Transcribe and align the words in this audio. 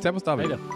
Servus 0.00 0.22
David. 0.22 0.58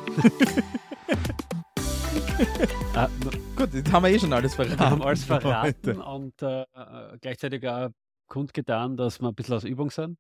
Ah, 2.95 3.09
Gut, 3.57 3.75
jetzt 3.75 3.93
haben 3.93 4.05
wir 4.05 4.11
eh 4.11 4.19
schon 4.19 4.33
alles 4.33 4.55
verraten. 4.55 4.79
wir 4.79 4.91
haben 4.91 5.03
alles 5.03 5.25
verraten 5.25 5.99
heute. 5.99 6.03
und 6.03 6.43
äh, 6.43 6.63
äh, 6.63 7.19
gleichzeitig 7.21 7.67
auch 7.69 7.91
kundgetan, 8.29 8.97
dass 8.97 9.21
wir 9.21 9.29
ein 9.29 9.35
bisschen 9.35 9.55
aus 9.55 9.65
Übung 9.65 9.91
sind. 9.91 10.19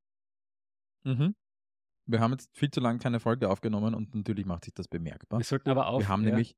Mhm. 1.04 1.34
Wir 2.06 2.20
haben 2.20 2.32
jetzt 2.32 2.56
viel 2.56 2.70
zu 2.70 2.80
lange 2.80 2.98
keine 2.98 3.20
Folge 3.20 3.48
aufgenommen 3.48 3.94
und 3.94 4.14
natürlich 4.14 4.46
macht 4.46 4.64
sich 4.64 4.74
das 4.74 4.88
bemerkbar. 4.88 5.40
Wir 5.40 5.44
sollten 5.44 5.70
aber 5.70 5.88
auch. 5.88 6.00
Wir 6.00 6.08
haben 6.08 6.22
ja, 6.24 6.30
nämlich, 6.30 6.56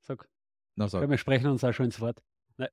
Sag, 0.00 0.28
na 0.76 0.88
sag, 0.88 1.08
wir 1.08 1.18
sprechen 1.18 1.46
uns 1.48 1.64
auch 1.64 1.72
schon 1.72 1.86
ins 1.86 2.00
Wort. 2.00 2.22
Nein, 2.56 2.68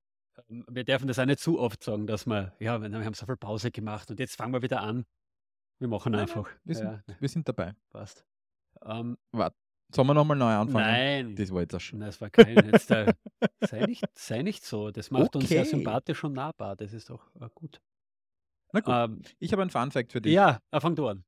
ähm, 0.49 0.65
wir 0.69 0.83
dürfen 0.83 1.07
das 1.07 1.19
auch 1.19 1.25
nicht 1.25 1.39
zu 1.39 1.59
oft 1.59 1.83
sagen, 1.83 2.07
dass 2.07 2.25
wir, 2.25 2.53
ja, 2.59 2.81
wir 2.81 2.91
haben 3.05 3.13
so 3.13 3.25
viel 3.25 3.37
Pause 3.37 3.71
gemacht 3.71 4.09
und 4.11 4.19
jetzt 4.19 4.35
fangen 4.35 4.53
wir 4.53 4.61
wieder 4.61 4.81
an. 4.81 5.05
Wir 5.79 5.87
machen 5.87 6.13
einfach. 6.15 6.47
wir 6.63 6.75
sind, 6.75 6.85
ja, 6.85 7.03
wir 7.19 7.29
sind 7.29 7.47
dabei. 7.47 7.73
passt. 7.89 8.25
Ähm, 8.83 9.17
Sollen 9.91 10.07
wir 10.07 10.13
nochmal 10.13 10.37
neu 10.37 10.51
anfangen? 10.53 10.85
nein, 10.85 11.35
Das 11.35 11.51
war 11.51 11.61
jetzt 11.61 11.73
auch 11.73 11.79
schon. 11.79 11.97
Nein, 11.99 12.09
das 12.09 12.21
war 12.21 12.29
kein. 12.29 12.63
Jetzt, 12.67 12.91
äh, 12.91 13.11
sei, 13.61 13.85
nicht, 13.87 14.05
sei 14.17 14.41
nicht 14.43 14.63
so. 14.63 14.91
Das 14.91 15.09
macht 15.09 15.35
uns 15.35 15.49
ja 15.49 15.61
Okay. 15.61 15.69
sympathisch 15.69 16.23
und 16.23 16.33
nahbar. 16.33 16.75
Das 16.75 16.93
ist 16.93 17.09
doch 17.09 17.33
äh, 17.41 17.49
gut. 17.55 17.81
Na 18.71 18.81
gut, 18.81 18.93
Ähm, 18.93 19.21
ich 19.39 19.51
habe 19.51 19.63
einen 19.63 19.71
Fun-Fact 19.71 20.11
für 20.11 20.21
dich. 20.21 20.33
ja, 20.33 20.59
äh, 20.71 20.79
fang 20.79 20.95
du 20.95 21.07
an. 21.07 21.23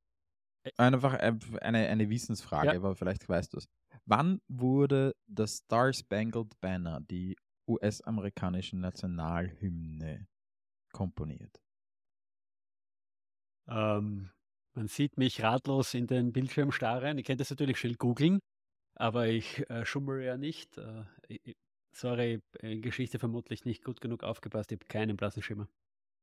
Einfach 0.76 1.14
äh, 1.14 1.32
eine, 1.60 1.88
eine 1.88 2.08
Wissensfrage, 2.08 2.68
Ja. 2.68 2.76
aber 2.76 2.94
vielleicht 2.94 3.28
weißt 3.28 3.52
du 3.52 3.58
es. 3.58 3.66
Wann 4.06 4.40
wurde 4.46 5.12
das 5.26 5.56
Star 5.56 5.92
Spangled 5.92 6.60
Banner, 6.60 7.00
die 7.00 7.36
US-amerikanische 7.66 8.76
Nationalhymne, 8.76 10.28
komponiert? 10.92 11.60
Ähm, 13.66 14.30
man 14.74 14.88
sieht 14.88 15.16
mich 15.18 15.42
ratlos 15.42 15.94
in 15.94 16.06
den 16.06 16.32
Bildschirm 16.32 16.72
starren. 16.72 17.18
Ich 17.18 17.26
könnte 17.26 17.42
das 17.42 17.50
natürlich 17.50 17.78
schnell 17.78 17.94
googeln, 17.96 18.40
aber 18.96 19.28
ich 19.28 19.68
äh, 19.70 19.86
schummel 19.86 20.22
ja 20.24 20.36
nicht. 20.38 20.78
Äh, 20.78 21.04
ich- 21.28 21.56
sorry, 21.94 22.40
in 22.60 22.82
Geschichte 22.82 23.18
vermutlich 23.20 23.64
nicht 23.66 23.84
gut 23.84 24.00
genug 24.00 24.24
aufgepasst. 24.24 24.72
Ich 24.72 24.78
habe 24.78 24.86
keinen 24.88 25.16
blassen 25.16 25.42
Schimmer. 25.42 25.68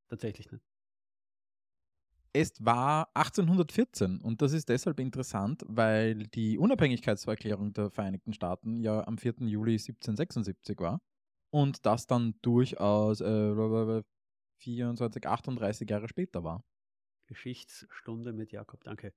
Tatsächlich 0.09 0.51
nicht. 0.51 0.63
Es 2.33 2.53
war 2.63 3.09
1814 3.15 4.21
und 4.21 4.41
das 4.41 4.53
ist 4.53 4.69
deshalb 4.69 4.99
interessant, 4.99 5.63
weil 5.67 6.27
die 6.27 6.59
Unabhängigkeitserklärung 6.59 7.73
der 7.73 7.89
Vereinigten 7.89 8.33
Staaten 8.33 8.79
ja 8.81 9.05
am 9.07 9.17
4. 9.17 9.47
Juli 9.47 9.79
1776 9.79 10.77
war 10.79 10.99
und 11.51 11.85
das 11.87 12.05
dann 12.07 12.35
durchaus 12.43 13.21
äh, 13.21 14.03
24, 14.59 15.25
38 15.27 15.89
Jahre 15.89 16.07
später 16.07 16.43
war. 16.43 16.63
Geschichtsstunde 17.29 18.33
mit 18.33 18.51
Jakob, 18.51 18.83
danke. 18.83 19.13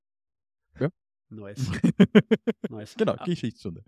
Ja. 0.79 0.91
Neues. 1.31 1.71
Neues. 2.69 2.95
genau, 2.95 3.15
Ah, 3.15 3.25
Geschichtsstunde. 3.25 3.83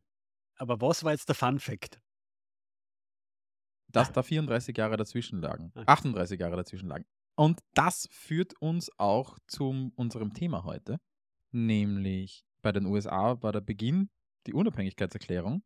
Aber 0.56 0.80
was 0.80 1.04
war 1.04 1.12
jetzt 1.12 1.28
der 1.28 1.34
Fun 1.34 1.60
Fact? 1.60 2.00
Dass 3.92 4.10
da 4.12 4.22
34 4.22 4.76
Jahre 4.76 4.96
dazwischen 4.96 5.40
lagen, 5.40 5.70
Ah. 5.74 5.84
38 5.86 6.40
Jahre 6.40 6.56
dazwischen 6.56 6.88
lagen. 6.88 7.04
Und 7.36 7.60
das 7.74 8.08
führt 8.10 8.54
uns 8.60 8.90
auch 8.98 9.38
zu 9.46 9.92
unserem 9.96 10.32
Thema 10.34 10.64
heute, 10.64 10.98
nämlich 11.52 12.44
bei 12.62 12.72
den 12.72 12.86
USA 12.86 13.40
war 13.42 13.52
der 13.52 13.60
Beginn 13.60 14.08
die 14.46 14.54
Unabhängigkeitserklärung. 14.54 15.62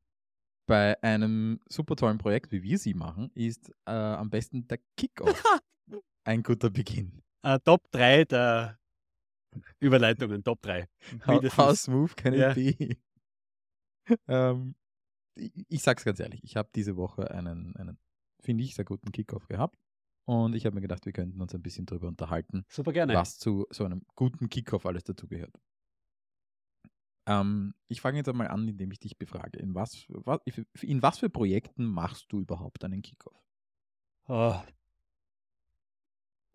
Bei 0.66 1.02
einem 1.02 1.60
super 1.68 1.96
tollen 1.96 2.18
Projekt, 2.18 2.52
wie 2.52 2.62
wir 2.62 2.78
sie 2.78 2.92
machen, 2.94 3.30
ist 3.34 3.70
äh, 3.86 3.90
am 3.92 4.28
besten 4.30 4.66
der 4.68 4.78
Kickoff 4.96 5.42
ein 6.24 6.42
guter 6.42 6.68
Beginn. 6.70 7.22
Äh, 7.42 7.58
Top 7.60 7.90
3 7.92 8.24
der 8.24 8.78
Überleitungen, 9.80 10.42
Top 10.42 10.60
3. 10.62 10.88
How, 11.26 11.56
how 11.56 11.76
smooth 11.76 12.14
can 12.16 12.34
Ja. 12.34 12.50
it 12.50 12.54
be? 12.78 12.96
ähm, 14.28 14.74
ich, 15.34 15.52
ich 15.68 15.82
sag's 15.82 16.04
ganz 16.04 16.20
ehrlich, 16.20 16.42
ich 16.42 16.56
habe 16.56 16.68
diese 16.74 16.96
Woche 16.96 17.30
einen, 17.30 17.76
einen 17.76 17.98
finde 18.40 18.64
ich, 18.64 18.74
sehr 18.74 18.84
guten 18.84 19.12
Kickoff 19.12 19.46
gehabt. 19.48 19.78
Und 20.24 20.54
ich 20.54 20.66
habe 20.66 20.74
mir 20.74 20.82
gedacht, 20.82 21.06
wir 21.06 21.12
könnten 21.12 21.40
uns 21.40 21.54
ein 21.54 21.62
bisschen 21.62 21.86
darüber 21.86 22.08
unterhalten, 22.08 22.64
Super 22.68 22.92
gerne. 22.92 23.14
was 23.14 23.38
zu 23.38 23.66
so 23.70 23.84
einem 23.84 24.02
guten 24.14 24.50
Kickoff 24.50 24.84
alles 24.84 25.04
dazugehört. 25.04 25.54
Ähm, 27.26 27.74
ich 27.88 28.00
fange 28.02 28.18
jetzt 28.18 28.28
einmal 28.28 28.48
an, 28.48 28.68
indem 28.68 28.90
ich 28.90 28.98
dich 28.98 29.16
befrage. 29.16 29.58
In 29.58 29.74
was, 29.74 30.04
was, 30.08 30.40
in 30.82 31.02
was 31.02 31.18
für 31.18 31.30
Projekten 31.30 31.86
machst 31.86 32.26
du 32.30 32.40
überhaupt 32.40 32.84
einen 32.84 33.00
Kickoff? 33.00 33.42
Oh. 34.26 34.60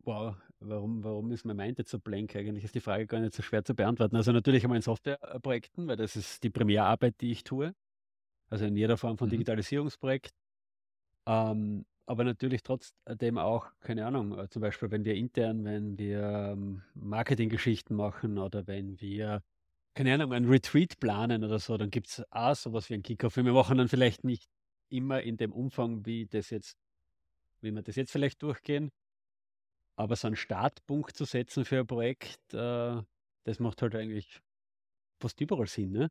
Wow, 0.03 0.35
warum, 0.63 1.03
warum 1.03 1.31
ist 1.31 1.45
mein 1.45 1.57
Mind 1.57 1.77
jetzt 1.79 1.91
so 1.91 1.99
blank? 1.99 2.35
Eigentlich 2.35 2.63
ist 2.65 2.75
die 2.75 2.79
Frage 2.81 3.07
gar 3.07 3.19
nicht 3.19 3.33
so 3.33 3.43
schwer 3.43 3.63
zu 3.63 3.75
beantworten. 3.75 4.15
Also 4.15 4.31
natürlich 4.31 4.63
einmal 4.63 4.77
in 4.77 4.81
Softwareprojekten, 4.81 5.87
weil 5.87 5.97
das 5.97 6.15
ist 6.15 6.43
die 6.43 6.49
Primärarbeit, 6.49 7.15
die 7.21 7.31
ich 7.31 7.43
tue. 7.43 7.73
Also 8.49 8.65
in 8.65 8.77
jeder 8.77 8.97
Form 8.97 9.17
von 9.17 9.27
Mhm. 9.27 9.31
Digitalisierungsprojekt. 9.31 10.31
Ähm, 11.27 11.85
aber 12.05 12.23
natürlich 12.25 12.63
trotzdem 12.63 13.37
auch, 13.37 13.71
keine 13.81 14.05
Ahnung, 14.05 14.37
äh, 14.37 14.49
zum 14.49 14.61
Beispiel, 14.61 14.91
wenn 14.91 15.05
wir 15.05 15.15
intern, 15.15 15.63
wenn 15.65 15.97
wir 15.97 16.21
ähm, 16.53 16.83
Marketinggeschichten 16.95 17.95
machen 17.95 18.37
oder 18.37 18.67
wenn 18.67 18.99
wir, 18.99 19.41
keine 19.95 20.13
Ahnung, 20.13 20.33
ein 20.33 20.45
Retreat 20.45 20.99
planen 20.99 21.43
oder 21.43 21.59
so, 21.59 21.77
dann 21.77 21.89
gibt 21.91 22.07
es 22.07 22.23
auch 22.31 22.55
sowas 22.55 22.89
wie 22.89 22.95
ein 22.95 23.03
Kickoff. 23.03 23.37
Wir 23.37 23.43
machen 23.43 23.77
dann 23.77 23.87
vielleicht 23.87 24.23
nicht 24.23 24.49
immer 24.89 25.21
in 25.21 25.37
dem 25.37 25.53
Umfang, 25.53 26.05
wie 26.05 26.25
das 26.27 26.49
jetzt, 26.49 26.77
wie 27.61 27.71
wir 27.71 27.81
das 27.81 27.95
jetzt 27.95 28.11
vielleicht 28.11 28.41
durchgehen, 28.43 28.91
aber 29.97 30.15
so 30.15 30.27
einen 30.27 30.35
Startpunkt 30.35 31.15
zu 31.15 31.25
setzen 31.25 31.65
für 31.65 31.79
ein 31.79 31.87
Projekt, 31.87 32.53
äh, 32.53 33.01
das 33.45 33.59
macht 33.59 33.81
halt 33.81 33.95
eigentlich 33.95 34.41
fast 35.21 35.41
überall 35.41 35.67
Sinn, 35.67 35.91
ne? 35.91 36.09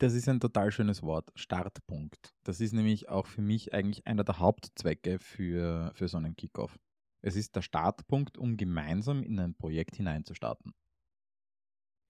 Das 0.00 0.14
ist 0.14 0.28
ein 0.28 0.40
total 0.40 0.70
schönes 0.70 1.02
Wort, 1.02 1.30
Startpunkt. 1.34 2.30
Das 2.44 2.60
ist 2.60 2.72
nämlich 2.72 3.08
auch 3.08 3.26
für 3.26 3.42
mich 3.42 3.72
eigentlich 3.74 4.06
einer 4.06 4.24
der 4.24 4.38
Hauptzwecke 4.38 5.18
für, 5.18 5.92
für 5.94 6.08
so 6.08 6.18
einen 6.18 6.36
Kickoff. 6.36 6.78
Es 7.20 7.34
ist 7.34 7.56
der 7.56 7.62
Startpunkt, 7.62 8.38
um 8.38 8.56
gemeinsam 8.56 9.22
in 9.24 9.38
ein 9.40 9.56
Projekt 9.56 9.96
hineinzustarten. 9.96 10.72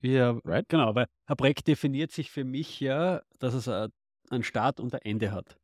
Ja, 0.03 0.39
Right? 0.45 0.69
genau, 0.69 0.95
weil 0.95 1.07
ein 1.27 1.37
Projekt 1.37 1.67
definiert 1.67 2.13
sich 2.13 2.31
für 2.31 2.45
mich 2.45 2.79
ja, 2.81 3.23
dass 3.39 3.55
es 3.55 3.69
ein- 3.69 3.91
einen 4.31 4.45
Start 4.45 4.79
und 4.81 4.95
ein 4.95 5.01
Ende 5.03 5.33
hat. 5.33 5.59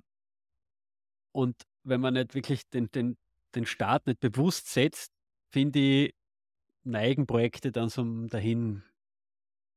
Und 1.33 1.63
wenn 1.83 2.01
man 2.01 2.15
nicht 2.15 2.35
wirklich 2.35 2.69
den, 2.71 2.91
den, 2.91 3.17
den 3.55 3.67
Start 3.67 4.07
nicht 4.07 4.21
bewusst 4.21 4.69
setzt, 4.69 5.13
finde 5.53 5.79
ich, 5.79 6.15
neigen 6.85 7.27
Projekte 7.27 7.73
dann 7.73 7.89
zum 7.89 8.29
dahin 8.29 8.83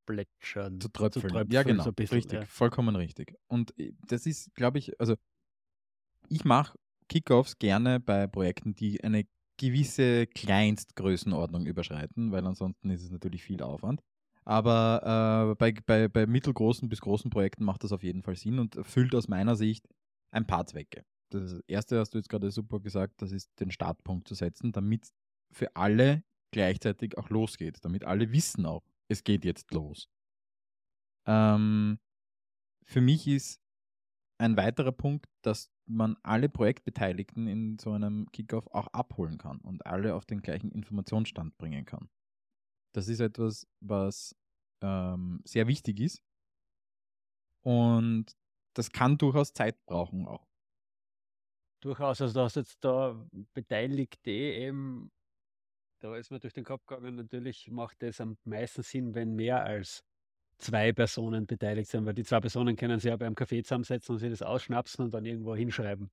plätschern, 0.06 0.80
Zu 0.82 0.90
tröpfeln. 0.90 1.52
ja, 1.52 1.64
genau. 1.64 1.84
so 1.84 1.94
bisschen. 1.94 2.18
richtig, 2.18 2.40
Ja. 2.40 2.46
vollkommen 2.46 2.96
richtig. 2.96 3.36
Und 3.48 3.78
äh, 3.80 3.94
das 4.08 4.26
ist, 4.26 4.54
glaube 4.56 4.80
ich, 4.80 5.00
also 5.00 5.16
ich 6.30 6.46
mache 6.46 6.78
Kickoffs 7.08 7.58
gerne 7.58 8.00
bei 8.00 8.28
Projekten, 8.28 8.76
die 8.76 9.04
eine 9.04 9.26
gewisse 9.58 10.28
Kleinstgrößenordnung 10.28 11.66
überschreiten, 11.66 12.32
weil 12.32 12.46
ansonsten 12.46 12.90
ist 12.90 13.04
es 13.04 13.10
natürlich 13.12 13.44
viel 13.44 13.62
Aufwand. 13.62 14.02
Aber 14.46 15.52
äh, 15.52 15.56
bei, 15.56 15.74
bei, 15.86 16.08
bei 16.08 16.26
mittelgroßen 16.26 16.88
bis 16.88 17.02
großen 17.02 17.30
Projekten 17.30 17.66
macht 17.66 17.84
das 17.84 17.92
auf 17.92 18.04
jeden 18.04 18.24
Fall 18.24 18.36
Sinn 18.36 18.60
und 18.60 18.76
erfüllt 18.76 19.14
aus 19.16 19.28
meiner 19.28 19.56
Sicht 19.56 19.86
ein 20.32 20.48
paar 20.48 20.66
Zwecke. 20.66 21.04
Das 21.30 21.60
erste 21.68 22.00
hast 22.00 22.14
du 22.14 22.18
jetzt 22.18 22.30
gerade 22.30 22.52
super 22.52 22.80
gesagt, 22.80 23.22
das 23.22 23.32
ist 23.32 23.60
den 23.60 23.72
Startpunkt 23.72 24.28
zu 24.28 24.36
setzen, 24.36 24.72
damit 24.72 25.12
für 25.52 25.76
alle 25.76 26.24
gleichzeitig 26.52 27.18
auch 27.18 27.30
losgeht, 27.30 27.84
damit 27.84 28.06
alle 28.06 28.32
wissen 28.32 28.66
auch, 28.66 28.84
es 29.10 29.24
geht 29.24 29.46
jetzt 29.46 29.74
los. 29.74 30.10
Ähm, 31.28 32.00
für 32.86 33.02
mich 33.02 33.28
ist 33.28 33.62
ein 34.40 34.56
weiterer 34.56 34.92
Punkt, 34.92 35.26
dass 35.42 35.72
man 35.86 36.16
alle 36.24 36.50
Projektbeteiligten 36.50 37.48
in 37.48 37.80
so 37.80 37.92
einem 37.92 38.32
Kickoff 38.32 38.68
auch 38.68 38.88
abholen 38.88 39.38
kann 39.38 39.60
und 39.60 39.86
alle 39.86 40.16
auf 40.16 40.26
den 40.26 40.42
gleichen 40.42 40.72
Informationsstand 40.72 41.58
bringen 41.58 41.86
kann. 41.86 42.10
Das 42.94 43.08
ist 43.08 43.20
etwas, 43.20 43.68
was 43.82 44.36
ähm, 44.82 45.42
sehr 45.46 45.68
wichtig 45.68 46.00
ist 46.00 46.24
und 47.64 48.38
das 48.76 48.92
kann 48.92 49.18
durchaus 49.18 49.54
Zeit 49.54 49.86
brauchen 49.86 50.26
auch. 50.28 50.47
Durchaus, 51.82 52.22
also 52.22 52.34
du 52.34 52.44
hast 52.44 52.56
jetzt 52.56 52.84
da 52.84 53.16
Beteiligte 53.54 54.32
eben, 54.32 55.12
da 56.00 56.16
ist 56.16 56.32
mir 56.32 56.40
durch 56.40 56.54
den 56.54 56.64
Kopf 56.64 56.86
gegangen, 56.86 57.16
natürlich 57.16 57.70
macht 57.70 58.02
es 58.04 58.20
am 58.22 58.38
meisten 58.46 58.84
Sinn, 58.84 59.14
wenn 59.16 59.36
mehr 59.36 59.64
als 59.64 60.04
zwei 60.58 60.92
Personen 60.92 61.46
beteiligt 61.46 61.90
sind, 61.90 62.06
weil 62.06 62.14
die 62.16 62.24
zwei 62.24 62.40
Personen 62.40 62.76
können 62.76 63.00
sich 63.00 63.10
ja 63.10 63.18
beim 63.18 63.34
Café 63.36 63.64
zusammensetzen 63.64 64.14
und 64.14 64.20
sich 64.20 64.32
das 64.32 64.42
ausschnapsen 64.42 65.06
und 65.06 65.14
dann 65.14 65.26
irgendwo 65.26 65.56
hinschreiben. 65.56 66.10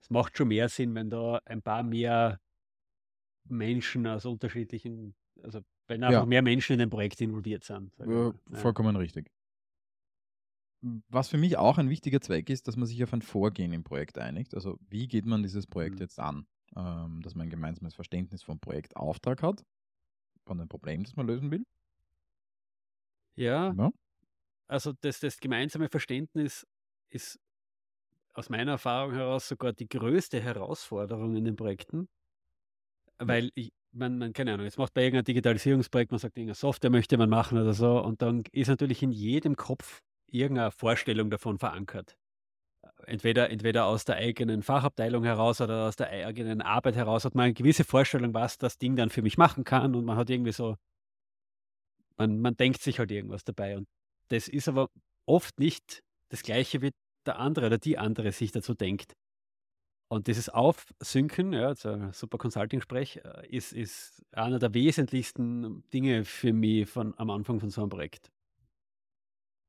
Es 0.00 0.10
macht 0.10 0.36
schon 0.36 0.48
mehr 0.48 0.68
Sinn, 0.68 0.94
wenn 0.94 1.10
da 1.10 1.40
ein 1.44 1.62
paar 1.62 1.82
mehr 1.82 2.40
Menschen 3.48 4.06
aus 4.06 4.24
unterschiedlichen, 4.24 5.14
also 5.42 5.60
wenn 5.86 6.02
einfach 6.02 6.22
Ja. 6.22 6.26
mehr 6.26 6.42
Menschen 6.42 6.74
in 6.74 6.78
dem 6.78 6.90
Projekt 6.90 7.20
involviert 7.20 7.64
sind. 7.64 7.92
Ja. 7.98 8.32
vollkommen 8.52 8.96
richtig. 8.96 9.30
Was 11.08 11.28
für 11.28 11.38
mich 11.38 11.56
auch 11.58 11.78
ein 11.78 11.88
wichtiger 11.90 12.20
Zweck 12.20 12.50
ist, 12.50 12.66
dass 12.66 12.76
man 12.76 12.86
sich 12.86 13.02
auf 13.04 13.12
ein 13.12 13.22
Vorgehen 13.22 13.72
im 13.72 13.84
Projekt 13.84 14.18
einigt. 14.18 14.54
Also 14.54 14.78
wie 14.88 15.06
geht 15.06 15.26
man 15.26 15.42
dieses 15.42 15.66
Projekt 15.66 16.00
Mhm. 16.00 16.00
jetzt 16.00 16.18
an? 16.18 16.46
Ähm, 16.76 17.20
dass 17.22 17.34
man 17.34 17.46
ein 17.46 17.50
gemeinsames 17.50 17.94
Verständnis 17.94 18.42
vom 18.42 18.58
Projektauftrag 18.58 19.42
hat, 19.42 19.62
von 20.46 20.58
dem 20.58 20.68
Problem, 20.68 21.04
das 21.04 21.16
man 21.16 21.26
lösen 21.28 21.50
will. 21.50 21.64
Ja, 23.36 23.74
Ja? 23.76 23.90
also 24.68 24.92
das, 25.02 25.20
das 25.20 25.38
gemeinsame 25.38 25.88
Verständnis 25.90 26.66
ist 27.10 27.40
aus 28.34 28.50
meiner 28.50 28.72
Erfahrung 28.72 29.14
heraus 29.14 29.48
sogar 29.48 29.72
die 29.72 29.88
größte 29.88 30.40
Herausforderung 30.40 31.36
in 31.36 31.44
den 31.46 31.56
Projekten, 31.56 32.08
weil 33.18 33.50
ich, 33.54 33.72
man, 33.92 34.18
man, 34.18 34.32
keine 34.32 34.52
Ahnung, 34.54 34.64
jetzt 34.64 34.78
macht 34.78 34.94
bei 34.94 35.02
irgendeinem 35.02 35.24
Digitalisierungsprojekt, 35.24 36.10
man 36.12 36.18
sagt, 36.18 36.36
irgendeine 36.36 36.54
Software 36.54 36.90
möchte 36.90 37.16
man 37.18 37.28
machen 37.30 37.58
oder 37.58 37.72
so, 37.74 38.02
und 38.02 38.22
dann 38.22 38.44
ist 38.52 38.68
natürlich 38.68 39.02
in 39.02 39.12
jedem 39.12 39.56
Kopf 39.56 40.00
irgendeine 40.32 40.70
Vorstellung 40.70 41.30
davon 41.30 41.58
verankert. 41.58 42.16
Entweder, 43.06 43.50
entweder 43.50 43.86
aus 43.86 44.04
der 44.04 44.16
eigenen 44.16 44.62
Fachabteilung 44.62 45.24
heraus 45.24 45.60
oder 45.60 45.86
aus 45.88 45.96
der 45.96 46.10
eigenen 46.10 46.62
Arbeit 46.62 46.96
heraus 46.96 47.24
hat 47.24 47.34
man 47.34 47.46
eine 47.46 47.54
gewisse 47.54 47.84
Vorstellung, 47.84 48.34
was 48.34 48.58
das 48.58 48.78
Ding 48.78 48.96
dann 48.96 49.10
für 49.10 49.22
mich 49.22 49.38
machen 49.38 49.64
kann 49.64 49.94
und 49.94 50.04
man 50.04 50.16
hat 50.16 50.30
irgendwie 50.30 50.52
so, 50.52 50.76
man, 52.16 52.40
man 52.40 52.56
denkt 52.56 52.80
sich 52.80 52.98
halt 52.98 53.10
irgendwas 53.10 53.44
dabei 53.44 53.76
und 53.76 53.88
das 54.28 54.48
ist 54.48 54.68
aber 54.68 54.88
oft 55.26 55.58
nicht 55.58 56.02
das 56.28 56.42
gleiche, 56.42 56.80
wie 56.82 56.92
der 57.26 57.38
andere 57.38 57.66
oder 57.66 57.78
die 57.78 57.98
andere 57.98 58.32
sich 58.32 58.52
dazu 58.52 58.74
denkt. 58.74 59.14
Und 60.08 60.26
dieses 60.26 60.48
Aufsynken, 60.48 61.52
ja, 61.52 61.68
also 61.68 62.10
super 62.12 62.38
Consulting-Sprech, 62.38 63.20
äh, 63.24 63.46
ist, 63.48 63.72
ist 63.72 64.22
einer 64.32 64.58
der 64.58 64.74
wesentlichsten 64.74 65.88
Dinge 65.90 66.24
für 66.24 66.52
mich 66.52 66.88
von, 66.88 67.14
am 67.18 67.30
Anfang 67.30 67.60
von 67.60 67.70
so 67.70 67.82
einem 67.82 67.90
Projekt. 67.90 68.31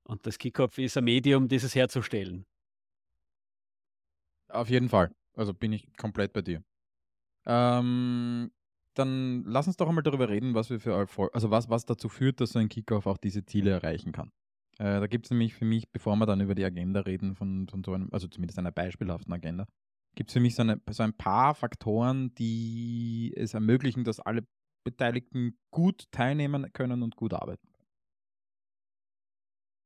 Und 0.03 0.25
das 0.25 0.37
Kickoff 0.37 0.77
ist 0.77 0.97
ein 0.97 1.05
Medium, 1.05 1.47
dieses 1.47 1.75
herzustellen. 1.75 2.45
Auf 4.49 4.69
jeden 4.69 4.89
Fall. 4.89 5.11
Also 5.35 5.53
bin 5.53 5.73
ich 5.73 5.95
komplett 5.97 6.33
bei 6.33 6.41
dir. 6.41 6.63
Ähm, 7.45 8.51
dann 8.93 9.43
lass 9.45 9.67
uns 9.67 9.77
doch 9.77 9.89
einmal 9.89 10.03
darüber 10.03 10.29
reden, 10.29 10.53
was 10.53 10.69
wir 10.69 10.79
für 10.79 10.91
Erfolg, 10.91 11.33
also 11.33 11.49
was, 11.49 11.69
was 11.69 11.85
dazu 11.85 12.09
führt, 12.09 12.39
dass 12.39 12.51
so 12.51 12.59
ein 12.59 12.69
Kickoff 12.69 13.07
auch 13.07 13.17
diese 13.17 13.45
Ziele 13.45 13.71
erreichen 13.71 14.11
kann. 14.11 14.31
Äh, 14.77 14.99
da 14.99 15.07
gibt 15.07 15.25
es 15.25 15.31
nämlich 15.31 15.53
für 15.55 15.65
mich, 15.65 15.89
bevor 15.91 16.15
wir 16.15 16.25
dann 16.25 16.41
über 16.41 16.55
die 16.55 16.65
Agenda 16.65 17.01
reden, 17.01 17.35
von, 17.35 17.67
von 17.67 17.83
so 17.83 17.93
einem, 17.93 18.09
also 18.11 18.27
zumindest 18.27 18.59
einer 18.59 18.71
beispielhaften 18.71 19.33
Agenda, 19.33 19.65
gibt 20.15 20.29
es 20.29 20.33
für 20.33 20.39
mich 20.39 20.55
so, 20.55 20.61
eine, 20.61 20.81
so 20.89 21.03
ein 21.03 21.13
paar 21.13 21.55
Faktoren, 21.55 22.33
die 22.35 23.33
es 23.35 23.53
ermöglichen, 23.53 24.03
dass 24.03 24.19
alle 24.19 24.45
Beteiligten 24.83 25.57
gut 25.71 26.11
teilnehmen 26.11 26.71
können 26.73 27.03
und 27.03 27.15
gut 27.15 27.33
arbeiten. 27.33 27.67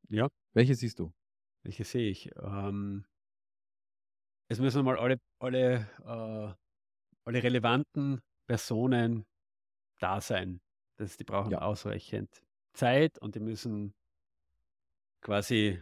Ja. 0.10 0.28
Welche 0.54 0.76
siehst 0.76 1.00
du? 1.00 1.12
Welche 1.64 1.84
sehe 1.84 2.10
ich? 2.10 2.32
Ähm, 2.42 3.06
es 4.50 4.60
müssen 4.60 4.86
mal 4.86 4.98
alle, 4.98 5.20
alle, 5.40 5.88
äh, 6.06 6.54
alle 7.26 7.44
relevanten 7.44 8.22
Personen 8.48 9.26
da 10.00 10.22
sein. 10.22 10.62
Das, 10.98 11.18
die 11.18 11.24
brauchen 11.24 11.52
ja. 11.52 11.62
ausreichend 11.62 12.42
Zeit 12.74 13.20
und 13.20 13.36
die 13.36 13.40
müssen 13.40 13.94
quasi 15.22 15.82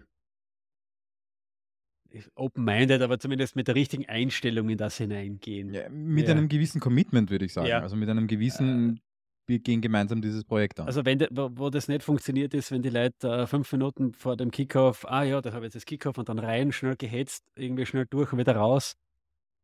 open-minded, 2.36 3.02
aber 3.02 3.20
zumindest 3.20 3.56
mit 3.56 3.68
der 3.68 3.76
richtigen 3.76 4.06
Einstellung 4.08 4.70
in 4.70 4.78
das 4.78 4.98
hineingehen. 4.98 5.74
Ja, 5.74 5.90
mit 5.90 6.26
ja. 6.28 6.32
einem 6.32 6.48
gewissen 6.48 6.80
Commitment, 6.80 7.30
würde 7.30 7.46
ich 7.46 7.54
sagen. 7.54 7.72
Also 7.72 7.96
mit 7.96 8.10
einem 8.10 8.28
gewissen, 8.28 8.98
äh, 8.98 9.00
wir 9.48 9.60
gehen 9.60 9.82
gemeinsam 9.82 10.22
dieses 10.22 10.44
Projekt 10.44 10.80
an. 10.80 10.88
Also 10.88 11.06
wenn 11.06 11.20
de, 11.20 11.28
wo, 11.32 11.50
wo, 11.54 11.70
das 11.70 11.88
nicht 11.88 12.04
funktioniert 12.04 12.54
ist, 12.54 12.72
wenn 12.72 12.82
die 12.82 12.90
Leute 12.90 13.28
äh, 13.28 13.48
fünf 13.48 13.72
Minuten 13.72 14.14
vor 14.14 14.36
dem 14.38 14.52
Kickoff, 14.52 15.06
ah 15.06 15.24
ja, 15.24 15.42
da 15.42 15.52
habe 15.54 15.66
ich 15.66 15.68
jetzt 15.68 15.76
das 15.76 15.86
Kickoff 15.86 16.18
und 16.18 16.30
dann 16.30 16.40
rein, 16.40 16.72
schnell 16.72 16.96
gehetzt, 16.96 17.46
irgendwie 17.56 17.86
schnell 17.86 18.06
durch 18.10 18.32
und 18.34 18.40
wieder 18.40 18.56
raus, 18.56 18.94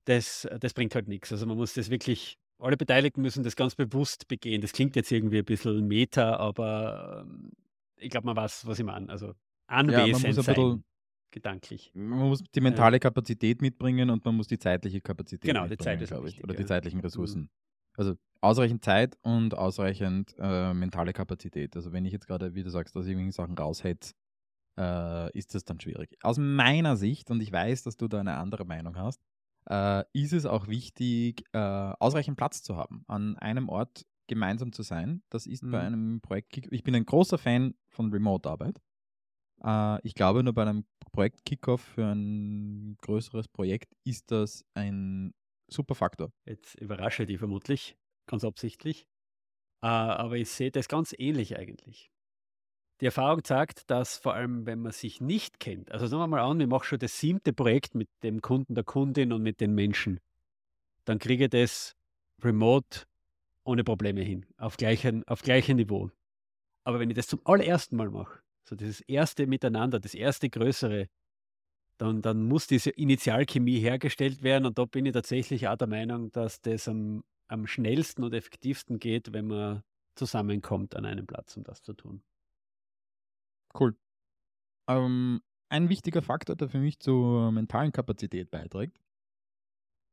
das, 0.06 0.48
das 0.60 0.74
bringt 0.74 0.96
halt 0.96 1.08
nichts. 1.08 1.32
Also 1.32 1.46
man 1.46 1.58
muss 1.58 1.74
das 1.74 1.90
wirklich, 1.90 2.38
alle 2.60 2.78
Beteiligten 2.78 3.22
müssen 3.22 3.44
das 3.44 3.56
ganz 3.56 3.76
bewusst 3.76 4.28
begehen. 4.28 4.62
Das 4.62 4.74
klingt 4.74 4.96
jetzt 4.96 5.12
irgendwie 5.12 5.40
ein 5.40 5.46
bisschen 5.46 5.88
meta, 5.88 6.36
aber 6.38 7.26
ähm, 7.26 7.52
ich 7.98 8.10
glaube, 8.10 8.26
man 8.26 8.36
weiß, 8.36 8.66
was 8.68 8.80
ich 8.80 8.86
meine. 8.86 9.10
Also 9.10 9.34
anwesend 9.68 10.36
ja, 10.36 10.44
sein. 10.44 10.56
Bisschen, 10.56 10.84
gedanklich. 11.32 11.92
Man 11.94 12.20
muss 12.20 12.44
die 12.54 12.62
mentale 12.62 13.00
Kapazität 13.00 13.62
mitbringen 13.62 14.10
und 14.10 14.24
man 14.26 14.36
muss 14.36 14.48
die 14.48 14.60
zeitliche 14.60 15.02
Kapazität 15.02 15.50
genau, 15.54 15.68
die 15.68 15.78
Zeit 15.78 16.06
glaube 16.06 16.28
ich. 16.28 16.44
Oder 16.44 16.54
ja. 16.54 16.60
die 16.60 16.66
zeitlichen 16.66 16.98
mhm. 16.98 17.06
Ressourcen. 17.06 17.50
Also 18.02 18.16
ausreichend 18.42 18.84
Zeit 18.84 19.16
und 19.22 19.56
ausreichend 19.56 20.34
äh, 20.40 20.74
mentale 20.74 21.14
Kapazität. 21.14 21.76
Also 21.76 21.94
wenn 21.94 22.04
ich 22.04 22.12
jetzt 22.12 22.26
gerade, 22.26 22.56
wie 22.56 22.64
du 22.64 22.72
sagst, 22.72 22.96
dass 22.96 23.06
ich 23.06 23.12
irgendwelche 23.12 23.34
Sachen 23.34 23.56
raushetze, 23.56 24.16
äh, 24.80 25.38
ist 25.38 25.54
das 25.54 25.66
dann 25.66 25.80
schwierig. 25.80 26.18
Aus 26.24 26.40
meiner 26.40 26.98
Sicht, 26.98 27.30
und 27.30 27.42
ich 27.42 27.52
weiß, 27.52 27.84
dass 27.84 27.98
du 27.98 28.08
da 28.08 28.20
eine 28.20 28.38
andere 28.38 28.66
Meinung 28.66 28.98
hast, 28.98 29.22
äh, 29.70 30.04
ist 30.14 30.34
es 30.34 30.48
auch 30.48 30.68
wichtig, 30.68 31.44
äh, 31.54 31.60
ausreichend 31.60 32.38
Platz 32.38 32.64
zu 32.64 32.76
haben, 32.76 33.04
an 33.08 33.38
einem 33.38 33.70
Ort 33.70 34.08
gemeinsam 34.26 34.72
zu 34.72 34.82
sein. 34.82 35.22
Das 35.30 35.46
ist 35.46 35.62
mhm. 35.62 35.72
bei 35.72 35.82
einem 35.82 36.22
Projekt, 36.22 36.58
ich 36.72 36.84
bin 36.84 36.96
ein 36.96 37.06
großer 37.06 37.38
Fan 37.38 37.76
von 37.90 38.12
Remote-Arbeit. 38.12 38.82
Äh, 39.64 40.00
ich 40.02 40.16
glaube, 40.16 40.42
nur 40.42 40.54
bei 40.54 40.64
einem 40.64 40.86
Projekt 41.12 41.46
Kickoff 41.46 41.82
für 41.82 42.06
ein 42.06 42.98
größeres 43.02 43.48
Projekt 43.50 43.94
ist 44.04 44.32
das 44.32 44.66
ein 44.74 45.34
super 45.72 45.96
Faktor. 45.96 46.32
Jetzt 46.46 46.76
überrasche 46.76 47.26
die 47.26 47.38
vermutlich, 47.38 47.96
ganz 48.28 48.44
absichtlich. 48.44 49.08
Äh, 49.82 49.88
aber 49.88 50.38
ich 50.38 50.50
sehe 50.50 50.72
das 50.72 50.88
ganz 50.88 51.14
ähnlich 51.18 51.58
eigentlich. 51.58 52.12
Die 53.00 53.06
Erfahrung 53.06 53.44
zeigt, 53.44 53.90
dass 53.90 54.18
vor 54.18 54.36
allem, 54.36 54.68
wenn 54.68 54.80
man 54.80 54.92
sich 54.92 55.22
nicht 55.22 55.60
kennt, 55.60 55.92
also 55.92 56.06
sagen 56.06 56.22
wir 56.22 56.28
mal 56.28 56.42
an, 56.42 56.60
ich 56.60 56.68
mache 56.68 56.86
schon 56.86 57.00
das 57.00 57.20
siebte 57.20 57.52
Projekt 57.52 57.96
mit 57.96 58.10
dem 58.22 58.42
Kunden, 58.42 58.76
der 58.76 58.84
Kundin 58.84 59.34
und 59.34 59.42
mit 59.42 59.60
den 59.60 59.74
Menschen, 59.74 60.20
dann 61.06 61.18
kriege 61.18 61.46
ich 61.46 61.50
das 61.50 61.96
remote 62.44 63.08
ohne 63.64 63.84
Probleme 63.84 64.22
hin, 64.22 64.46
auf 64.58 64.78
gleichem, 64.78 65.24
auf 65.26 65.42
gleichem 65.42 65.78
Niveau. 65.78 66.12
Aber 66.84 67.00
wenn 67.00 67.10
ich 67.10 67.16
das 67.16 67.28
zum 67.28 67.42
allerersten 67.44 67.96
Mal 67.96 68.12
mache, 68.12 68.42
so 68.68 68.76
dieses 68.76 69.02
erste 69.02 69.48
Miteinander, 69.48 70.00
das 70.00 70.14
erste 70.14 70.50
Größere, 70.50 71.08
dann, 72.02 72.24
dann 72.24 72.44
muss 72.44 72.66
diese 72.66 72.90
Initialchemie 72.90 73.80
hergestellt 73.80 74.42
werden. 74.42 74.66
Und 74.66 74.80
da 74.80 74.86
bin 74.86 75.06
ich 75.06 75.14
tatsächlich 75.14 75.68
auch 75.68 75.76
der 75.78 75.88
Meinung, 75.88 76.32
dass 76.32 76.60
das 76.60 76.88
am, 76.88 77.24
am 77.48 77.68
schnellsten 77.68 78.24
und 78.24 78.34
effektivsten 78.34 78.98
geht, 78.98 79.34
wenn 79.34 79.46
man 79.48 79.84
zusammenkommt 80.16 80.96
an 80.96 81.06
einem 81.06 81.28
Platz, 81.28 81.56
um 81.58 81.64
das 81.64 81.84
zu 81.84 81.94
tun. 81.94 82.24
Cool. 83.74 83.96
Ähm, 84.90 85.42
ein 85.70 85.90
wichtiger 85.90 86.22
Faktor, 86.22 86.56
der 86.56 86.70
für 86.70 86.80
mich 86.80 87.00
zur 87.00 87.52
mentalen 87.52 87.92
Kapazität 87.92 88.52
beiträgt, 88.52 89.00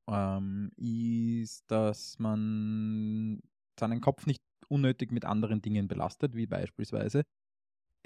ähm, 0.09 0.71
ist, 0.77 1.71
dass 1.71 2.19
man 2.19 3.41
seinen 3.79 4.01
Kopf 4.01 4.27
nicht 4.27 4.43
unnötig 4.69 5.13
mit 5.13 5.25
anderen 5.25 5.63
Dingen 5.63 5.89
belastet, 5.89 6.35
wie 6.35 6.47
beispielsweise 6.47 7.25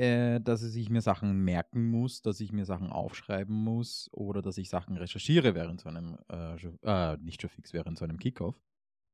äh, 0.02 0.40
dass 0.40 0.62
ich 0.74 0.90
mir 0.90 1.00
Sachen 1.00 1.44
merken 1.44 1.88
muss, 1.88 2.22
dass 2.22 2.40
ich 2.40 2.50
mir 2.50 2.64
Sachen 2.64 2.90
aufschreiben 2.90 3.54
muss 3.54 4.10
oder 4.12 4.42
dass 4.42 4.58
ich 4.58 4.68
Sachen 4.68 4.96
recherchiere 4.96 5.54
während 5.54 5.80
so 5.80 5.88
einem, 5.88 6.18
äh, 6.28 6.56
äh, 6.82 7.16
nicht 7.18 7.40
schon 7.40 7.50
fix, 7.50 7.72
während 7.72 7.98
so 7.98 8.04
einem 8.04 8.18
Kickoff. 8.18 8.60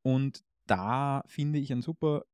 Und 0.02 0.42
da 0.66 1.22
finde 1.26 1.58
ich 1.58 1.70
ein 1.72 1.82
super, 1.82 2.24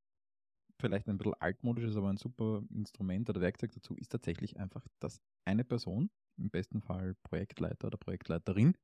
vielleicht 0.81 1.09
ein 1.09 1.19
bisschen 1.19 1.35
altmodisches, 1.41 1.97
aber 1.97 2.11
ein 2.11 2.17
super 2.17 2.63
Instrument 2.71 3.29
oder 3.29 3.41
Werkzeug 3.41 3.73
dazu 3.73 3.97
ist 3.97 4.13
tatsächlich 4.13 4.57
einfach, 4.61 4.87
dass 5.01 5.21
eine 5.45 5.65
Person, 5.65 6.11
im 6.37 6.51
besten 6.51 6.81
Fall 6.81 7.17
Projektleiter 7.25 7.89
oder 7.89 7.99
Projektleiterin, 7.99 8.77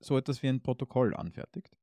so 0.00 0.16
etwas 0.16 0.40
wie 0.44 0.48
ein 0.48 0.62
Protokoll 0.62 1.16
anfertigt 1.16 1.76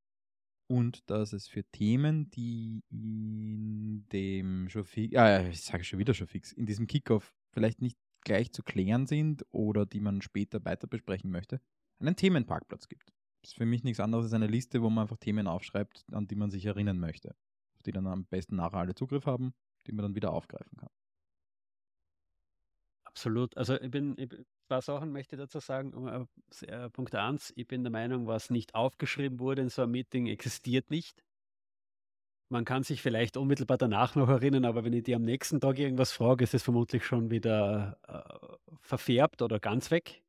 und 0.67 1.09
dass 1.09 1.33
es 1.33 1.47
für 1.47 1.63
Themen, 1.63 2.29
die 2.31 2.83
in 2.89 4.07
dem 4.11 4.69
schon 4.69 4.85
fix, 4.85 5.13
äh, 5.15 5.49
ich 5.49 5.61
sage 5.61 5.83
schon 5.83 5.99
wieder 5.99 6.13
schon 6.13 6.27
fix, 6.27 6.51
in 6.51 6.65
diesem 6.65 6.87
Kickoff 6.87 7.33
vielleicht 7.51 7.81
nicht 7.81 7.97
gleich 8.21 8.51
zu 8.51 8.63
klären 8.63 9.05
sind 9.05 9.45
oder 9.51 9.85
die 9.85 9.99
man 9.99 10.21
später 10.21 10.63
weiter 10.65 10.87
besprechen 10.87 11.31
möchte, 11.31 11.61
einen 11.99 12.15
Themenparkplatz 12.15 12.87
gibt. 12.87 13.13
Das 13.41 13.51
ist 13.51 13.57
für 13.57 13.65
mich 13.65 13.83
nichts 13.83 13.99
anderes 13.99 14.25
als 14.25 14.33
eine 14.33 14.47
Liste, 14.47 14.81
wo 14.81 14.89
man 14.89 15.03
einfach 15.03 15.17
Themen 15.17 15.47
aufschreibt, 15.47 16.03
an 16.11 16.27
die 16.27 16.35
man 16.35 16.49
sich 16.49 16.65
erinnern 16.65 16.99
möchte, 16.99 17.35
auf 17.75 17.83
die 17.83 17.91
dann 17.91 18.07
am 18.07 18.25
besten 18.25 18.55
nachher 18.55 18.79
alle 18.79 18.95
Zugriff 18.95 19.27
haben, 19.27 19.53
die 19.85 19.91
man 19.91 20.03
dann 20.03 20.15
wieder 20.15 20.33
aufgreifen 20.33 20.75
kann. 20.77 20.89
Absolut. 23.03 23.55
Also 23.55 23.79
ich 23.79 23.91
bin, 23.91 24.15
ich, 24.17 24.29
zwei 24.67 24.81
Sachen 24.81 25.11
möchte 25.11 25.35
ich 25.35 25.41
dazu 25.41 25.59
sagen. 25.59 26.27
Äh, 26.61 26.89
Punkt 26.89 27.15
1, 27.15 27.53
ich 27.55 27.67
bin 27.67 27.83
der 27.83 27.91
Meinung, 27.91 28.27
was 28.27 28.49
nicht 28.49 28.75
aufgeschrieben 28.75 29.39
wurde 29.39 29.61
in 29.61 29.69
so 29.69 29.83
einem 29.83 29.91
Meeting, 29.91 30.27
existiert 30.27 30.89
nicht. 30.89 31.23
Man 32.49 32.63
kann 32.63 32.83
sich 32.83 33.01
vielleicht 33.01 33.37
unmittelbar 33.37 33.77
danach 33.77 34.15
noch 34.15 34.29
erinnern, 34.29 34.65
aber 34.65 34.83
wenn 34.83 34.93
ich 34.93 35.03
dir 35.03 35.15
am 35.15 35.23
nächsten 35.23 35.59
Tag 35.59 35.79
irgendwas 35.79 36.11
frage, 36.11 36.43
ist 36.43 36.53
es 36.53 36.63
vermutlich 36.63 37.05
schon 37.05 37.31
wieder 37.31 37.97
äh, 38.07 38.55
verfärbt 38.81 39.41
oder 39.41 39.59
ganz 39.59 39.89
weg. 39.89 40.23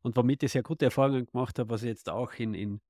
Und 0.00 0.16
womit 0.16 0.42
ich 0.42 0.52
sehr 0.52 0.62
gute 0.62 0.86
Erfahrungen 0.86 1.26
gemacht 1.26 1.58
habe, 1.58 1.70
was 1.70 1.82
ich 1.82 1.88
jetzt 1.88 2.08
auch 2.08 2.32
in, 2.34 2.54
in 2.54 2.80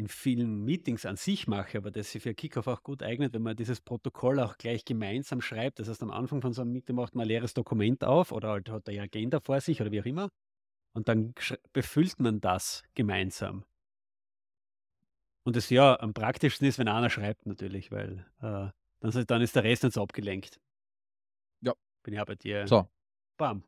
in 0.00 0.08
vielen 0.08 0.64
Meetings 0.64 1.04
an 1.04 1.16
sich 1.16 1.46
mache, 1.46 1.76
aber 1.76 1.90
das 1.90 2.10
sich 2.10 2.22
für 2.22 2.32
Kickoff 2.34 2.66
auch 2.66 2.82
gut 2.82 3.02
eignet, 3.02 3.34
wenn 3.34 3.42
man 3.42 3.54
dieses 3.54 3.82
Protokoll 3.82 4.40
auch 4.40 4.56
gleich 4.56 4.86
gemeinsam 4.86 5.42
schreibt. 5.42 5.78
Das 5.78 5.90
heißt, 5.90 6.02
am 6.02 6.10
Anfang 6.10 6.40
von 6.40 6.54
so 6.54 6.62
einem 6.62 6.72
Meeting 6.72 6.96
macht 6.96 7.14
man 7.14 7.26
ein 7.26 7.28
leeres 7.28 7.52
Dokument 7.52 8.02
auf 8.02 8.32
oder 8.32 8.48
halt 8.48 8.70
hat 8.70 8.88
eine 8.88 9.02
Agenda 9.02 9.40
vor 9.40 9.60
sich 9.60 9.78
oder 9.82 9.92
wie 9.92 10.00
auch 10.00 10.06
immer. 10.06 10.30
Und 10.94 11.08
dann 11.08 11.34
befüllt 11.74 12.18
man 12.18 12.40
das 12.40 12.82
gemeinsam. 12.94 13.64
Und 15.44 15.56
das 15.56 15.68
ja 15.68 16.00
am 16.00 16.14
praktischsten 16.14 16.66
ist, 16.66 16.78
wenn 16.78 16.88
einer 16.88 17.10
schreibt 17.10 17.44
natürlich, 17.44 17.92
weil 17.92 18.26
äh, 18.40 18.70
dann, 19.00 19.26
dann 19.26 19.42
ist 19.42 19.54
der 19.54 19.64
Rest 19.64 19.82
nicht 19.82 19.92
so 19.92 20.02
abgelenkt. 20.02 20.58
Ja. 21.60 21.74
Bin 22.02 22.14
ja 22.14 22.24
bei 22.24 22.36
dir. 22.36 22.66
So. 22.66 22.88
Bam. 23.36 23.64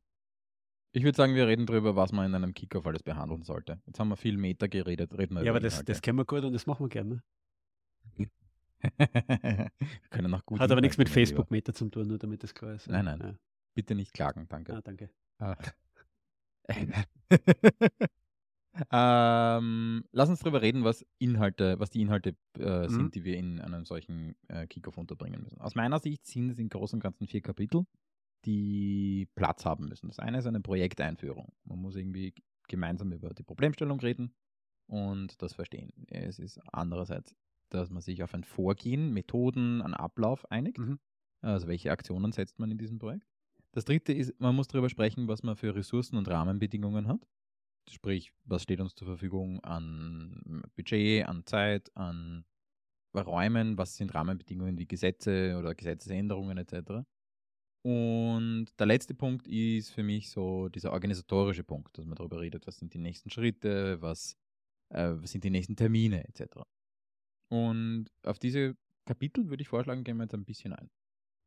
Ich 0.94 1.04
würde 1.04 1.16
sagen, 1.16 1.34
wir 1.34 1.46
reden 1.46 1.64
darüber, 1.66 1.96
was 1.96 2.12
man 2.12 2.26
in 2.26 2.34
einem 2.34 2.52
Kickoff 2.52 2.86
alles 2.86 3.02
behandeln 3.02 3.42
sollte. 3.42 3.80
Jetzt 3.86 3.98
haben 3.98 4.08
wir 4.08 4.16
viel 4.16 4.36
Meta 4.36 4.66
geredet, 4.66 5.16
reden 5.16 5.36
wir 5.36 5.42
Ja, 5.42 5.52
aber 5.52 5.60
das, 5.60 5.74
Inhalte. 5.74 5.92
das 5.92 6.02
kennen 6.02 6.18
wir 6.18 6.26
gut 6.26 6.44
und 6.44 6.52
das 6.52 6.66
machen 6.66 6.84
wir 6.84 6.90
gerne. 6.90 7.22
wir 8.18 8.28
können 10.10 10.34
auch 10.34 10.44
gut 10.44 10.60
Hat 10.60 10.70
aber 10.70 10.82
nichts 10.82 10.98
mit 10.98 11.08
Inhalte, 11.08 11.20
mein 11.20 11.26
Facebook 11.26 11.50
Meta 11.50 11.72
zu 11.72 11.88
tun, 11.88 12.08
nur 12.08 12.18
damit 12.18 12.42
das 12.42 12.52
klar 12.54 12.74
ist. 12.74 12.88
Nein, 12.88 13.06
nein. 13.06 13.20
Ja. 13.20 13.34
Bitte 13.74 13.94
nicht 13.94 14.12
klagen, 14.12 14.46
danke. 14.48 14.74
Ah, 14.76 14.82
danke. 14.82 15.08
Ah. 15.38 15.56
ähm, 19.58 20.04
lass 20.12 20.28
uns 20.28 20.40
darüber 20.40 20.62
reden, 20.62 20.84
was 20.84 21.04
Inhalte, 21.18 21.78
was 21.78 21.90
die 21.90 22.00
Inhalte 22.02 22.34
äh, 22.58 22.84
Mhm. 22.84 22.88
sind, 22.88 23.14
die 23.14 23.24
wir 23.24 23.36
in 23.36 23.60
einem 23.60 23.84
solchen 23.84 24.34
äh, 24.48 24.66
Kickoff 24.66 24.96
unterbringen 24.98 25.42
müssen. 25.42 25.60
Aus 25.60 25.74
meiner 25.74 25.98
Sicht 26.00 26.26
sind 26.26 26.50
es 26.50 26.58
im 26.58 26.68
Großen 26.68 26.96
und 26.98 27.02
Ganzen 27.02 27.26
vier 27.26 27.40
Kapitel, 27.40 27.84
die 28.44 29.28
Platz 29.34 29.64
haben 29.64 29.88
müssen. 29.88 30.08
Das 30.08 30.18
eine 30.18 30.38
ist 30.38 30.46
eine 30.46 30.60
Projekteinführung. 30.60 31.52
Man 31.64 31.80
muss 31.80 31.96
irgendwie 31.96 32.34
gemeinsam 32.68 33.12
über 33.12 33.30
die 33.30 33.42
Problemstellung 33.42 34.00
reden 34.00 34.34
und 34.86 35.40
das 35.42 35.54
verstehen. 35.54 35.92
Es 36.08 36.38
ist 36.38 36.58
andererseits, 36.72 37.36
dass 37.70 37.90
man 37.90 38.02
sich 38.02 38.22
auf 38.22 38.34
ein 38.34 38.44
Vorgehen, 38.44 39.12
Methoden, 39.12 39.82
einen 39.82 39.94
Ablauf 39.94 40.50
einigt. 40.50 40.78
Mhm. 40.78 40.98
Also 41.40 41.66
welche 41.66 41.90
Aktionen 41.90 42.32
setzt 42.32 42.58
man 42.58 42.70
in 42.70 42.78
diesem 42.78 42.98
Projekt. 42.98 43.26
Das 43.72 43.84
dritte 43.84 44.12
ist, 44.12 44.38
man 44.38 44.54
muss 44.54 44.68
darüber 44.68 44.90
sprechen, 44.90 45.28
was 45.28 45.42
man 45.42 45.56
für 45.56 45.74
Ressourcen 45.74 46.16
und 46.16 46.28
Rahmenbedingungen 46.28 47.08
hat. 47.08 47.26
Sprich, 47.88 48.32
was 48.44 48.62
steht 48.62 48.80
uns 48.80 48.94
zur 48.94 49.08
Verfügung 49.08 49.60
an 49.64 50.62
Budget, 50.76 51.26
an 51.26 51.44
Zeit, 51.46 51.90
an 51.96 52.44
Räumen, 53.14 53.76
was 53.76 53.96
sind 53.96 54.14
Rahmenbedingungen 54.14 54.78
wie 54.78 54.86
Gesetze 54.86 55.56
oder 55.58 55.74
Gesetzesänderungen 55.74 56.58
etc. 56.58 57.04
Und 57.82 58.68
der 58.78 58.86
letzte 58.86 59.14
Punkt 59.14 59.48
ist 59.48 59.90
für 59.90 60.04
mich 60.04 60.30
so 60.30 60.68
dieser 60.68 60.92
organisatorische 60.92 61.64
Punkt, 61.64 61.98
dass 61.98 62.06
man 62.06 62.14
darüber 62.14 62.40
redet, 62.40 62.66
was 62.66 62.78
sind 62.78 62.94
die 62.94 62.98
nächsten 62.98 63.28
Schritte, 63.28 64.00
was, 64.00 64.36
äh, 64.90 65.10
was 65.14 65.32
sind 65.32 65.42
die 65.42 65.50
nächsten 65.50 65.74
Termine 65.74 66.24
etc. 66.28 66.60
Und 67.48 68.06
auf 68.24 68.38
diese 68.38 68.76
Kapitel 69.04 69.48
würde 69.50 69.62
ich 69.62 69.68
vorschlagen, 69.68 70.04
gehen 70.04 70.16
wir 70.16 70.24
jetzt 70.24 70.34
ein 70.34 70.44
bisschen 70.44 70.72
ein. 70.72 70.90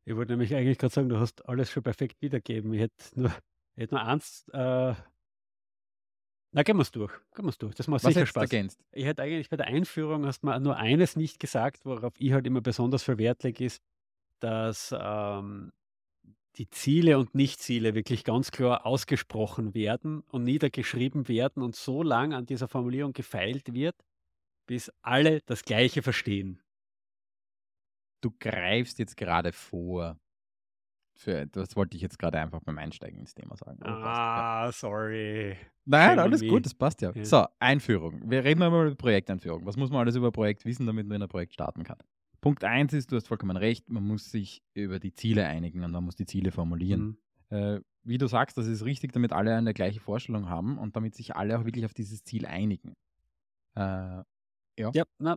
Ich 0.04 0.14
wollte 0.14 0.32
nämlich 0.32 0.54
eigentlich 0.54 0.78
gerade 0.78 0.92
sagen, 0.92 1.08
du 1.08 1.18
hast 1.18 1.48
alles 1.48 1.70
schon 1.70 1.82
perfekt 1.82 2.20
wiedergegeben. 2.20 2.72
Ich 2.74 2.80
hätte 2.80 2.94
nur, 3.14 3.30
ich 3.74 3.82
hätte 3.82 3.94
nur 3.94 4.04
eins. 4.04 4.46
Äh, 4.52 4.94
na, 6.52 6.62
gehen 6.62 6.76
wir 6.76 6.82
es 6.82 6.90
durch. 6.90 7.12
Gehen 7.34 7.44
wir 7.44 7.48
es 7.48 7.58
durch. 7.58 7.74
Das 7.74 7.88
macht 7.88 8.04
Was 8.04 8.14
sicher 8.14 8.26
Spaß. 8.26 8.42
ergänzt? 8.42 8.84
Ich 8.92 9.04
hätte 9.04 9.22
eigentlich 9.22 9.48
bei 9.48 9.56
der 9.56 9.66
Einführung 9.66 10.26
hast 10.26 10.44
mal 10.44 10.60
nur 10.60 10.76
eines 10.76 11.16
nicht 11.16 11.40
gesagt, 11.40 11.84
worauf 11.84 12.14
ich 12.18 12.32
halt 12.32 12.46
immer 12.46 12.60
besonders 12.60 13.02
viel 13.02 13.18
Wert 13.18 13.42
lege, 13.42 13.64
ist, 13.64 13.82
dass 14.40 14.94
ähm, 14.96 15.72
die 16.58 16.68
Ziele 16.70 17.18
und 17.18 17.34
Nichtziele 17.34 17.94
wirklich 17.94 18.24
ganz 18.24 18.50
klar 18.50 18.86
ausgesprochen 18.86 19.74
werden 19.74 20.20
und 20.30 20.44
niedergeschrieben 20.44 21.28
werden 21.28 21.62
und 21.62 21.76
so 21.76 22.02
lang 22.02 22.32
an 22.34 22.46
dieser 22.46 22.68
Formulierung 22.68 23.12
gefeilt 23.12 23.74
wird, 23.74 23.96
bis 24.66 24.90
alle 25.02 25.40
das 25.46 25.64
Gleiche 25.64 26.02
verstehen. 26.02 26.62
du 28.20 28.30
greifst 28.38 28.98
jetzt 28.98 29.16
gerade 29.16 29.52
vor. 29.52 30.18
Für, 31.18 31.46
das 31.46 31.76
wollte 31.76 31.96
ich 31.96 32.02
jetzt 32.02 32.18
gerade 32.18 32.38
einfach 32.38 32.60
beim 32.60 32.76
Einsteigen 32.78 33.20
ins 33.20 33.34
Thema 33.34 33.56
sagen. 33.56 33.82
Aber 33.82 34.02
passt, 34.02 34.18
ja. 34.18 34.66
Ah, 34.66 34.72
sorry. 34.72 35.56
Nein, 35.86 36.10
shame 36.10 36.18
alles 36.18 36.42
gut, 36.42 36.66
das 36.66 36.74
passt 36.74 37.00
ja. 37.00 37.12
Ja. 37.14 37.24
So, 37.24 37.46
Einführung. 37.58 38.28
Wir 38.30 38.44
reden 38.44 38.60
mal 38.60 38.68
über 38.68 38.94
Projekteinführung. 38.94 39.64
Was 39.64 39.76
muss 39.76 39.90
man 39.90 40.00
alles 40.00 40.16
über 40.16 40.30
Projekt 40.30 40.64
wissen, 40.66 40.86
damit 40.86 41.06
man 41.06 41.16
in 41.16 41.22
ein 41.22 41.28
Projekt 41.28 41.54
starten 41.54 41.84
kann? 41.84 41.98
Punkt 42.46 42.62
eins 42.64 42.92
ist, 42.92 43.10
du 43.10 43.16
hast 43.16 43.26
vollkommen 43.26 43.56
recht, 43.56 43.90
man 43.90 44.06
muss 44.06 44.30
sich 44.30 44.62
über 44.74 45.00
die 45.00 45.12
Ziele 45.12 45.46
einigen 45.46 45.82
und 45.82 45.90
man 45.90 46.04
muss 46.04 46.14
die 46.14 46.26
Ziele 46.26 46.52
formulieren. 46.52 47.18
Mhm. 47.50 47.56
Äh, 47.56 47.80
wie 48.04 48.18
du 48.18 48.28
sagst, 48.28 48.56
das 48.56 48.68
ist 48.68 48.84
richtig, 48.84 49.10
damit 49.12 49.32
alle 49.32 49.56
eine 49.56 49.74
gleiche 49.74 49.98
Vorstellung 49.98 50.48
haben 50.48 50.78
und 50.78 50.94
damit 50.94 51.16
sich 51.16 51.34
alle 51.34 51.58
auch 51.58 51.64
wirklich 51.64 51.84
auf 51.84 51.92
dieses 51.94 52.22
Ziel 52.22 52.46
einigen. 52.46 52.94
Äh, 53.74 54.22
Ja, 54.78 55.02
na, 55.18 55.36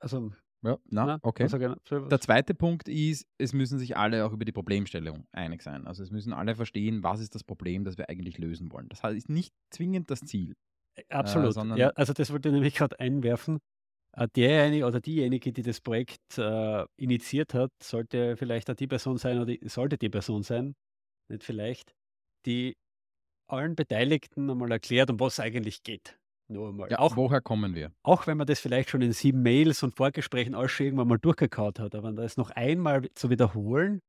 also, 0.00 0.32
ja, 0.62 0.76
na, 0.90 1.06
na, 1.06 1.18
okay. 1.22 1.44
also 1.44 1.58
so 1.88 2.06
Der 2.08 2.20
zweite 2.20 2.54
Punkt 2.54 2.88
ist, 2.88 3.26
es 3.38 3.52
müssen 3.52 3.78
sich 3.78 3.96
alle 3.96 4.24
auch 4.26 4.32
über 4.32 4.44
die 4.44 4.52
Problemstellung 4.52 5.26
einig 5.30 5.62
sein. 5.62 5.86
Also 5.86 6.02
es 6.02 6.10
müssen 6.10 6.32
alle 6.32 6.56
verstehen, 6.56 7.02
was 7.04 7.20
ist 7.20 7.34
das 7.36 7.44
Problem, 7.44 7.84
das 7.84 7.96
wir 7.96 8.08
eigentlich 8.08 8.38
lösen 8.38 8.72
wollen. 8.72 8.88
Das 8.88 9.02
heißt, 9.04 9.16
ist 9.16 9.28
nicht 9.28 9.54
zwingend 9.70 10.10
das 10.10 10.20
Ziel. 10.20 10.56
Absolut. 11.10 11.52
sondern- 11.52 11.78
ja, 11.78 11.90
also 11.90 12.12
das 12.12 12.32
wollte 12.32 12.48
ich 12.48 12.54
nämlich 12.54 12.74
gerade 12.74 12.98
einwerfen. 12.98 13.60
Äh, 14.16 14.28
Derjenige 14.36 14.86
oder 14.86 15.00
diejenige, 15.00 15.52
die 15.52 15.62
das 15.62 15.80
Projekt 15.80 16.38
äh, 16.38 16.84
initiiert 16.96 17.54
hat, 17.54 17.72
sollte 17.82 18.36
vielleicht 18.36 18.70
auch 18.70 18.74
die 18.74 18.86
Person 18.86 19.18
sein 19.18 19.36
oder 19.36 19.46
die, 19.46 19.60
sollte 19.68 19.98
die 19.98 20.08
Person 20.08 20.42
sein, 20.42 20.74
nicht 21.28 21.42
vielleicht, 21.42 21.94
die 22.46 22.76
allen 23.48 23.74
Beteiligten 23.74 24.48
einmal 24.50 24.70
erklärt, 24.70 25.10
um 25.10 25.20
was 25.20 25.34
es 25.34 25.40
eigentlich 25.40 25.82
geht. 25.82 26.18
Nur 26.48 26.68
einmal. 26.68 26.90
Ja, 26.90 26.98
auch, 26.98 27.16
woher 27.16 27.40
kommen 27.40 27.74
wir? 27.74 27.92
auch 28.02 28.26
wenn 28.26 28.36
man 28.36 28.46
das 28.46 28.60
vielleicht 28.60 28.90
schon 28.90 29.00
in 29.00 29.12
sieben 29.12 29.42
Mails 29.42 29.82
und 29.82 29.96
Vorgesprächen 29.96 30.54
alles 30.54 30.72
schon 30.72 30.86
irgendwann 30.86 31.08
mal 31.08 31.18
durchgekaut 31.18 31.80
hat, 31.80 31.94
aber 31.94 32.12
das 32.12 32.36
noch 32.36 32.50
einmal 32.50 33.08
zu 33.14 33.30
wiederholen, 33.30 34.00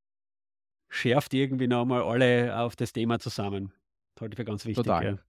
schärft 0.90 1.34
irgendwie 1.34 1.68
noch 1.68 1.82
einmal 1.82 2.04
alle 2.04 2.60
auf 2.60 2.76
das 2.76 2.92
Thema 2.92 3.20
zusammen. 3.20 3.72
Das 4.16 4.22
halte 4.22 4.34
ich 4.34 4.38
für 4.38 4.46
ganz 4.46 4.66
wichtig. 4.66 4.84
Total. 4.84 5.20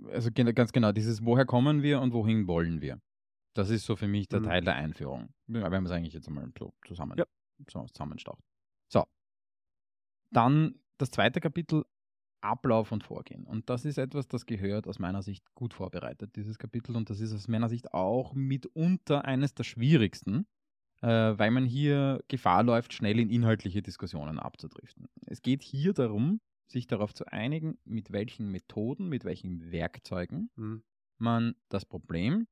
Ja. 0.00 0.08
Also 0.10 0.30
ganz 0.30 0.72
genau, 0.72 0.92
dieses 0.92 1.24
woher 1.24 1.46
kommen 1.46 1.82
wir 1.82 2.00
und 2.00 2.12
wohin 2.12 2.46
wollen 2.46 2.80
wir. 2.80 3.00
Das 3.58 3.70
ist 3.70 3.84
so 3.86 3.96
für 3.96 4.06
mich 4.06 4.28
der 4.28 4.38
Mhm. 4.38 4.44
Teil 4.44 4.62
der 4.62 4.76
Einführung. 4.76 5.34
Ja, 5.48 5.64
wenn 5.64 5.82
man 5.82 5.86
es 5.86 5.90
eigentlich 5.90 6.14
jetzt 6.14 6.28
einmal 6.28 6.48
so 6.56 6.72
zusammen, 6.86 7.18
Ja. 7.18 7.26
so 7.68 7.84
zusammenstaucht. 7.86 8.40
So. 8.88 9.04
Dann 10.30 10.80
das 10.98 11.10
zweite 11.10 11.40
Kapitel, 11.40 11.84
Ablauf 12.40 12.92
und 12.92 13.02
Vorgehen. 13.02 13.44
Und 13.44 13.68
das 13.68 13.84
ist 13.84 13.98
etwas, 13.98 14.28
das 14.28 14.46
gehört 14.46 14.86
aus 14.86 15.00
meiner 15.00 15.22
Sicht 15.22 15.44
gut 15.56 15.74
vorbereitet, 15.74 16.36
dieses 16.36 16.56
Kapitel. 16.56 16.94
Und 16.94 17.10
das 17.10 17.18
ist 17.18 17.34
aus 17.34 17.48
meiner 17.48 17.68
Sicht 17.68 17.92
auch 17.92 18.32
mitunter 18.32 19.24
eines 19.24 19.54
der 19.54 19.64
schwierigsten, 19.64 20.46
äh, 21.02 21.08
weil 21.08 21.50
man 21.50 21.64
hier 21.66 22.22
Gefahr 22.28 22.62
läuft, 22.62 22.92
schnell 22.92 23.18
in 23.18 23.28
inhaltliche 23.28 23.82
Diskussionen 23.82 24.38
abzudriften. 24.38 25.08
Es 25.26 25.42
geht 25.42 25.64
hier 25.64 25.94
darum, 25.94 26.40
sich 26.68 26.86
darauf 26.86 27.12
zu 27.12 27.26
einigen, 27.26 27.76
mit 27.84 28.12
welchen 28.12 28.52
Methoden, 28.52 29.08
mit 29.08 29.24
welchen 29.24 29.72
Werkzeugen 29.72 30.50
Mhm. 30.54 30.84
man 31.18 31.56
das 31.70 31.84
Problem 31.84 32.46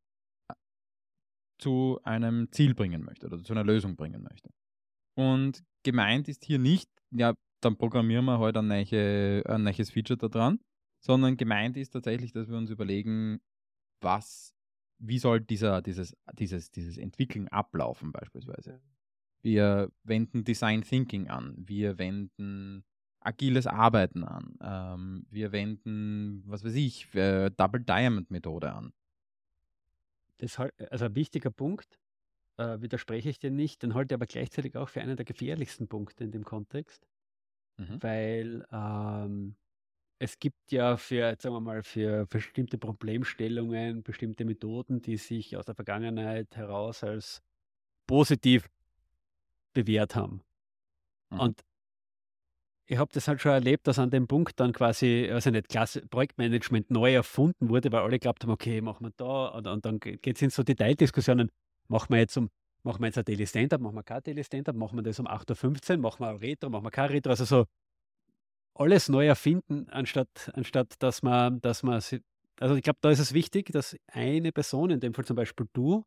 zu 1.58 2.00
einem 2.04 2.50
Ziel 2.52 2.74
bringen 2.74 3.04
möchte 3.04 3.26
oder 3.26 3.42
zu 3.42 3.52
einer 3.52 3.64
Lösung 3.64 3.96
bringen 3.96 4.22
möchte. 4.22 4.50
Und 5.14 5.64
gemeint 5.82 6.28
ist 6.28 6.44
hier 6.44 6.58
nicht, 6.58 6.90
ja, 7.10 7.34
dann 7.60 7.76
programmieren 7.76 8.24
wir 8.26 8.38
halt 8.38 8.56
ein, 8.56 8.68
neue, 8.68 9.42
ein 9.46 9.62
neues 9.62 9.90
Feature 9.90 10.18
da 10.18 10.28
dran, 10.28 10.60
sondern 11.00 11.36
gemeint 11.36 11.76
ist 11.76 11.90
tatsächlich, 11.90 12.32
dass 12.32 12.48
wir 12.48 12.56
uns 12.56 12.70
überlegen, 12.70 13.40
was, 14.00 14.54
wie 14.98 15.18
soll 15.18 15.40
dieser, 15.40 15.82
dieses, 15.82 16.16
dieses, 16.34 16.70
dieses 16.70 16.98
Entwickeln 16.98 17.48
ablaufen 17.48 18.12
beispielsweise. 18.12 18.80
Wir 19.42 19.90
wenden 20.02 20.44
Design 20.44 20.82
Thinking 20.82 21.28
an, 21.28 21.54
wir 21.56 21.98
wenden 21.98 22.84
agiles 23.20 23.66
Arbeiten 23.66 24.24
an, 24.24 24.56
ähm, 24.60 25.26
wir 25.30 25.52
wenden, 25.52 26.42
was 26.46 26.64
weiß 26.64 26.74
ich, 26.74 27.12
äh, 27.14 27.50
Double 27.50 27.82
Diamond 27.82 28.30
Methode 28.30 28.72
an. 28.72 28.92
Das 30.38 30.58
halt, 30.58 30.72
also 30.92 31.06
ein 31.06 31.14
wichtiger 31.16 31.50
Punkt, 31.50 31.98
äh, 32.58 32.80
widerspreche 32.80 33.30
ich 33.30 33.38
dir 33.38 33.50
nicht, 33.50 33.82
den 33.82 33.94
halte 33.94 34.14
ich 34.14 34.16
aber 34.16 34.26
gleichzeitig 34.26 34.76
auch 34.76 34.88
für 34.90 35.02
einen 35.02 35.16
der 35.16 35.26
gefährlichsten 35.26 35.88
Punkte 35.88 36.24
in 36.24 36.32
dem 36.32 36.44
Kontext, 36.44 37.06
Mhm. 37.78 38.00
weil 38.00 38.64
ähm, 38.72 39.56
es 40.20 40.38
gibt 40.38 40.72
ja 40.72 40.96
für, 40.98 41.36
sagen 41.40 41.54
wir 41.56 41.60
mal, 41.60 41.82
für 41.82 42.26
bestimmte 42.26 42.78
Problemstellungen, 42.78 44.02
bestimmte 44.02 44.44
Methoden, 44.46 45.02
die 45.02 45.18
sich 45.18 45.56
aus 45.56 45.66
der 45.66 45.74
Vergangenheit 45.76 46.56
heraus 46.56 47.04
als 47.04 47.42
positiv 48.08 48.68
bewährt 49.74 50.14
haben. 50.16 50.42
Mhm. 51.30 51.40
Und 51.40 51.60
ich 52.88 52.98
habe 52.98 53.12
das 53.12 53.26
halt 53.26 53.40
schon 53.40 53.52
erlebt, 53.52 53.86
dass 53.86 53.98
an 53.98 54.10
dem 54.10 54.28
Punkt 54.28 54.60
dann 54.60 54.72
quasi, 54.72 55.28
also 55.32 55.50
nicht 55.50 55.68
Klasse, 55.68 56.02
Projektmanagement 56.06 56.90
neu 56.90 57.14
erfunden 57.14 57.68
wurde, 57.68 57.90
weil 57.90 58.02
alle 58.02 58.18
glaubt 58.18 58.44
haben, 58.44 58.52
okay, 58.52 58.80
machen 58.80 59.06
wir 59.06 59.12
da 59.16 59.48
und, 59.48 59.66
und 59.66 59.84
dann 59.84 59.98
geht 59.98 60.36
es 60.36 60.42
in 60.42 60.50
so 60.50 60.62
Detaildiskussionen, 60.62 61.50
machen 61.88 62.10
wir 62.10 62.18
jetzt 62.18 62.36
um, 62.36 62.48
machen 62.84 63.00
wir 63.00 63.06
jetzt 63.06 63.18
ein 63.18 63.24
Daily 63.24 63.46
Stand-Up, 63.46 63.80
machen 63.80 63.96
wir 63.96 64.04
kein 64.04 64.22
Daily 64.22 64.44
Stand-Up, 64.44 64.76
machen 64.76 64.96
wir 64.96 65.02
das 65.02 65.18
um 65.18 65.26
8.15 65.26 65.92
Uhr, 65.92 65.98
machen 65.98 66.20
wir 66.20 66.40
Retro, 66.40 66.70
machen 66.70 66.84
wir 66.84 66.90
kein 66.90 67.10
Retro, 67.10 67.30
also 67.30 67.44
so 67.44 67.64
alles 68.74 69.08
neu 69.08 69.26
erfinden, 69.26 69.88
anstatt, 69.90 70.52
anstatt 70.54 70.94
dass 71.02 71.22
man, 71.22 71.60
dass 71.62 71.82
man, 71.82 71.94
also 71.94 72.74
ich 72.76 72.82
glaube, 72.82 72.98
da 73.00 73.10
ist 73.10 73.18
es 73.18 73.32
wichtig, 73.32 73.72
dass 73.72 73.96
eine 74.06 74.52
Person, 74.52 74.90
in 74.90 75.00
dem 75.00 75.12
Fall 75.12 75.24
zum 75.24 75.34
Beispiel 75.34 75.66
du, 75.72 76.04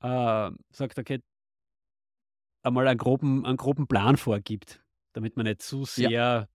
äh, 0.00 0.50
sagt, 0.70 0.98
okay, 0.98 1.20
einmal 2.62 2.88
einen 2.88 2.98
groben, 2.98 3.44
einen 3.44 3.56
groben 3.56 3.86
Plan 3.86 4.16
vorgibt, 4.16 4.82
damit 5.12 5.36
man 5.36 5.46
nicht 5.46 5.62
zu 5.62 5.84
sehr, 5.84 6.48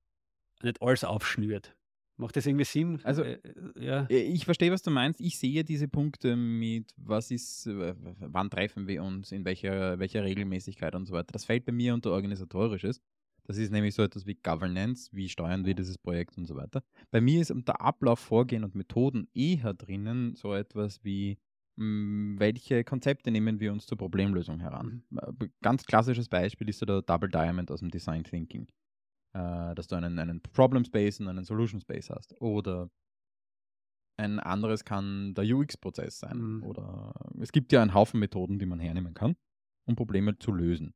nicht 0.63 0.81
alles 0.81 1.03
aufschnürt. 1.03 1.75
Macht 2.19 2.35
das 2.35 2.47
irgendwie 2.47 2.65
Sinn? 2.65 2.99
Also, 3.03 3.21
Äh, 3.23 3.33
äh, 3.33 3.85
ja. 3.85 4.03
Äh, 4.09 4.23
Ich 4.23 4.45
verstehe, 4.45 4.71
was 4.71 4.81
du 4.81 4.89
meinst. 4.89 5.21
Ich 5.21 5.37
sehe 5.37 5.63
diese 5.63 5.87
Punkte 5.87 6.35
mit, 6.35 6.91
was 6.97 7.29
ist, 7.29 7.67
wann 7.67 8.49
treffen 8.49 8.87
wir 8.87 9.03
uns, 9.03 9.31
in 9.31 9.45
welcher, 9.45 9.99
welcher 9.99 10.23
Regelmäßigkeit 10.23 10.95
und 10.95 11.05
so 11.05 11.13
weiter. 11.13 11.31
Das 11.31 11.45
fällt 11.45 11.65
bei 11.65 11.71
mir 11.71 11.93
unter 11.93 12.11
organisatorisches. 12.11 13.01
Das 13.43 13.57
ist 13.57 13.71
nämlich 13.71 13.93
so 13.95 14.01
etwas 14.03 14.25
wie 14.25 14.33
Governance, 14.35 15.09
wie 15.13 15.29
steuern 15.29 15.63
wir 15.63 15.73
dieses 15.75 15.97
Projekt 15.97 16.37
und 16.37 16.45
so 16.47 16.55
weiter. 16.55 16.83
Bei 17.11 17.21
mir 17.21 17.39
ist 17.39 17.51
unter 17.51 17.79
Ablauf, 17.79 18.19
Vorgehen 18.19 18.63
und 18.63 18.75
Methoden 18.75 19.29
eher 19.33 19.73
drinnen 19.73 20.35
so 20.35 20.53
etwas 20.53 21.03
wie, 21.03 21.37
welche 21.77 22.83
Konzepte 22.83 23.29
nehmen 23.29 23.59
wir 23.59 23.71
uns 23.71 23.85
zur 23.85 23.97
Problemlösung 23.97 24.59
heran. 24.59 25.03
Mhm. 25.09 25.51
Ganz 25.61 25.85
klassisches 25.85 26.27
Beispiel 26.27 26.69
ist 26.69 26.79
so 26.79 26.85
der 26.85 27.03
Double 27.03 27.29
Diamond 27.29 27.69
aus 27.71 27.81
dem 27.81 27.91
Design 27.91 28.23
Thinking. 28.23 28.67
Äh, 29.33 29.75
dass 29.75 29.87
du 29.87 29.95
einen, 29.95 30.17
einen 30.17 30.41
Problem 30.41 30.83
Space 30.83 31.19
und 31.19 31.27
einen 31.27 31.43
Solution 31.43 31.81
Space 31.81 32.09
hast. 32.09 32.33
Oder 32.41 32.89
ein 34.19 34.39
anderes 34.39 34.83
kann 34.83 35.35
der 35.35 35.45
UX-Prozess 35.45 36.19
sein. 36.19 36.37
Mhm. 36.37 36.63
Oder 36.63 37.13
es 37.39 37.51
gibt 37.51 37.71
ja 37.71 37.81
einen 37.81 37.93
Haufen 37.93 38.19
Methoden, 38.19 38.57
die 38.57 38.65
man 38.65 38.79
hernehmen 38.79 39.13
kann, 39.13 39.35
um 39.85 39.95
Probleme 39.95 40.39
zu 40.39 40.51
lösen. 40.51 40.95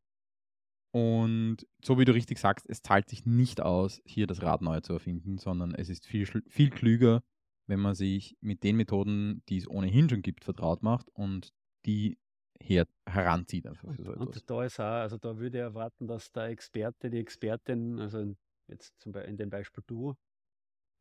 Und 0.94 1.58
so 1.84 2.00
wie 2.00 2.06
du 2.06 2.14
richtig 2.14 2.40
sagst, 2.40 2.66
es 2.68 2.82
zahlt 2.82 3.10
sich 3.10 3.26
nicht 3.26 3.62
aus, 3.62 4.02
hier 4.06 4.28
das 4.28 4.42
Rad 4.42 4.62
neu 4.62 4.82
zu 4.82 4.94
erfinden, 4.94 5.38
sondern 5.38 5.76
es 5.76 5.88
ist 5.88 6.06
viel, 6.06 6.26
viel 6.26 6.70
klüger, 6.70 7.24
wenn 7.72 7.80
man 7.80 7.96
sich 7.96 8.38
mit 8.42 8.64
den 8.64 8.76
Methoden, 8.76 9.44
die 9.48 9.56
es 9.56 9.68
ohnehin 9.68 10.10
schon 10.10 10.22
gibt, 10.22 10.44
vertraut 10.44 10.84
macht 10.84 11.08
und 11.14 11.54
die 11.86 12.20
her 12.60 12.86
heranzieht. 13.08 13.66
Einfach 13.66 13.96
für 13.96 14.04
so 14.04 14.12
etwas. 14.12 14.28
Und 14.28 14.50
da 14.50 14.64
ist 14.66 14.80
auch, 14.80 14.84
also 14.84 15.18
da 15.18 15.38
würde 15.38 15.58
ich 15.58 15.64
erwarten, 15.64 16.06
dass 16.06 16.34
der 16.34 16.48
Experte, 16.48 17.10
die 17.10 17.18
Expertin, 17.18 17.98
also 17.98 18.36
jetzt 18.68 19.00
zum 19.00 19.14
Beispiel 19.14 19.32
in 19.32 19.38
dem 19.38 19.50
Beispiel 19.50 19.84
du, 19.88 20.16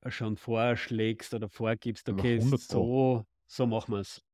schon 0.06 0.36
vorschlägst 0.36 1.34
oder 1.34 1.48
vorgibst, 1.48 2.08
okay, 2.08 2.38
so, 2.38 3.26
so 3.46 3.66
machen 3.66 3.94
wir 3.94 3.98
es. 3.98 4.24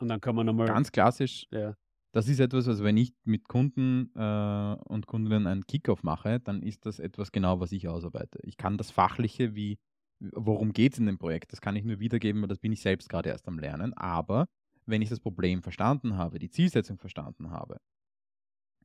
Und 0.00 0.08
dann 0.08 0.22
kann 0.22 0.34
man 0.34 0.46
nochmal. 0.46 0.68
Ganz 0.68 0.90
klassisch. 0.90 1.46
Ja. 1.50 1.74
Das 2.12 2.28
ist 2.28 2.40
etwas, 2.40 2.66
also 2.66 2.82
wenn 2.82 2.96
ich 2.96 3.12
mit 3.24 3.46
Kunden 3.46 4.10
äh, 4.16 4.76
und 4.86 5.06
Kundinnen 5.06 5.46
einen 5.46 5.66
Kickoff 5.66 6.02
mache, 6.02 6.40
dann 6.40 6.62
ist 6.62 6.86
das 6.86 6.98
etwas 6.98 7.30
genau, 7.30 7.60
was 7.60 7.72
ich 7.72 7.88
ausarbeite. 7.88 8.38
Ich 8.42 8.56
kann 8.56 8.78
das 8.78 8.90
Fachliche, 8.90 9.54
wie 9.54 9.78
worum 10.20 10.72
geht 10.72 10.94
es 10.94 10.98
in 10.98 11.06
dem 11.06 11.18
Projekt, 11.18 11.52
das 11.52 11.60
kann 11.60 11.76
ich 11.76 11.84
nur 11.84 12.00
wiedergeben, 12.00 12.40
weil 12.42 12.48
das 12.48 12.58
bin 12.58 12.72
ich 12.72 12.80
selbst 12.80 13.08
gerade 13.08 13.28
erst 13.28 13.46
am 13.48 13.58
Lernen. 13.58 13.94
Aber 13.94 14.48
wenn 14.86 15.02
ich 15.02 15.08
das 15.08 15.20
Problem 15.20 15.62
verstanden 15.62 16.16
habe, 16.16 16.38
die 16.38 16.50
Zielsetzung 16.50 16.98
verstanden 16.98 17.50
habe, 17.50 17.78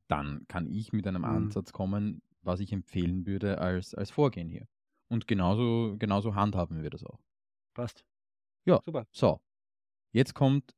dann 0.08 0.46
kann 0.48 0.68
ich 0.68 0.94
mit 0.94 1.08
einem 1.08 1.22
mhm. 1.22 1.30
Ansatz 1.30 1.72
kommen, 1.72 2.22
was 2.42 2.60
ich 2.60 2.72
empfehlen 2.74 3.26
würde 3.26 3.60
als, 3.60 3.96
als 3.96 4.12
Vorgehen 4.12 4.50
hier. 4.50 4.68
Und 5.10 5.28
genauso, 5.28 5.96
genauso 5.98 6.36
handhaben 6.36 6.84
wir 6.84 6.90
das 6.90 7.04
auch. 7.04 7.20
Passt. 7.74 8.04
Ja, 8.66 8.82
super. 8.84 9.08
So, 9.12 9.42
jetzt 10.12 10.34
kommt 10.34 10.74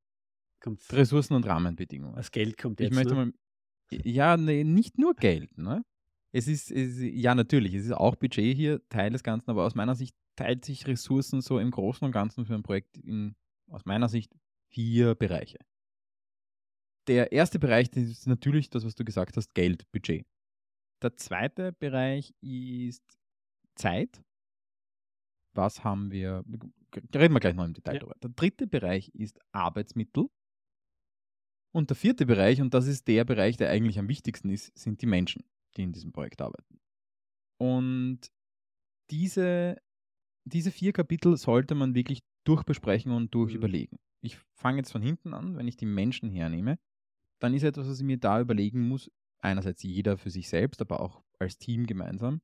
Kommt's. 0.66 0.92
Ressourcen 0.94 1.36
und 1.36 1.46
Rahmenbedingungen. 1.46 2.16
Das 2.16 2.32
Geld 2.32 2.58
kommt 2.58 2.80
jetzt. 2.80 2.92
Ich 2.92 2.96
möchte 2.96 3.14
ne? 3.14 3.26
mal, 3.26 3.34
ja, 3.92 4.36
nee, 4.36 4.64
nicht 4.64 4.98
nur 4.98 5.14
Geld. 5.14 5.58
Ne? 5.58 5.84
Es 6.32 6.48
ist, 6.48 6.72
es, 6.72 6.98
ja, 7.00 7.36
natürlich, 7.36 7.74
es 7.76 7.86
ist 7.86 7.92
auch 7.92 8.16
Budget 8.16 8.56
hier, 8.56 8.82
Teil 8.90 9.12
des 9.12 9.24
Ganzen, 9.24 9.52
aber 9.52 9.64
aus 9.64 9.76
meiner 9.76 9.96
Sicht 9.96 10.16
teilt 10.36 10.65
sich 10.65 10.88
Ressourcen 10.88 11.42
so 11.42 11.60
im 11.60 11.72
Großen 11.72 12.06
und 12.06 12.12
Ganzen 12.12 12.46
für 12.46 12.56
ein 12.56 12.63
Projekt 12.63 12.98
in, 12.98 13.36
aus 13.70 13.86
meiner 13.86 14.10
Sicht, 14.10 14.36
vier 14.70 15.15
Bereiche. 15.15 15.60
Der 17.08 17.32
erste 17.32 17.60
Bereich 17.60 17.89
ist 17.96 18.27
natürlich 18.27 18.70
das, 18.70 18.84
was 18.86 18.96
du 18.96 19.06
gesagt 19.06 19.38
hast, 19.38 19.54
Geld, 19.54 19.89
Budget. 19.92 20.25
Der 21.01 21.15
zweite 21.18 21.72
Bereich 21.74 22.34
ist 22.42 23.04
Zeit. 23.75 24.24
Was 25.54 25.84
haben 25.84 26.12
wir? 26.12 26.44
Reden 27.13 27.34
wir 27.34 27.39
gleich 27.39 27.54
noch 27.54 27.65
im 27.65 27.74
Detail 27.74 27.94
ja. 27.94 28.00
darüber. 28.00 28.15
Der 28.22 28.32
dritte 28.32 28.68
Bereich 28.68 29.10
ist 29.10 29.39
Arbeitsmittel. 29.51 30.30
Und 31.74 31.89
der 31.89 31.98
vierte 31.98 32.25
Bereich, 32.25 32.62
und 32.62 32.74
das 32.74 32.88
ist 32.88 33.08
der 33.08 33.25
Bereich, 33.25 33.58
der 33.58 33.69
eigentlich 33.69 34.00
am 34.00 34.08
wichtigsten 34.08 34.50
ist, 34.50 34.78
sind 34.78 35.02
die 35.02 35.06
Menschen, 35.06 35.43
die 35.76 35.84
in 35.84 35.91
diesem 35.91 36.13
Projekt 36.13 36.41
arbeiten. 36.41 36.80
Und 37.58 38.32
diese, 39.10 39.78
diese 40.45 40.71
vier 40.71 40.93
Kapitel 40.93 41.36
sollte 41.38 41.75
man 41.75 41.95
wirklich 41.95 42.21
durchbesprechen 42.45 43.12
und 43.12 43.34
durchüberlegen. 43.34 43.97
Mhm. 43.97 44.05
Ich 44.21 44.38
fange 44.55 44.77
jetzt 44.77 44.91
von 44.91 45.01
hinten 45.01 45.34
an, 45.34 45.58
wenn 45.58 45.67
ich 45.67 45.77
die 45.77 45.86
Menschen 45.86 46.29
hernehme, 46.29 46.79
dann 47.39 47.53
ist 47.53 47.63
etwas, 47.63 47.88
was 47.88 47.99
ich 47.99 48.05
mir 48.05 48.17
da 48.17 48.39
überlegen 48.39 48.88
muss, 48.88 49.12
einerseits 49.39 49.84
jeder 49.84 50.17
für 50.17 50.29
sich 50.29 50.49
selbst, 50.49 50.81
aber 50.81 50.99
auch 51.01 51.23
als 51.39 51.58
Team 51.58 51.86
gemeinsam, 51.86 52.41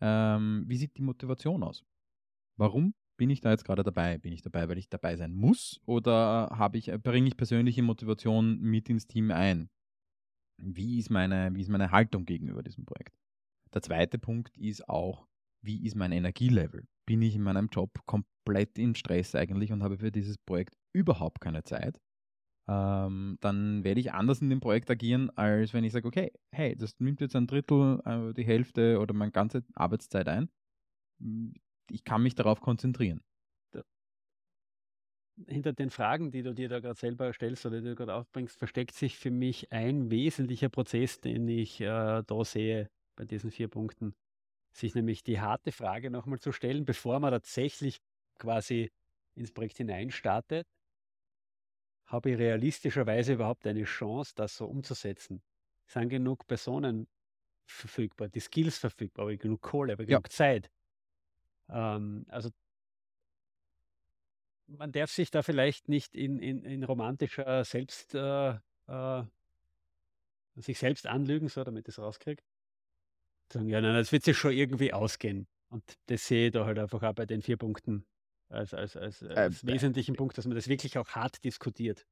ähm, 0.00 0.64
wie 0.66 0.76
sieht 0.76 0.96
die 0.96 1.02
Motivation 1.02 1.62
aus? 1.62 1.84
Warum 2.56 2.94
bin 3.16 3.30
ich 3.30 3.40
da 3.40 3.50
jetzt 3.50 3.64
gerade 3.64 3.84
dabei? 3.84 4.18
Bin 4.18 4.32
ich 4.32 4.42
dabei, 4.42 4.68
weil 4.68 4.78
ich 4.78 4.88
dabei 4.88 5.16
sein 5.16 5.34
muss 5.34 5.80
oder 5.86 6.50
habe 6.52 6.78
ich, 6.78 6.90
bringe 7.02 7.28
ich 7.28 7.36
persönliche 7.36 7.82
Motivation 7.82 8.60
mit 8.60 8.88
ins 8.88 9.06
Team 9.06 9.30
ein? 9.30 9.70
Wie 10.56 10.98
ist, 10.98 11.10
meine, 11.10 11.54
wie 11.54 11.62
ist 11.62 11.68
meine 11.68 11.90
Haltung 11.90 12.26
gegenüber 12.26 12.62
diesem 12.62 12.84
Projekt? 12.84 13.16
Der 13.72 13.82
zweite 13.82 14.18
Punkt 14.18 14.56
ist 14.56 14.88
auch, 14.88 15.26
wie 15.62 15.84
ist 15.84 15.96
mein 15.96 16.12
Energielevel? 16.12 16.86
Bin 17.06 17.22
ich 17.22 17.34
in 17.36 17.42
meinem 17.42 17.68
Job 17.68 18.00
komplett 18.06 18.78
im 18.78 18.94
Stress 18.94 19.34
eigentlich 19.34 19.72
und 19.72 19.82
habe 19.82 19.98
für 19.98 20.10
dieses 20.12 20.38
Projekt 20.38 20.76
überhaupt 20.94 21.40
keine 21.40 21.64
Zeit? 21.64 22.00
ähm, 22.68 23.36
dann 23.40 23.84
werde 23.84 24.00
ich 24.00 24.12
anders 24.12 24.40
in 24.40 24.50
dem 24.50 24.60
Projekt 24.60 24.90
agieren, 24.90 25.30
als 25.36 25.74
wenn 25.74 25.84
ich 25.84 25.92
sage, 25.92 26.08
okay, 26.08 26.32
hey, 26.54 26.76
das 26.76 26.98
nimmt 26.98 27.20
jetzt 27.20 27.36
ein 27.36 27.46
Drittel, 27.46 28.00
äh, 28.06 28.32
die 28.34 28.44
Hälfte 28.44 29.00
oder 29.00 29.14
meine 29.14 29.32
ganze 29.32 29.64
Arbeitszeit 29.74 30.28
ein. 30.28 30.48
Ich 31.90 32.04
kann 32.04 32.22
mich 32.22 32.34
darauf 32.34 32.60
konzentrieren. 32.60 33.22
Hinter 35.48 35.72
den 35.72 35.90
Fragen, 35.90 36.30
die 36.30 36.42
du 36.42 36.54
dir 36.54 36.68
da 36.68 36.78
gerade 36.78 36.98
selber 36.98 37.32
stellst 37.32 37.66
oder 37.66 37.80
die 37.80 37.88
du 37.88 37.96
gerade 37.96 38.14
aufbringst, 38.14 38.56
versteckt 38.56 38.94
sich 38.94 39.18
für 39.18 39.32
mich 39.32 39.72
ein 39.72 40.10
wesentlicher 40.10 40.68
Prozess, 40.68 41.20
den 41.20 41.48
ich 41.48 41.80
äh, 41.80 42.22
da 42.24 42.44
sehe 42.44 42.88
bei 43.16 43.24
diesen 43.24 43.50
vier 43.50 43.66
Punkten. 43.68 44.14
Sich 44.74 44.94
nämlich 44.94 45.22
die 45.22 45.40
harte 45.40 45.72
Frage 45.72 46.10
nochmal 46.10 46.40
zu 46.40 46.52
stellen, 46.52 46.84
bevor 46.84 47.20
man 47.20 47.30
tatsächlich 47.30 48.00
quasi 48.38 48.90
ins 49.34 49.52
Projekt 49.52 49.78
hineinstartet 49.78 50.66
habe 52.06 52.30
ich 52.30 52.38
realistischerweise 52.38 53.34
überhaupt 53.34 53.66
eine 53.66 53.84
Chance, 53.84 54.32
das 54.34 54.56
so 54.56 54.66
umzusetzen? 54.66 55.42
Sind 55.86 56.08
genug 56.08 56.46
Personen 56.46 57.08
verfügbar, 57.66 58.28
die 58.28 58.40
Skills 58.40 58.78
verfügbar, 58.78 59.24
habe 59.24 59.34
ich 59.34 59.40
genug 59.40 59.62
Kohle, 59.62 59.92
habe 59.92 60.04
ich 60.04 60.10
ja. 60.10 60.18
genug 60.18 60.30
Zeit? 60.30 60.70
Ähm, 61.68 62.26
also 62.28 62.50
man 64.66 64.92
darf 64.92 65.10
sich 65.10 65.30
da 65.30 65.42
vielleicht 65.42 65.88
nicht 65.88 66.14
in, 66.14 66.38
in, 66.38 66.64
in 66.64 66.84
romantischer 66.84 67.64
Selbst, 67.64 68.14
äh, 68.14 68.58
äh, 68.86 69.24
sich 70.56 70.78
selbst 70.78 71.06
anlügen, 71.06 71.48
so 71.48 71.64
damit 71.64 71.88
es 71.88 71.98
rauskriege. 71.98 72.42
Sagen, 73.54 73.68
ja, 73.68 73.80
nein, 73.80 73.94
das 73.94 74.12
wird 74.12 74.24
sich 74.24 74.36
schon 74.36 74.52
irgendwie 74.52 74.92
ausgehen. 74.92 75.46
Und 75.68 75.82
das 76.06 76.26
sehe 76.26 76.46
ich 76.46 76.52
da 76.52 76.66
halt 76.66 76.78
einfach 76.78 77.02
auch 77.02 77.14
bei 77.14 77.26
den 77.26 77.42
vier 77.42 77.56
Punkten 77.56 78.04
als, 78.48 78.74
als, 78.74 78.96
als, 78.96 79.22
äh, 79.22 79.28
als 79.28 79.64
äh, 79.64 79.66
wesentlichen 79.66 80.14
Punkt, 80.14 80.38
dass 80.38 80.46
man 80.46 80.54
das 80.54 80.68
wirklich 80.68 80.98
auch 80.98 81.08
hart 81.08 81.42
diskutiert. 81.44 82.06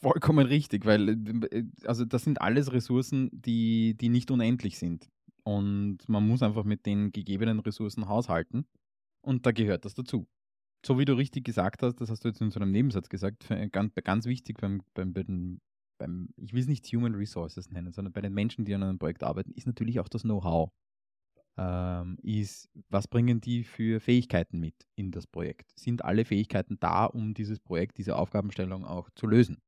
Vollkommen 0.00 0.46
richtig, 0.46 0.86
weil 0.86 1.08
äh, 1.50 1.64
also 1.84 2.04
das 2.04 2.24
sind 2.24 2.40
alles 2.40 2.72
Ressourcen, 2.72 3.30
die, 3.32 3.96
die 3.96 4.08
nicht 4.08 4.30
unendlich 4.30 4.78
sind. 4.78 5.08
Und 5.42 6.08
man 6.08 6.26
muss 6.26 6.42
einfach 6.42 6.64
mit 6.64 6.86
den 6.86 7.10
gegebenen 7.10 7.60
Ressourcen 7.60 8.08
haushalten. 8.08 8.66
Und 9.22 9.46
da 9.46 9.52
gehört 9.52 9.84
das 9.84 9.94
dazu. 9.94 10.28
So 10.84 10.98
wie 10.98 11.04
du 11.04 11.14
richtig 11.14 11.44
gesagt 11.44 11.82
hast, 11.82 11.96
das 11.96 12.10
hast 12.10 12.24
du 12.24 12.28
jetzt 12.28 12.40
in 12.40 12.50
so 12.50 12.60
einem 12.60 12.70
Nebensatz 12.70 13.08
gesagt, 13.08 13.48
ganz, 13.72 13.94
ganz 13.94 14.26
wichtig 14.26 14.58
beim, 14.60 14.82
beim, 14.94 15.12
beim, 15.12 15.60
beim, 15.98 16.28
ich 16.36 16.52
will 16.52 16.60
es 16.60 16.68
nicht 16.68 16.86
Human 16.86 17.14
Resources 17.14 17.70
nennen, 17.70 17.92
sondern 17.92 18.12
bei 18.12 18.20
den 18.20 18.34
Menschen, 18.34 18.64
die 18.64 18.74
an 18.74 18.82
einem 18.82 18.98
Projekt 18.98 19.22
arbeiten, 19.22 19.52
ist 19.52 19.66
natürlich 19.66 20.00
auch 20.00 20.08
das 20.08 20.22
Know-how 20.22 20.70
ähm, 21.58 22.16
ist, 22.22 22.70
was 22.88 23.08
bringen 23.08 23.40
die 23.40 23.64
für 23.64 24.00
Fähigkeiten 24.00 24.60
mit 24.60 24.86
in 24.94 25.10
das 25.10 25.26
Projekt? 25.26 25.72
Sind 25.78 26.04
alle 26.04 26.24
Fähigkeiten 26.24 26.78
da, 26.78 27.04
um 27.04 27.34
dieses 27.34 27.58
Projekt, 27.58 27.98
diese 27.98 28.16
Aufgabenstellung 28.16 28.84
auch 28.84 29.10
zu 29.16 29.26
lösen? 29.26 29.60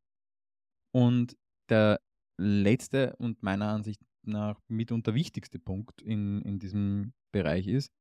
Und 0.93 1.37
der 1.69 2.01
letzte 2.38 3.16
und 3.16 3.43
meiner 3.43 3.69
Ansicht 3.69 4.01
nach 4.23 4.61
mitunter 4.69 5.14
wichtigste 5.14 5.59
Punkt 5.59 6.01
in, 6.01 6.43
in 6.43 6.59
diesem 6.59 7.12
Bereich 7.33 7.66
ist, 7.66 7.93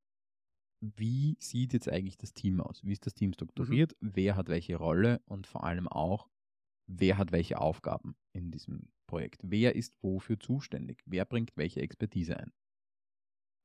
wie 0.80 1.36
sieht 1.40 1.72
jetzt 1.72 1.88
eigentlich 1.88 2.16
das 2.16 2.32
Team 2.32 2.60
aus? 2.60 2.82
Wie 2.84 2.92
ist 2.92 3.06
das 3.06 3.14
Team 3.14 3.30
mhm. 3.30 3.34
strukturiert? 3.34 3.96
Mhm. 4.00 4.12
Wer 4.14 4.36
hat 4.36 4.48
welche 4.48 4.76
Rolle? 4.76 5.20
Und 5.26 5.46
vor 5.46 5.64
allem 5.64 5.88
auch, 5.88 6.29
wer 6.90 7.18
hat 7.18 7.32
welche 7.32 7.60
Aufgaben 7.60 8.16
in 8.32 8.50
diesem 8.50 8.88
Projekt? 9.06 9.42
Wer 9.44 9.74
ist 9.76 9.94
wofür 10.02 10.38
zuständig? 10.38 11.02
Wer 11.06 11.24
bringt 11.24 11.52
welche 11.56 11.80
Expertise 11.80 12.36
ein? 12.36 12.52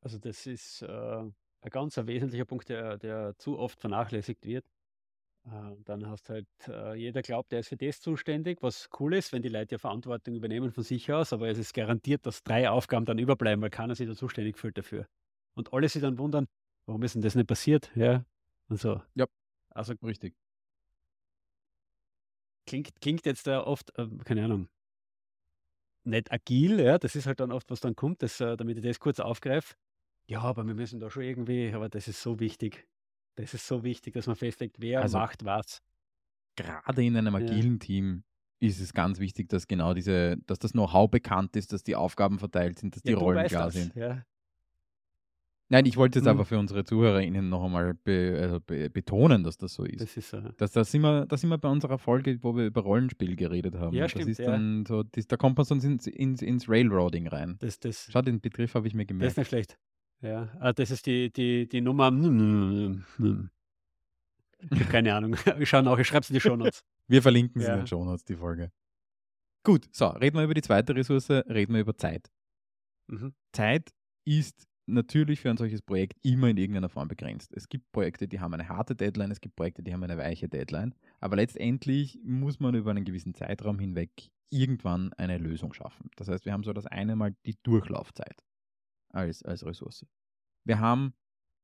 Also 0.02 0.20
das 0.20 0.46
ist 0.46 0.82
äh, 0.84 0.88
ein 0.88 1.70
ganz 1.70 1.98
ein 1.98 2.08
wesentlicher 2.08 2.46
Punkt, 2.46 2.70
der, 2.70 2.98
der 2.98 3.36
zu 3.38 3.58
oft 3.58 3.80
vernachlässigt 3.80 4.46
wird. 4.46 4.66
Äh, 5.46 5.76
dann 5.86 6.08
hast 6.08 6.30
halt, 6.30 6.48
äh, 6.68 6.96
jeder 6.96 7.22
glaubt, 7.22 7.54
er 7.54 7.60
ist 7.60 7.70
für 7.70 7.78
das 7.78 8.02
zuständig, 8.02 8.62
was 8.62 8.90
cool 9.00 9.16
ist, 9.16 9.34
wenn 9.34 9.42
die 9.44 9.50
Leute 9.50 9.76
ja 9.76 9.80
Verantwortung 9.80 10.36
übernehmen 10.36 10.72
von 10.72 10.84
sich 10.84 11.12
aus, 11.12 11.34
aber 11.34 11.50
es 11.50 11.58
ist 11.58 11.74
garantiert, 11.74 12.26
dass 12.26 12.44
drei 12.44 12.70
Aufgaben 12.70 13.06
dann 13.06 13.20
überbleiben, 13.20 13.62
weil 13.62 13.70
keiner 13.72 13.96
sich 13.96 14.08
da 14.08 14.16
zuständig 14.16 14.58
fühlt 14.58 14.78
dafür. 14.78 15.08
Und 15.56 15.74
alle 15.74 15.90
sich 15.90 16.02
dann 16.02 16.18
wundern, 16.18 16.48
warum 16.88 17.04
ist 17.04 17.16
denn 17.16 17.22
das 17.22 17.36
nicht 17.36 17.48
passiert? 17.48 17.92
Ja, 17.96 18.26
und 18.70 18.80
so. 18.80 19.02
Ja, 19.16 19.26
also 19.70 19.94
richtig. 20.04 20.36
Klingt, 22.68 23.00
klingt 23.02 23.26
jetzt 23.26 23.48
da 23.48 23.62
oft, 23.64 23.98
äh, 23.98 24.08
keine 24.24 24.46
Ahnung, 24.46 24.70
nicht 26.04 26.32
agil, 26.32 26.80
ja, 26.80 26.98
das 26.98 27.16
ist 27.16 27.26
halt 27.26 27.40
dann 27.40 27.52
oft, 27.52 27.70
was 27.72 27.80
dann 27.80 27.96
kommt, 27.96 28.22
das, 28.22 28.40
äh, 28.40 28.56
damit 28.58 28.78
ich 28.78 28.84
das 28.84 29.00
kurz 29.00 29.20
aufgreife. 29.20 29.76
Ja, 30.28 30.42
aber 30.42 30.66
wir 30.66 30.74
müssen 30.74 31.00
da 31.00 31.10
schon 31.10 31.24
irgendwie, 31.24 31.72
aber 31.74 31.90
das 31.90 32.08
ist 32.08 32.22
so 32.22 32.40
wichtig. 32.40 32.88
Das 33.36 33.54
ist 33.54 33.68
so 33.68 33.84
wichtig, 33.84 34.14
dass 34.14 34.28
man 34.28 34.36
festlegt, 34.36 34.78
wer 34.80 35.04
Also 35.04 35.20
macht 35.20 35.46
was. 35.46 35.82
gerade 36.56 37.04
in 37.04 37.18
einem 37.18 37.36
Ja. 37.38 37.66
agilen 37.66 37.80
Team 37.80 38.24
ist 38.60 38.80
es 38.80 38.94
ganz 38.94 39.20
wichtig, 39.20 39.50
dass 39.50 39.68
genau 39.68 39.94
diese, 39.94 40.38
dass 40.46 40.60
das 40.60 40.72
Know-how 40.72 41.10
bekannt 41.10 41.56
ist, 41.56 41.74
dass 41.74 41.84
die 41.84 41.96
Aufgaben 41.96 42.40
verteilt 42.40 42.80
sind, 42.80 42.96
dass 42.96 43.04
die 43.04 43.12
Ja, 43.12 43.16
du 43.16 43.26
Rollen 43.26 43.46
klar 43.46 43.72
das, 43.72 43.72
sind. 43.72 43.96
ja. 43.96 44.26
Nein, 45.68 45.86
ich 45.88 45.98
wollte 45.98 46.20
jetzt 46.20 46.26
Mhm. 46.26 46.30
aber 46.32 46.46
für 46.46 46.60
unsere 46.60 46.84
ZuhörerInnen 46.84 47.50
noch 47.50 47.66
einmal 47.66 47.96
be, 47.96 48.38
also 48.40 48.60
be, 48.60 48.90
betonen, 48.92 49.44
dass 49.44 49.58
das 49.58 49.74
so 49.74 49.84
ist. 49.84 50.00
Das 50.02 50.16
ist 50.16 50.30
so. 50.30 50.40
Das, 50.58 50.72
das, 50.74 50.92
sind 50.92 51.02
wir, 51.02 51.26
das 51.26 51.42
sind 51.42 51.50
wir 51.50 51.58
bei 51.58 51.70
unserer 51.70 51.98
Folge, 51.98 52.38
wo 52.44 52.56
wir 52.56 52.68
über 52.68 52.82
Rollenspiel 52.82 53.36
geredet 53.36 53.76
haben. 53.76 53.96
Ja, 53.96 54.04
das 54.04 54.12
stimmt, 54.12 54.30
ist 54.30 54.38
ja. 54.38 54.52
dann 54.52 54.86
so, 54.86 55.02
das, 55.04 55.26
da 55.26 55.38
kommt 55.38 55.58
man 55.58 55.66
sonst 55.66 55.84
ins, 55.84 56.06
ins, 56.06 56.44
ins 56.44 56.70
Railroading 56.70 57.28
rein. 57.28 57.58
Das, 57.60 57.80
das, 57.80 58.08
Schau, 58.12 58.22
den 58.22 58.42
Begriff 58.42 58.76
habe 58.76 58.88
ich 58.88 58.94
mir 58.94 59.06
das 59.06 59.12
ist 59.14 59.18
gemerkt. 59.20 59.38
nicht 59.38 59.48
schlecht. 59.48 59.80
Ja, 60.22 60.56
ah, 60.60 60.72
das 60.72 60.92
ist 60.92 61.08
die, 61.08 61.32
die, 61.34 61.68
die 61.68 61.82
Nummer. 61.82 62.12
Ich 64.72 64.80
habe 64.80 64.86
keine 64.92 65.16
Ahnung. 65.16 65.36
Ich 65.60 65.70
schaue 65.70 65.84
nach, 65.84 65.98
ich 65.98 66.08
schreibe 66.08 66.22
es 66.22 66.30
in 66.30 66.36
die 66.36 66.42
Shownotes. 66.42 66.84
Wir 67.08 67.22
verlinken 67.22 67.62
in 67.62 67.68
Ja. 67.68 67.76
den 67.78 67.88
Shownotes, 67.88 68.24
die 68.26 68.36
Folge. 68.36 68.72
Gut, 69.64 69.88
so, 69.92 70.08
reden 70.10 70.38
wir 70.38 70.44
über 70.44 70.54
die 70.54 70.62
zweite 70.62 70.96
Ressource, 70.96 71.30
reden 71.30 71.74
wir 71.74 71.82
über 71.82 71.98
Zeit. 71.98 72.30
Mhm. 73.08 73.34
Zeit 73.52 73.90
ist 74.26 74.68
natürlich 74.86 75.40
für 75.40 75.50
ein 75.50 75.58
solches 75.58 75.82
Projekt 75.82 76.18
immer 76.24 76.50
in 76.50 76.58
irgendeiner 76.58 76.90
Form 76.90 77.08
begrenzt. 77.08 77.54
Es 77.54 77.70
gibt 77.70 77.92
Projekte, 77.92 78.28
die 78.28 78.40
haben 78.40 78.54
eine 78.54 78.70
harte 78.70 78.96
Deadline, 78.96 79.32
es 79.32 79.42
gibt 79.42 79.56
Projekte, 79.56 79.84
die 79.84 79.94
haben 79.94 80.04
eine 80.04 80.18
weiche 80.18 80.48
Deadline, 80.48 80.94
aber 81.20 81.36
letztendlich 81.36 82.20
muss 82.24 82.60
man 82.60 82.76
über 82.76 82.92
einen 82.92 83.06
gewissen 83.06 83.34
Zeitraum 83.34 83.80
hinweg 83.80 84.12
irgendwann 84.50 85.12
eine 85.14 85.38
Lösung 85.38 85.74
schaffen. 85.74 86.10
Das 86.16 86.28
heißt, 86.28 86.46
wir 86.46 86.54
haben 86.54 86.64
so 86.64 86.74
das 86.74 86.86
eine 86.86 87.16
Mal 87.16 87.36
die 87.46 87.56
Durchlaufzeit 87.64 88.44
als, 89.10 89.44
als 89.44 89.66
Ressource. 89.66 90.06
Wir 90.64 90.80
haben 90.80 91.14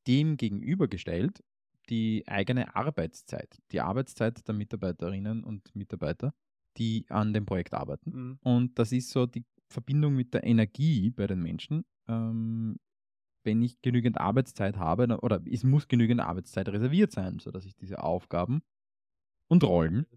dem 0.08 0.38
gegenübergestellt 0.38 1.44
die 1.90 2.24
eigene 2.28 2.76
Arbeitszeit, 2.76 3.62
die 3.72 3.82
Arbeitszeit 3.82 4.48
der 4.48 4.56
Mitarbeiterinnen 4.56 5.44
und 5.44 5.76
Mitarbeiter, 5.76 6.34
die 6.78 7.06
an 7.10 7.34
dem 7.34 7.46
Projekt 7.46 7.74
arbeiten. 7.74 8.12
Mhm. 8.12 8.40
Und 8.42 8.80
das 8.80 8.92
ist 8.92 9.10
so 9.10 9.26
die 9.26 9.46
Verbindung 9.68 10.16
mit 10.16 10.34
der 10.34 10.44
Energie 10.44 11.10
bei 11.12 11.28
den 11.28 11.42
Menschen. 11.42 11.86
Ähm, 12.08 12.78
wenn 13.44 13.62
ich 13.62 13.82
genügend 13.82 14.20
Arbeitszeit 14.20 14.78
habe, 14.78 15.20
oder 15.22 15.42
es 15.50 15.64
muss 15.64 15.88
genügend 15.88 16.22
Arbeitszeit 16.22 16.70
reserviert 16.70 17.12
sein, 17.12 17.40
sodass 17.40 17.66
ich 17.66 17.76
diese 17.76 18.04
Aufgaben 18.04 18.62
und 19.48 19.64
Rollen 19.64 20.08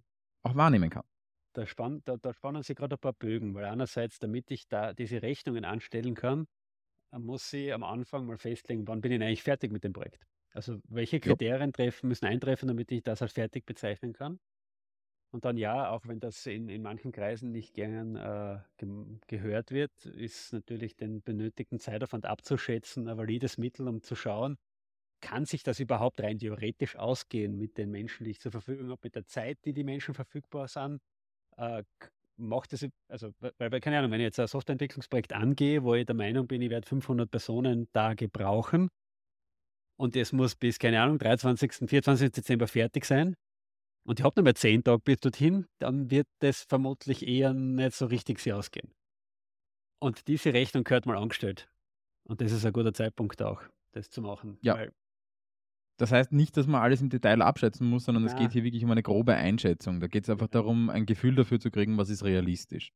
auch 0.43 0.55
wahrnehmen 0.57 0.91
kann. 0.91 1.05
Da, 1.53 1.67
spann, 1.67 2.03
da, 2.05 2.17
da 2.17 2.33
spannen 2.33 2.63
sich 2.63 2.77
gerade 2.77 2.97
ein 2.97 3.01
paar 3.01 3.13
Bögen, 3.13 3.55
weil 3.55 3.65
einerseits, 3.67 4.19
damit 4.19 4.51
ich 4.51 4.67
da 4.69 4.93
diese 4.93 5.23
Rechnungen 5.23 5.65
anstellen 5.65 6.15
kann, 6.15 6.47
muss 7.13 7.53
ich 7.53 7.73
am 7.73 7.85
Anfang 7.85 8.27
mal 8.27 8.39
festlegen, 8.39 8.89
wann 8.89 9.01
bin 9.01 9.13
ich 9.13 9.23
eigentlich 9.23 9.43
fertig 9.43 9.73
mit 9.73 9.85
dem 9.85 9.93
Projekt. 9.93 10.25
Also 10.53 10.81
welche 10.89 11.21
Kriterien 11.21 11.73
treffen, 11.73 12.09
müssen 12.09 12.27
eintreffen, 12.27 12.69
damit 12.69 12.93
ich 12.93 13.03
das 13.03 13.23
als 13.23 13.33
fertig 13.35 13.67
bezeichnen 13.67 14.13
kann. 14.13 14.39
Und 15.35 15.45
dann 15.45 15.57
ja, 15.57 15.91
auch 15.91 16.07
wenn 16.07 16.21
das 16.21 16.47
in, 16.47 16.69
in 16.69 16.81
manchen 16.81 17.11
Kreisen 17.11 17.51
nicht 17.51 17.75
gern 17.75 18.15
äh, 18.15 18.61
gem- 18.77 19.19
gehört 19.27 19.73
wird, 19.73 19.91
ist 20.07 20.53
natürlich 20.53 20.95
den 20.95 21.23
benötigten 21.23 21.81
Zeitaufwand 21.81 22.25
abzuschätzen 22.25 23.09
ein 23.09 23.19
valides 23.19 23.59
Mittel, 23.59 23.89
um 23.89 24.01
zu 24.01 24.15
schauen, 24.15 24.57
kann 25.21 25.45
sich 25.45 25.65
das 25.65 25.81
überhaupt 25.81 26.21
rein 26.23 26.39
theoretisch 26.39 26.97
ausgehen 26.97 27.59
mit 27.59 27.79
den 27.79 27.91
Menschen, 27.91 28.25
die 28.25 28.31
ich 28.33 28.41
zur 28.41 28.53
Verfügung 28.53 28.91
habe, 28.91 29.01
mit 29.03 29.17
der 29.17 29.27
Zeit, 29.27 29.59
die 29.65 29.73
die 29.73 29.83
Menschen 29.83 30.15
verfügbar 30.15 30.69
sind? 30.69 31.01
Äh, 31.57 31.83
macht 32.37 32.73
es, 32.73 32.87
also, 33.09 33.33
weil, 33.41 33.53
weil, 33.59 33.81
keine 33.81 33.99
Ahnung, 33.99 34.13
wenn 34.13 34.21
ich 34.21 34.27
jetzt 34.27 34.41
ein 34.41 34.49
Softwareentwicklungsprojekt 34.49 35.33
angehe, 35.33 35.83
wo 35.85 35.95
ich 35.95 36.07
der 36.07 36.15
Meinung 36.17 36.47
bin, 36.47 36.63
ich 36.63 36.71
werde 36.71 36.87
500 36.89 37.31
Personen 37.31 37.89
da 37.93 38.15
gebrauchen 38.15 38.89
und 39.97 40.17
es 40.17 40.33
muss 40.33 40.55
bis, 40.55 40.79
keine 40.79 41.01
Ahnung, 41.01 41.19
23., 41.19 41.89
24. 41.89 42.31
Dezember 42.33 42.67
fertig 42.69 43.05
sein 43.05 43.35
und 44.05 44.21
ich 44.21 44.25
habe 44.25 44.39
noch 44.41 44.45
mal 44.45 44.55
10 44.55 44.85
Tage 44.85 45.01
bis 45.05 45.21
dorthin, 45.21 45.67
dann 45.79 46.11
wird 46.11 46.27
das 46.41 46.63
vermutlich 46.63 47.27
eher 47.27 47.53
nicht 47.55 47.95
so 47.95 48.07
richtig 48.07 48.39
sich 48.41 48.53
ausgehen. 48.53 48.93
Und 50.01 50.29
diese 50.29 50.53
Rechnung 50.53 50.85
gehört 50.85 51.07
mal 51.07 51.17
angestellt. 51.17 51.69
Und 52.25 52.41
das 52.41 52.53
ist 52.53 52.65
ein 52.65 52.73
guter 52.73 52.93
Zeitpunkt 52.93 53.41
auch, 53.43 53.63
das 53.93 54.11
zu 54.11 54.23
machen. 54.23 54.59
Ja. 54.63 54.87
Das 55.99 56.11
heißt 56.11 56.33
nicht, 56.33 56.57
dass 56.57 56.67
man 56.67 56.83
alles 56.83 57.01
im 57.01 57.09
Detail 57.09 57.41
abschätzen 57.41 57.89
muss, 57.89 58.05
sondern 58.05 58.25
es 58.25 58.33
Na. 58.33 58.41
geht 58.41 58.53
hier 58.53 58.65
wirklich 58.65 58.85
um 58.85 58.91
eine 58.91 59.03
grobe 59.03 59.35
Einschätzung. 59.35 60.01
Da 60.01 60.09
geht 60.09 60.25
es 60.25 60.31
einfach 60.31 60.47
Ja. 60.47 60.61
darum, 60.61 60.91
ein 60.91 61.07
Gefühl 61.07 61.37
dafür 61.37 61.61
zu 61.61 61.71
kriegen, 61.71 61.97
was 61.99 62.11
ist 62.11 62.25
realistisch. 62.25 62.93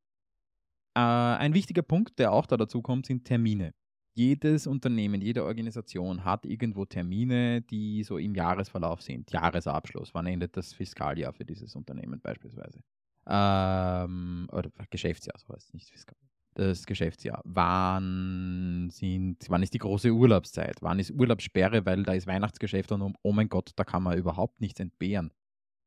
Äh, 0.96 1.00
ein 1.00 1.54
wichtiger 1.54 1.82
Punkt, 1.82 2.18
der 2.18 2.32
auch 2.32 2.46
da 2.46 2.56
dazu 2.56 2.82
kommt, 2.82 3.06
sind 3.06 3.24
Termine. 3.24 3.72
Jedes 4.18 4.66
Unternehmen, 4.66 5.20
jede 5.20 5.44
Organisation 5.44 6.24
hat 6.24 6.44
irgendwo 6.44 6.84
Termine, 6.84 7.62
die 7.62 8.02
so 8.02 8.18
im 8.18 8.34
Jahresverlauf 8.34 9.00
sind. 9.00 9.30
Jahresabschluss, 9.30 10.12
wann 10.12 10.26
endet 10.26 10.56
das 10.56 10.72
Fiskaljahr 10.72 11.32
für 11.32 11.44
dieses 11.44 11.76
Unternehmen 11.76 12.20
beispielsweise? 12.20 12.80
Ähm, 13.28 14.48
oder 14.50 14.70
Geschäftsjahr, 14.90 15.38
so 15.38 15.54
heißt 15.54 15.68
es 15.68 15.72
nicht 15.72 15.88
Fiskal. 15.88 16.18
Das 16.54 16.84
Geschäftsjahr. 16.84 17.40
Wann, 17.44 18.88
sind, 18.90 19.48
wann 19.50 19.62
ist 19.62 19.74
die 19.74 19.78
große 19.78 20.10
Urlaubszeit? 20.10 20.78
Wann 20.80 20.98
ist 20.98 21.12
Urlaubssperre, 21.12 21.86
weil 21.86 22.02
da 22.02 22.14
ist 22.14 22.26
Weihnachtsgeschäft 22.26 22.90
und 22.90 23.14
oh 23.22 23.32
mein 23.32 23.48
Gott, 23.48 23.70
da 23.76 23.84
kann 23.84 24.02
man 24.02 24.18
überhaupt 24.18 24.60
nichts 24.60 24.80
entbehren. 24.80 25.30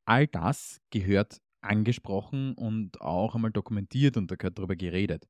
All 0.05 0.27
das 0.27 0.79
gehört 0.89 1.41
angesprochen 1.59 2.53
und 2.53 3.01
auch 3.01 3.35
einmal 3.35 3.51
dokumentiert 3.51 4.15
und 4.15 4.31
da 4.31 4.35
gehört 4.35 4.57
darüber 4.57 4.77
geredet. 4.77 5.27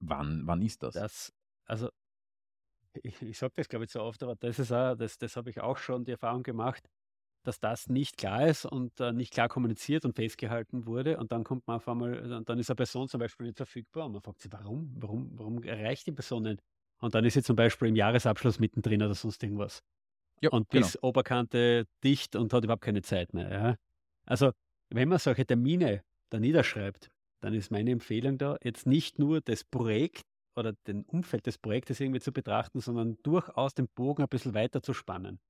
Wann, 0.00 0.42
wann 0.46 0.62
ist 0.62 0.84
das? 0.84 0.94
das, 0.94 1.32
also, 1.68 1.90
ich, 3.02 3.20
ich 3.22 3.38
sage 3.38 3.52
das 3.56 3.68
glaube 3.68 3.84
ich 3.84 3.92
so 3.92 4.00
oft, 4.02 4.22
aber 4.22 4.34
das 4.36 4.58
ist 4.58 4.72
auch, 4.72 4.96
das, 4.96 5.18
das 5.18 5.36
habe 5.36 5.50
ich 5.50 5.60
auch 5.60 5.76
schon 5.76 6.04
die 6.04 6.12
Erfahrung 6.12 6.42
gemacht, 6.42 6.88
dass 7.44 7.60
das 7.60 7.88
nicht 7.88 8.16
klar 8.16 8.46
ist 8.46 8.64
und 8.64 8.98
äh, 9.00 9.12
nicht 9.12 9.32
klar 9.32 9.48
kommuniziert 9.48 10.04
und 10.04 10.16
festgehalten 10.16 10.86
wurde. 10.86 11.18
Und 11.18 11.30
dann 11.30 11.44
kommt 11.44 11.66
man 11.66 11.76
auf 11.76 11.88
einmal, 11.88 12.14
äh, 12.14 12.44
dann 12.44 12.58
ist 12.58 12.70
eine 12.70 12.76
Person 12.76 13.08
zum 13.08 13.20
Beispiel 13.20 13.46
nicht 13.46 13.56
verfügbar 13.56 14.06
und 14.06 14.12
man 14.12 14.22
fragt 14.22 14.40
sich, 14.40 14.52
warum? 14.52 14.94
Warum, 14.98 15.30
warum 15.38 15.62
erreicht 15.62 16.06
die 16.06 16.12
Person 16.12 16.42
nicht? 16.42 16.60
Und 17.00 17.14
dann 17.14 17.24
ist 17.24 17.34
sie 17.34 17.42
zum 17.42 17.54
Beispiel 17.54 17.88
im 17.88 17.96
Jahresabschluss 17.96 18.58
mittendrin 18.58 19.02
oder 19.02 19.14
sonst 19.14 19.42
irgendwas. 19.42 19.82
Ja, 20.40 20.50
und 20.50 20.68
genau. 20.68 20.86
bis 20.86 21.02
Oberkante 21.02 21.86
dicht 22.02 22.36
und 22.36 22.52
hat 22.52 22.64
überhaupt 22.64 22.82
keine 22.82 23.02
Zeit 23.02 23.34
mehr. 23.34 23.50
Ja? 23.50 23.76
Also, 24.26 24.52
wenn 24.90 25.08
man 25.08 25.18
solche 25.18 25.46
Termine 25.46 26.02
da 26.30 26.40
niederschreibt, 26.40 27.10
dann 27.40 27.54
ist 27.54 27.70
meine 27.70 27.92
Empfehlung 27.92 28.38
da, 28.38 28.56
jetzt 28.62 28.86
nicht 28.86 29.18
nur 29.18 29.40
das 29.40 29.64
Projekt 29.64 30.27
oder 30.58 30.72
den 30.86 31.04
Umfeld 31.04 31.46
des 31.46 31.58
Projektes 31.58 32.00
irgendwie 32.00 32.20
zu 32.20 32.32
betrachten, 32.32 32.80
sondern 32.80 33.16
durchaus 33.22 33.74
den 33.74 33.88
Bogen 33.88 34.22
ein 34.22 34.28
bisschen 34.28 34.54
weiter 34.54 34.82
zu 34.82 34.92
spannen. 34.92 35.40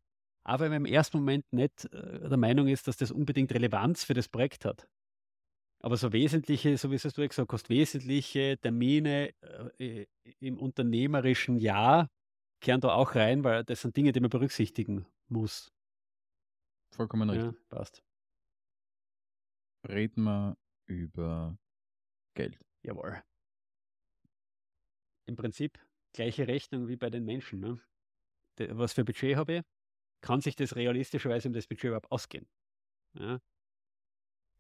Aber 0.45 0.65
wenn 0.65 0.73
man 0.73 0.87
im 0.87 0.93
ersten 0.93 1.19
Moment 1.19 1.45
nicht 1.53 1.87
äh, 1.93 2.29
der 2.29 2.39
Meinung 2.39 2.69
ist, 2.69 2.89
dass 2.89 2.97
das 2.97 3.11
unbedingt 3.11 3.53
Relevanz 3.53 4.05
für 4.05 4.15
das 4.15 4.29
Projekt 4.29 4.65
hat. 4.65 4.89
Aber 5.81 5.97
so 5.97 6.13
wesentliche, 6.13 6.77
so 6.77 6.91
wie 6.91 6.97
es 6.97 7.03
du 7.03 7.27
gesagt 7.27 7.53
hast, 7.53 7.69
wesentliche 7.69 8.59
Termine 8.61 9.33
äh, 9.79 10.07
im 10.41 10.59
unternehmerischen 10.59 11.59
Jahr 11.59 12.09
kehren 12.61 12.81
da 12.81 12.93
auch 12.95 13.15
rein, 13.15 13.45
weil 13.45 13.65
das 13.65 13.83
sind 13.83 13.97
Dinge, 13.97 14.13
die 14.13 14.21
man 14.21 14.31
berücksichtigen 14.31 15.07
muss. 15.29 15.73
Vollkommen 16.95 17.31
richtig. 17.31 17.53
Ja, 17.53 17.67
passt. 17.69 18.03
Reden 19.89 20.25
wir 20.25 20.57
über 20.87 21.57
Geld. 22.35 22.59
Jawohl. 22.83 23.23
Im 25.29 25.37
Prinzip 25.37 25.79
gleiche 26.15 26.49
Rechnung 26.49 26.89
wie 26.89 26.97
bei 26.97 27.11
den 27.11 27.25
Menschen. 27.25 27.61
Ne? 27.61 27.79
De- 28.59 28.71
Was 28.77 28.95
für 28.95 29.05
Budget 29.05 29.37
habe 29.37 29.57
ich? 29.59 29.63
Kann 30.23 30.41
sich 30.41 30.57
das 30.57 30.75
realistischerweise 30.75 31.49
um 31.49 31.55
das 31.55 31.67
Budget 31.67 31.85
überhaupt 31.85 32.11
ausgehen? 32.11 32.49
Ja? 33.13 33.39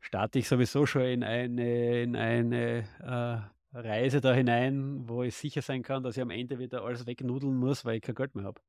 Starte 0.00 0.38
ich 0.38 0.46
sowieso 0.46 0.86
schon 0.86 1.02
in 1.02 1.24
eine, 1.24 2.02
in 2.02 2.14
eine 2.14 2.84
äh, 3.00 3.76
Reise 3.76 4.20
da 4.20 4.32
hinein, 4.32 5.08
wo 5.08 5.22
ich 5.22 5.34
sicher 5.34 5.62
sein 5.62 5.82
kann, 5.82 6.02
dass 6.02 6.16
ich 6.16 6.22
am 6.22 6.30
Ende 6.30 6.58
wieder 6.58 6.84
alles 6.84 7.06
wegnudeln 7.06 7.56
muss, 7.56 7.84
weil 7.84 7.96
ich 7.96 8.02
kein 8.02 8.14
Geld 8.14 8.34
mehr 8.34 8.44
habe. 8.44 8.60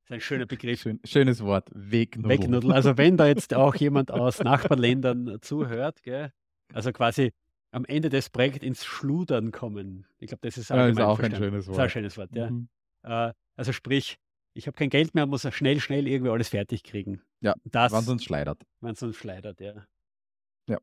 Das 0.00 0.10
ist 0.10 0.12
ein 0.12 0.20
schöner 0.20 0.46
Begriff. 0.46 0.82
Schön, 0.82 1.00
schönes 1.04 1.42
Wort. 1.42 1.68
Wegnudeln. 1.74 2.40
Wegnudeln. 2.42 2.72
Also 2.72 2.96
wenn 2.96 3.16
da 3.16 3.26
jetzt 3.26 3.54
auch 3.54 3.74
jemand 3.74 4.10
aus 4.10 4.38
Nachbarländern 4.38 5.38
zuhört, 5.40 6.02
gell, 6.02 6.32
also 6.72 6.92
quasi 6.92 7.32
am 7.70 7.84
Ende 7.84 8.08
des 8.08 8.30
Projekts 8.30 8.64
ins 8.64 8.84
Schludern 8.84 9.52
kommen. 9.52 10.06
Ich 10.18 10.28
glaube, 10.28 10.40
das 10.42 10.56
ist, 10.58 10.70
Ja, 10.70 10.86
ist 10.86 11.00
auch 11.00 11.18
ein 11.18 11.34
schönes 11.34 11.66
Das 11.66 11.68
ist 11.68 11.68
Wort. 11.68 11.78
ein 11.80 11.90
schönes 11.90 12.16
Wort, 12.16 12.34
ja. 12.34 12.50
Mhm. 12.50 12.68
Äh, 13.04 13.32
also 13.56 13.72
sprich, 13.72 14.18
ich 14.54 14.66
habe 14.66 14.76
kein 14.76 14.90
Geld 14.90 15.14
mehr, 15.14 15.26
muss 15.26 15.42
schnell, 15.54 15.80
schnell 15.80 16.06
irgendwie 16.08 16.30
alles 16.30 16.48
fertig 16.48 16.82
kriegen. 16.82 17.22
Ja, 17.40 17.54
Das, 17.64 17.92
Wann 17.92 18.04
sonst 18.04 18.24
schleidert. 18.24 18.62
wenn 18.80 18.92
es 18.92 19.02
uns 19.02 19.16
schleidert, 19.16 19.60
ja. 19.60 19.86
Ja. 20.68 20.78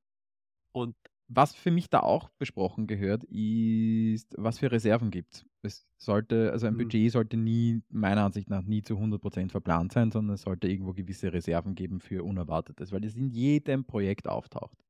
Und 0.73 0.95
Was 1.27 1.55
für 1.55 1.71
mich 1.71 1.89
da 1.89 2.01
auch 2.01 2.29
besprochen 2.37 2.85
gehört, 2.85 3.23
ist, 3.25 4.35
was 4.37 4.59
für 4.59 4.71
Reserven 4.71 5.09
gibt. 5.09 5.43
Es 5.63 5.87
sollte, 5.97 6.51
also 6.51 6.67
ein 6.67 6.75
Mhm. 6.75 6.77
Budget 6.77 7.11
sollte 7.11 7.35
nie, 7.35 7.81
meiner 7.89 8.23
Ansicht 8.25 8.47
nach, 8.51 8.61
nie 8.61 8.83
zu 8.83 8.95
100% 8.99 9.51
verplant 9.51 9.91
sein, 9.91 10.11
sondern 10.11 10.35
es 10.35 10.41
sollte 10.43 10.67
irgendwo 10.67 10.93
gewisse 10.93 11.33
Reserven 11.33 11.73
geben 11.73 11.99
für 11.99 12.23
Unerwartetes, 12.23 12.91
weil 12.91 13.01
das 13.01 13.15
in 13.15 13.29
jedem 13.31 13.85
Projekt 13.85 14.27
auftaucht. 14.27 14.84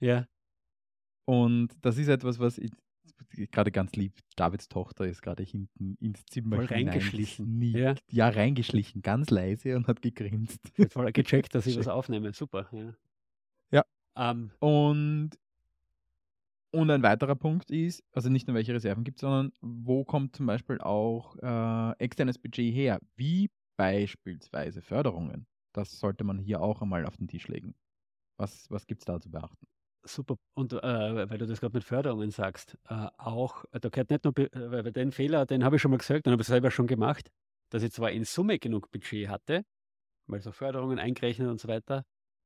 Ja. 0.00 0.26
Und 1.26 1.68
das 1.82 1.98
ist 1.98 2.08
etwas, 2.08 2.38
was 2.38 2.58
ich 2.58 2.70
gerade 3.50 3.70
ganz 3.70 3.92
lieb, 3.92 4.14
Davids 4.36 4.68
Tochter 4.68 5.06
ist 5.06 5.22
gerade 5.22 5.42
hinten 5.42 5.96
ins 6.00 6.24
Zimmer 6.26 6.56
Voll 6.56 6.66
reingeschlichen. 6.66 7.62
Ja. 7.62 7.94
Ja, 8.08 8.28
reingeschlichen, 8.28 9.02
ganz 9.02 9.30
leise 9.30 9.76
und 9.76 9.86
hat 9.86 10.02
gegrinst. 10.02 10.60
Hab 10.78 10.92
voll 10.92 11.12
gecheckt, 11.12 11.54
dass 11.54 11.66
ich 11.66 11.78
was 11.78 11.88
aufnehme. 11.88 12.32
Super. 12.32 12.68
Ja. 12.72 12.94
Ja. 13.70 13.84
Ähm, 14.16 14.50
Und, 14.58 15.30
und 16.72 16.90
ein 16.90 17.02
weiterer 17.02 17.36
Punkt 17.36 17.70
ist, 17.70 18.02
also 18.12 18.28
nicht 18.30 18.46
nur 18.46 18.54
welche 18.54 18.74
Reserven 18.74 19.04
gibt, 19.04 19.18
sondern 19.18 19.52
wo 19.60 20.04
kommt 20.04 20.36
zum 20.36 20.46
Beispiel 20.46 20.78
auch 20.80 21.36
äh, 21.36 21.92
externes 21.98 22.38
Budget 22.38 22.74
her, 22.74 23.00
wie 23.16 23.50
beispielsweise 23.76 24.82
Förderungen. 24.82 25.46
Das 25.72 25.98
sollte 25.98 26.24
man 26.24 26.38
hier 26.38 26.60
auch 26.60 26.82
einmal 26.82 27.06
auf 27.06 27.16
den 27.16 27.28
Tisch 27.28 27.48
legen. 27.48 27.74
Was, 28.36 28.70
was 28.70 28.86
gibt 28.86 29.02
es 29.02 29.04
da 29.04 29.20
zu 29.20 29.30
beachten? 29.30 29.66
Super. 30.04 30.36
Und 30.54 30.72
äh, 30.72 31.30
weil 31.30 31.38
du 31.38 31.46
das 31.46 31.60
gerade 31.60 31.76
mit 31.76 31.84
Förderungen 31.84 32.30
sagst, 32.30 32.76
äh, 32.88 33.08
auch, 33.18 33.64
da 33.72 33.88
gehört 33.88 34.10
nicht 34.10 34.24
nur, 34.24 34.36
äh, 34.38 34.48
weil 34.52 34.92
den 34.92 35.12
Fehler, 35.12 35.46
den 35.46 35.64
habe 35.64 35.76
ich 35.76 35.82
schon 35.82 35.90
mal 35.90 35.98
gesagt, 35.98 36.26
den 36.26 36.32
habe 36.32 36.42
ich 36.42 36.48
selber 36.48 36.70
schon 36.70 36.86
gemacht, 36.86 37.30
dass 37.70 37.82
ich 37.82 37.92
zwar 37.92 38.10
in 38.10 38.24
Summe 38.24 38.58
genug 38.58 38.90
Budget 38.90 39.28
hatte, 39.28 39.64
weil 40.26 40.40
so 40.40 40.52
Förderungen 40.52 40.98
eingerechnet 40.98 41.48
und 41.48 41.60
so 41.60 41.68
weiter, 41.68 42.04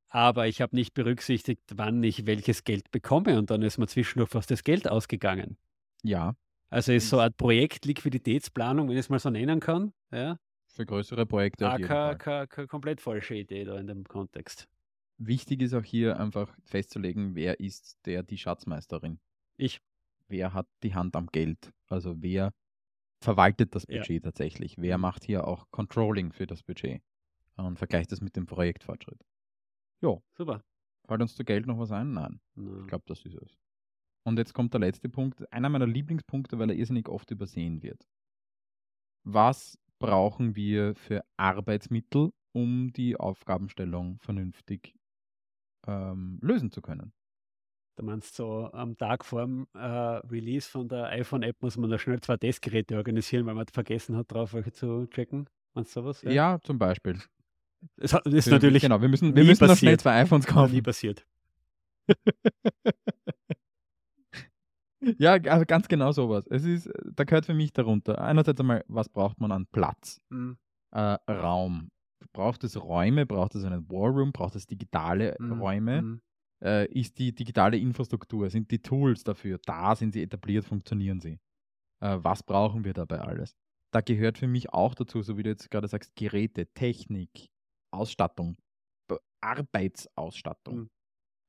aber 0.09 0.47
ich 0.47 0.61
habe 0.61 0.75
nicht 0.75 0.93
berücksichtigt, 0.93 1.61
wann 1.75 2.03
ich 2.03 2.25
welches 2.25 2.63
Geld 2.63 2.91
bekomme 2.91 3.37
und 3.37 3.49
dann 3.49 3.61
ist 3.61 3.77
mir 3.77 3.87
zwischendurch 3.87 4.29
fast 4.29 4.51
das 4.51 4.63
Geld 4.63 4.87
ausgegangen. 4.87 5.57
Ja, 6.03 6.35
Also 6.69 6.91
ist 6.93 7.09
so 7.09 7.17
eine 7.17 7.25
Art 7.25 7.37
Projekt-Liquiditätsplanung, 7.37 8.87
wenn 8.87 8.95
ich 8.95 9.05
es 9.05 9.09
mal 9.09 9.19
so 9.19 9.29
nennen 9.29 9.59
kann, 9.59 9.93
ja, 10.11 10.37
für 10.67 10.85
größere 10.85 11.25
Projekte 11.25 11.65
keine, 11.79 12.17
keine 12.47 12.67
komplett 12.67 13.01
falsche 13.01 13.35
Idee 13.35 13.63
da 13.63 13.77
in 13.77 13.87
dem 13.87 14.03
Kontext. 14.03 14.67
Wichtig 15.17 15.61
ist 15.61 15.73
auch 15.73 15.83
hier 15.83 16.19
einfach 16.19 16.55
festzulegen, 16.63 17.35
wer 17.35 17.59
ist 17.59 17.97
der 18.05 18.23
die 18.23 18.37
Schatzmeisterin. 18.37 19.19
Ich, 19.57 19.79
Wer 20.27 20.53
hat 20.53 20.67
die 20.81 20.95
Hand 20.95 21.15
am 21.15 21.27
Geld? 21.27 21.71
Also 21.87 22.21
wer 22.21 22.51
verwaltet 23.23 23.75
das 23.75 23.85
Ja. 23.87 23.99
Budget 23.99 24.23
tatsächlich? 24.23 24.77
Wer 24.77 24.97
macht 24.97 25.23
hier 25.23 25.47
auch 25.47 25.67
Controlling 25.71 26.33
für 26.33 26.47
das 26.47 26.63
Budget? 26.63 27.01
Und 27.57 27.77
vergleicht 27.77 28.11
das 28.11 28.21
mit 28.21 28.35
dem 28.35 28.45
Projektfortschritt. 28.45 29.21
Jo, 30.01 30.23
super. 30.33 30.61
fällt 31.07 31.21
uns 31.21 31.35
zu 31.35 31.43
Geld 31.45 31.67
noch 31.67 31.77
was 31.79 31.91
ein? 31.91 32.13
Nein. 32.13 32.41
Na, 32.55 32.81
Ich 32.81 32.87
glaube, 32.87 33.03
das 33.07 33.23
ist 33.25 33.35
es. 33.35 33.57
Und 34.25 34.37
jetzt 34.39 34.53
kommt 34.53 34.73
der 34.73 34.81
letzte 34.81 35.09
Punkt, 35.09 35.51
einer 35.53 35.69
meiner 35.69 35.87
Lieblingspunkte, 35.87 36.57
weil 36.59 36.69
er 36.71 36.75
irrsinnig 36.75 37.07
oft 37.07 37.29
übersehen 37.31 37.83
wird. 37.83 38.07
Was 39.25 39.77
brauchen 39.99 40.55
wir 40.55 40.95
für 40.95 41.23
Arbeitsmittel, 41.37 42.31
um 42.53 42.93
die 42.93 43.17
Aufgabenstellung 43.17 44.19
vernünftig 44.19 44.95
ähm, 45.87 46.39
lösen 46.41 46.71
zu 46.71 46.81
können? 46.81 47.13
Du 47.97 48.03
meinst 48.03 48.35
so 48.35 48.69
am 48.73 48.97
Tag 48.97 49.23
vor 49.23 49.41
dem 49.41 49.67
äh, 49.73 49.79
Release 49.79 50.69
von 50.69 50.87
der 50.89 51.05
iPhone-App 51.09 51.61
muss 51.61 51.77
man 51.77 51.89
da 51.89 51.97
schnell 51.97 52.19
zwei 52.19 52.35
Testgeräte 52.37 52.97
organisieren, 52.97 53.45
weil 53.45 53.55
man 53.55 53.65
vergessen 53.67 54.17
hat, 54.17 54.31
drauf 54.31 54.53
welche 54.53 54.73
zu 54.73 55.07
checken. 55.07 55.47
Meinst 55.73 55.95
du 55.95 56.01
sowas? 56.01 56.21
Ja, 56.23 56.59
zum 56.61 56.77
Beispiel. 56.77 57.19
Es 57.97 58.13
hat- 58.13 58.25
ist 58.25 58.47
Wir- 58.47 58.53
natürlich 58.53 58.81
Genau, 58.81 58.99
wir 59.01 59.07
müssen, 59.09 59.35
wir 59.35 59.43
müssen 59.45 59.65
noch 59.67 59.77
schnell 59.77 59.97
zwei 59.99 60.21
iPhones 60.23 60.45
kaufen. 60.47 60.73
nie 60.73 60.81
passiert. 60.81 61.25
Ja, 65.19 65.33
also 65.33 65.65
ganz 65.65 65.87
genau 65.87 66.11
sowas. 66.11 66.47
Es 66.47 66.63
ist, 66.65 66.89
da 67.03 67.25
gehört 67.25 67.45
für 67.45 67.53
mich 67.53 67.73
darunter. 67.73 68.19
Einerseits 68.21 68.59
einmal, 68.59 68.83
was 68.87 69.07
braucht 69.09 69.39
man 69.39 69.51
an 69.51 69.67
Platz? 69.71 70.19
Mhm. 70.29 70.57
Äh, 70.91 70.99
Raum. 71.29 71.91
Braucht 72.35 72.63
es 72.63 72.81
Räume? 72.81 73.25
Braucht 73.25 73.55
es 73.55 73.63
einen 73.63 73.89
Warroom? 73.89 74.31
Braucht 74.31 74.55
es 74.55 74.67
digitale 74.67 75.39
Mhm. 75.39 75.51
Räume? 75.51 76.01
Mhm. 76.01 76.21
Äh, 76.63 76.87
ist 76.91 77.19
die 77.19 77.33
digitale 77.35 77.77
Infrastruktur? 77.77 78.49
Sind 78.49 78.71
die 78.71 78.81
Tools 78.81 79.23
dafür 79.23 79.59
da? 79.65 79.95
Sind 79.95 80.13
sie 80.13 80.23
etabliert? 80.23 80.65
Funktionieren 80.65 81.21
sie? 81.21 81.39
Äh, 82.01 82.17
was 82.21 82.43
brauchen 82.43 82.83
wir 82.85 82.93
dabei 82.93 83.19
alles? 83.19 83.55
Da 83.93 84.01
gehört 84.01 84.37
für 84.37 84.47
mich 84.47 84.73
auch 84.73 84.95
dazu, 84.95 85.21
so 85.21 85.37
wie 85.37 85.43
du 85.43 85.49
jetzt 85.49 85.69
gerade 85.71 85.87
sagst, 85.87 86.15
Geräte, 86.15 86.67
Technik, 86.73 87.47
Ausstattung, 87.91 88.57
Be- 89.07 89.21
Arbeitsausstattung. 89.41 90.83
Mhm. 90.83 90.87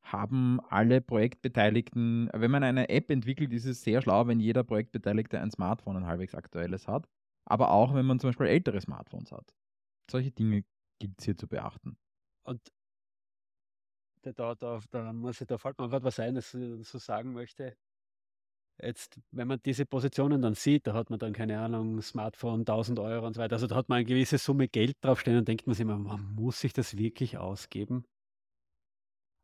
Haben 0.04 0.60
alle 0.68 1.00
Projektbeteiligten, 1.00 2.30
wenn 2.34 2.50
man 2.50 2.62
eine 2.64 2.88
App 2.90 3.10
entwickelt, 3.10 3.52
ist 3.52 3.66
es 3.66 3.82
sehr 3.82 4.02
schlau, 4.02 4.26
wenn 4.28 4.40
jeder 4.40 4.64
Projektbeteiligte 4.64 5.40
ein 5.40 5.50
Smartphone, 5.50 5.96
ein 5.98 6.06
halbwegs 6.06 6.34
aktuelles 6.34 6.88
hat. 6.88 7.08
Aber 7.44 7.70
auch, 7.72 7.94
wenn 7.94 8.06
man 8.06 8.20
zum 8.20 8.28
Beispiel 8.30 8.46
ältere 8.46 8.80
Smartphones 8.80 9.32
hat. 9.32 9.54
Solche 10.10 10.32
Dinge 10.32 10.64
gilt 10.98 11.18
es 11.18 11.24
hier 11.24 11.36
zu 11.36 11.46
beachten. 11.46 11.96
Und 12.44 12.60
da, 14.22 14.54
da, 14.54 14.80
da, 14.90 15.12
muss 15.12 15.40
ich, 15.40 15.46
da 15.46 15.58
fällt 15.58 15.78
mir 15.78 15.88
gerade 15.88 16.04
was 16.04 16.18
ein, 16.18 16.34
das 16.34 16.52
ich 16.54 16.88
so 16.88 16.98
sagen 16.98 17.32
möchte. 17.32 17.76
Jetzt, 18.82 19.18
wenn 19.30 19.48
man 19.48 19.60
diese 19.64 19.86
Positionen 19.86 20.42
dann 20.42 20.54
sieht, 20.54 20.86
da 20.86 20.92
hat 20.92 21.08
man 21.08 21.18
dann, 21.18 21.32
keine 21.32 21.58
Ahnung, 21.60 22.02
Smartphone, 22.02 22.60
1000 22.60 22.98
Euro 22.98 23.26
und 23.26 23.34
so 23.34 23.40
weiter. 23.40 23.54
Also 23.54 23.66
da 23.66 23.76
hat 23.76 23.88
man 23.88 23.96
eine 23.96 24.04
gewisse 24.04 24.36
Summe 24.36 24.68
Geld 24.68 24.96
draufstehen 25.00 25.38
und 25.38 25.48
denkt 25.48 25.66
man 25.66 25.74
sich 25.74 25.82
immer, 25.82 25.96
man 25.96 26.34
muss 26.34 26.60
sich 26.60 26.72
das 26.74 26.96
wirklich 26.98 27.38
ausgeben? 27.38 28.04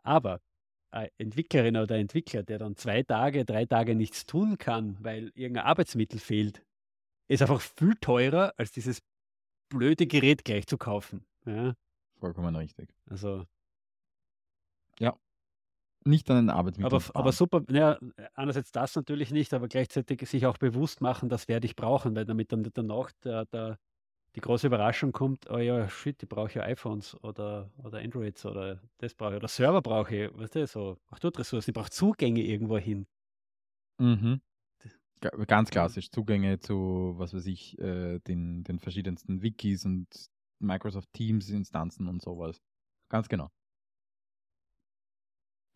Aber 0.02 0.40
eine 0.90 1.10
Entwicklerin 1.16 1.76
oder 1.78 1.96
Entwickler, 1.96 2.42
der 2.42 2.58
dann 2.58 2.76
zwei 2.76 3.02
Tage, 3.02 3.46
drei 3.46 3.64
Tage 3.64 3.94
nichts 3.94 4.26
tun 4.26 4.58
kann, 4.58 5.02
weil 5.02 5.32
irgendein 5.34 5.64
Arbeitsmittel 5.64 6.18
fehlt, 6.18 6.62
ist 7.28 7.40
einfach 7.40 7.62
viel 7.62 7.94
teurer, 8.00 8.52
als 8.58 8.72
dieses 8.72 9.00
blöde 9.70 10.06
Gerät 10.06 10.44
gleich 10.44 10.66
zu 10.66 10.76
kaufen. 10.76 11.24
Ja, 11.46 11.74
Vollkommen 12.18 12.56
richtig. 12.56 12.88
also 13.10 13.46
Nicht 16.04 16.28
an 16.30 16.36
den 16.46 16.50
Arbeitsmitteln. 16.50 17.00
Aber, 17.00 17.16
aber 17.16 17.32
super, 17.32 17.62
ja, 17.70 17.98
einerseits 18.34 18.72
das 18.72 18.96
natürlich 18.96 19.30
nicht, 19.30 19.54
aber 19.54 19.68
gleichzeitig 19.68 20.28
sich 20.28 20.46
auch 20.46 20.58
bewusst 20.58 21.00
machen, 21.00 21.28
das 21.28 21.46
werde 21.46 21.66
ich 21.66 21.76
brauchen, 21.76 22.16
weil 22.16 22.24
damit 22.24 22.50
dann 22.50 22.68
danach 22.74 23.12
der, 23.24 23.44
der, 23.46 23.78
die 24.36 24.40
große 24.40 24.68
Überraschung 24.68 25.12
kommt, 25.12 25.50
oh 25.50 25.58
ja, 25.58 25.88
shit, 25.88 26.22
ich 26.22 26.28
brauche 26.28 26.54
ja 26.54 26.62
iPhones 26.64 27.22
oder, 27.22 27.72
oder 27.78 27.98
Androids 28.00 28.46
oder 28.46 28.80
das 28.98 29.14
brauche 29.14 29.32
ich, 29.32 29.36
oder 29.38 29.48
Server 29.48 29.82
brauche 29.82 30.16
ich, 30.16 30.34
weißt 30.38 30.56
du, 30.56 30.66
so, 30.66 30.98
brauche 31.06 31.20
dort 31.20 31.38
Ressourcen, 31.38 31.70
ich 31.70 31.74
brauche 31.74 31.90
Zugänge 31.90 32.42
irgendwo 32.42 32.78
hin. 32.78 33.06
Mhm. 33.98 34.40
Ga- 35.20 35.30
Ganz 35.46 35.70
klassisch, 35.70 36.10
Zugänge 36.10 36.60
zu, 36.60 37.14
was 37.18 37.34
weiß 37.34 37.46
ich, 37.46 37.78
äh, 37.80 38.20
den, 38.20 38.64
den 38.64 38.80
verschiedensten 38.80 39.42
Wikis 39.42 39.84
und 39.86 40.08
Microsoft 40.62 41.12
Teams-Instanzen 41.12 42.08
und 42.08 42.22
sowas. 42.22 42.60
Ganz 43.08 43.28
genau. 43.28 43.50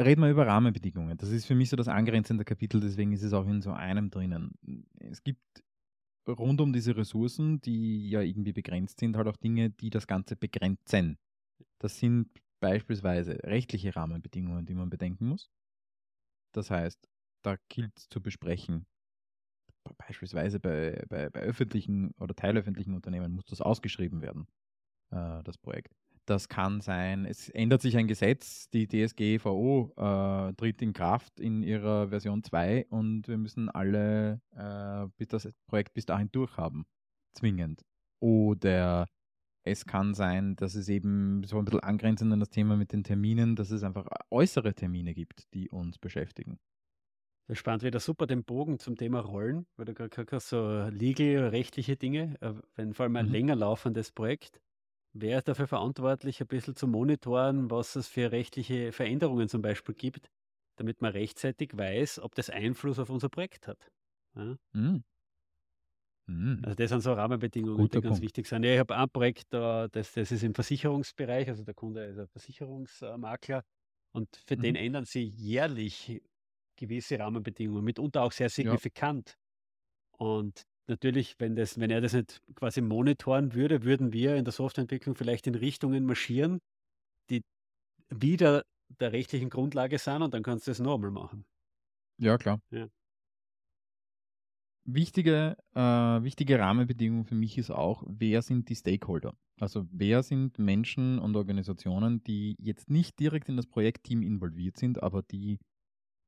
Reden 0.00 0.20
wir 0.20 0.30
über 0.30 0.46
Rahmenbedingungen. 0.46 1.16
Das 1.16 1.30
ist 1.30 1.46
für 1.46 1.54
mich 1.54 1.70
so 1.70 1.76
das 1.76 1.88
angrenzende 1.88 2.44
Kapitel, 2.44 2.80
deswegen 2.80 3.12
ist 3.12 3.22
es 3.22 3.32
auch 3.32 3.46
in 3.46 3.62
so 3.62 3.72
einem 3.72 4.10
drinnen. 4.10 4.52
Es 4.98 5.22
gibt 5.22 5.40
rund 6.28 6.60
um 6.60 6.72
diese 6.72 6.96
Ressourcen, 6.96 7.60
die 7.60 8.10
ja 8.10 8.20
irgendwie 8.20 8.52
begrenzt 8.52 9.00
sind, 9.00 9.16
halt 9.16 9.28
auch 9.28 9.36
Dinge, 9.36 9.70
die 9.70 9.90
das 9.90 10.06
Ganze 10.06 10.36
begrenzen. 10.36 11.18
Das 11.78 11.98
sind 11.98 12.30
beispielsweise 12.60 13.38
rechtliche 13.44 13.96
Rahmenbedingungen, 13.96 14.66
die 14.66 14.74
man 14.74 14.90
bedenken 14.90 15.28
muss. 15.28 15.50
Das 16.52 16.70
heißt, 16.70 17.08
da 17.42 17.56
gilt 17.68 17.98
zu 17.98 18.20
besprechen, 18.20 18.86
beispielsweise 19.98 20.60
bei, 20.60 21.04
bei, 21.08 21.30
bei 21.30 21.40
öffentlichen 21.40 22.12
oder 22.18 22.34
teilöffentlichen 22.34 22.94
Unternehmen 22.94 23.32
muss 23.32 23.46
das 23.46 23.60
ausgeschrieben 23.60 24.20
werden, 24.22 24.46
äh, 25.10 25.42
das 25.42 25.58
Projekt. 25.58 25.92
Das 26.28 26.48
kann 26.48 26.80
sein, 26.80 27.24
es 27.24 27.48
ändert 27.48 27.82
sich 27.82 27.96
ein 27.96 28.08
Gesetz, 28.08 28.68
die 28.70 28.88
DSGVO 28.88 29.92
äh, 29.96 30.54
tritt 30.54 30.82
in 30.82 30.92
Kraft 30.92 31.38
in 31.38 31.62
ihrer 31.62 32.08
Version 32.08 32.42
2 32.42 32.86
und 32.88 33.28
wir 33.28 33.38
müssen 33.38 33.68
alle 33.70 34.40
äh, 34.50 35.06
bis 35.16 35.28
das 35.28 35.48
Projekt 35.68 35.94
bis 35.94 36.04
dahin 36.06 36.30
durchhaben, 36.32 36.84
zwingend. 37.32 37.82
Oder 38.20 39.06
es 39.64 39.86
kann 39.86 40.14
sein, 40.14 40.56
dass 40.56 40.74
es 40.76 40.88
eben 40.88 41.44
so 41.44 41.58
ein 41.58 41.64
bisschen 41.66 41.80
angrenzend 41.80 42.32
an 42.32 42.40
das 42.40 42.50
Thema 42.50 42.76
mit 42.76 42.92
den 42.92 43.04
Terminen, 43.04 43.56
dass 43.56 43.70
es 43.70 43.82
einfach 43.84 44.06
äußere 44.30 44.74
Termine 44.74 45.14
gibt, 45.14 45.52
die 45.54 45.70
uns 45.70 45.98
beschäftigen. 45.98 46.58
Das 47.48 47.58
spannt 47.58 47.82
wieder 47.84 48.00
super 48.00 48.26
den 48.26 48.44
Bogen 48.44 48.78
zum 48.80 48.96
Thema 48.96 49.20
Rollen, 49.20 49.66
weil 49.76 49.84
du 49.86 49.94
gerade 49.94 50.10
gesagt 50.10 50.32
hast, 50.32 50.48
so 50.48 50.88
legal, 50.90 51.48
rechtliche 51.48 51.96
Dinge, 51.96 52.36
äh, 52.40 52.54
wenn 52.74 52.92
vor 52.92 53.04
allem 53.04 53.16
ein 53.16 53.26
Mhm. 53.26 53.30
länger 53.30 53.54
laufendes 53.54 54.10
Projekt, 54.12 54.60
wer 55.20 55.38
ist 55.38 55.48
dafür 55.48 55.66
verantwortlich, 55.68 56.40
ein 56.40 56.46
bisschen 56.48 56.76
zu 56.76 56.86
monitoren, 56.88 57.70
was 57.70 57.96
es 57.96 58.08
für 58.08 58.32
rechtliche 58.32 58.92
Veränderungen 58.92 59.48
zum 59.48 59.62
Beispiel 59.62 59.94
gibt, 59.94 60.28
damit 60.76 61.00
man 61.02 61.12
rechtzeitig 61.12 61.70
weiß, 61.76 62.20
ob 62.20 62.34
das 62.34 62.50
Einfluss 62.50 62.98
auf 62.98 63.10
unser 63.10 63.28
Projekt 63.28 63.68
hat. 63.68 63.88
Ja? 64.36 64.56
Mhm. 64.74 65.02
Also 66.62 66.74
das 66.76 66.90
sind 66.90 67.00
so 67.02 67.12
Rahmenbedingungen, 67.12 67.88
Guter 67.88 68.00
die 68.00 68.00
ganz 68.00 68.20
Punkt. 68.20 68.22
wichtig 68.22 68.46
sind. 68.46 68.64
Ja, 68.64 68.72
ich 68.74 68.78
habe 68.80 68.96
ein 68.96 69.08
Projekt, 69.10 69.44
da, 69.50 69.88
das, 69.88 70.12
das 70.14 70.32
ist 70.32 70.42
im 70.42 70.54
Versicherungsbereich, 70.54 71.48
also 71.48 71.64
der 71.64 71.74
Kunde 71.74 72.04
ist 72.04 72.18
ein 72.18 72.28
Versicherungsmakler 72.28 73.62
und 74.12 74.36
für 74.36 74.56
den 74.56 74.74
Mhm. 74.74 74.76
ändern 74.76 75.04
sie 75.04 75.22
jährlich 75.22 76.20
gewisse 76.76 77.18
Rahmenbedingungen, 77.18 77.84
mitunter 77.84 78.22
auch 78.22 78.32
sehr 78.32 78.50
signifikant. 78.50 79.36
Und 80.18 80.62
natürlich, 80.88 81.36
wenn, 81.38 81.56
das, 81.56 81.78
wenn 81.78 81.90
er 81.90 82.00
das 82.00 82.12
nicht 82.12 82.40
quasi 82.54 82.80
monitoren 82.80 83.54
würde, 83.54 83.84
würden 83.84 84.12
wir 84.12 84.36
in 84.36 84.44
der 84.44 84.52
Softwareentwicklung 84.52 85.14
vielleicht 85.14 85.46
in 85.46 85.54
Richtungen 85.54 86.04
marschieren, 86.04 86.60
die 87.30 87.42
wieder 88.10 88.64
der 89.00 89.12
rechtlichen 89.12 89.50
Grundlage 89.50 89.98
sind 89.98 90.22
und 90.22 90.34
dann 90.34 90.42
kannst 90.42 90.66
du 90.66 90.70
es 90.70 90.80
nochmal 90.80 91.10
machen. 91.10 91.44
Ja, 92.18 92.38
klar. 92.38 92.60
Ja. 92.70 92.88
Wichtige, 94.88 95.56
äh, 95.74 95.80
wichtige 95.80 96.60
Rahmenbedingung 96.60 97.24
für 97.24 97.34
mich 97.34 97.58
ist 97.58 97.70
auch, 97.70 98.04
wer 98.06 98.40
sind 98.40 98.68
die 98.68 98.76
Stakeholder? 98.76 99.34
Also 99.58 99.86
wer 99.90 100.22
sind 100.22 100.58
Menschen 100.60 101.18
und 101.18 101.34
Organisationen, 101.34 102.22
die 102.22 102.54
jetzt 102.60 102.88
nicht 102.88 103.18
direkt 103.18 103.48
in 103.48 103.56
das 103.56 103.66
Projektteam 103.66 104.22
involviert 104.22 104.76
sind, 104.76 105.02
aber 105.02 105.22
die 105.22 105.58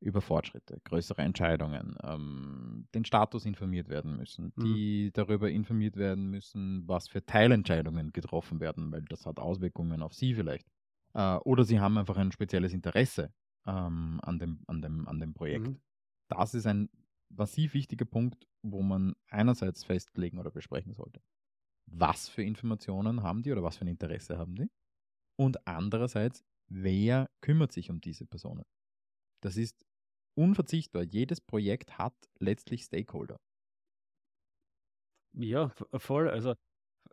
über 0.01 0.21
Fortschritte, 0.21 0.81
größere 0.85 1.23
Entscheidungen, 1.23 1.97
ähm, 2.03 2.89
den 2.95 3.05
Status 3.05 3.45
informiert 3.47 3.89
werden 3.89 4.17
müssen, 4.17 4.53
Mhm. 4.57 4.63
die 4.63 5.11
darüber 5.13 5.51
informiert 5.51 5.97
werden 5.97 6.31
müssen, 6.31 6.87
was 6.87 7.09
für 7.09 7.25
Teilentscheidungen 7.27 8.13
getroffen 8.13 8.61
werden, 8.61 8.93
weil 8.93 9.03
das 9.03 9.27
hat 9.27 9.39
Auswirkungen 9.41 10.03
auf 10.03 10.15
sie 10.15 10.35
vielleicht. 10.35 10.69
Äh, 11.15 11.37
oder 11.39 11.65
sie 11.65 11.81
haben 11.81 11.99
einfach 11.99 12.17
ein 12.17 12.33
spezielles 12.33 12.73
Interesse 12.73 13.33
ähm, 13.67 14.21
an, 14.23 14.39
dem, 14.39 14.63
an, 14.69 14.83
dem, 14.83 15.09
an 15.09 15.19
dem 15.21 15.35
Projekt. 15.35 15.71
Mhm. 15.71 15.81
Das 16.29 16.55
ist 16.55 16.67
ein 16.67 16.91
massiv 17.29 17.75
wichtiger 17.75 18.05
Punkt, 18.05 18.47
wo 18.63 18.83
man 18.83 19.15
einerseits 19.29 19.85
festlegen 19.85 20.39
oder 20.39 20.51
besprechen 20.51 20.95
sollte. 20.95 21.21
Was 21.87 22.29
für 22.29 22.43
Informationen 22.43 23.23
haben 23.23 23.43
die 23.43 23.53
oder 23.53 23.63
was 23.63 23.79
für 23.79 23.85
ein 23.85 23.89
Interesse 23.89 24.39
haben 24.39 24.55
die? 24.57 24.71
Und 25.37 25.67
andererseits, 25.67 26.45
wer 26.69 27.31
kümmert 27.41 27.73
sich 27.73 27.91
um 27.91 28.01
diese 28.01 28.27
Personen? 28.27 28.65
Das 29.41 29.57
ist 29.57 29.87
unverzichtbar. 30.39 31.03
Jedes 31.03 31.41
Projekt 31.41 31.99
hat 31.99 32.15
letztlich 32.39 32.85
Stakeholder. 32.85 33.37
Ja, 35.35 35.73
voll. 35.95 36.31
Also 36.31 36.55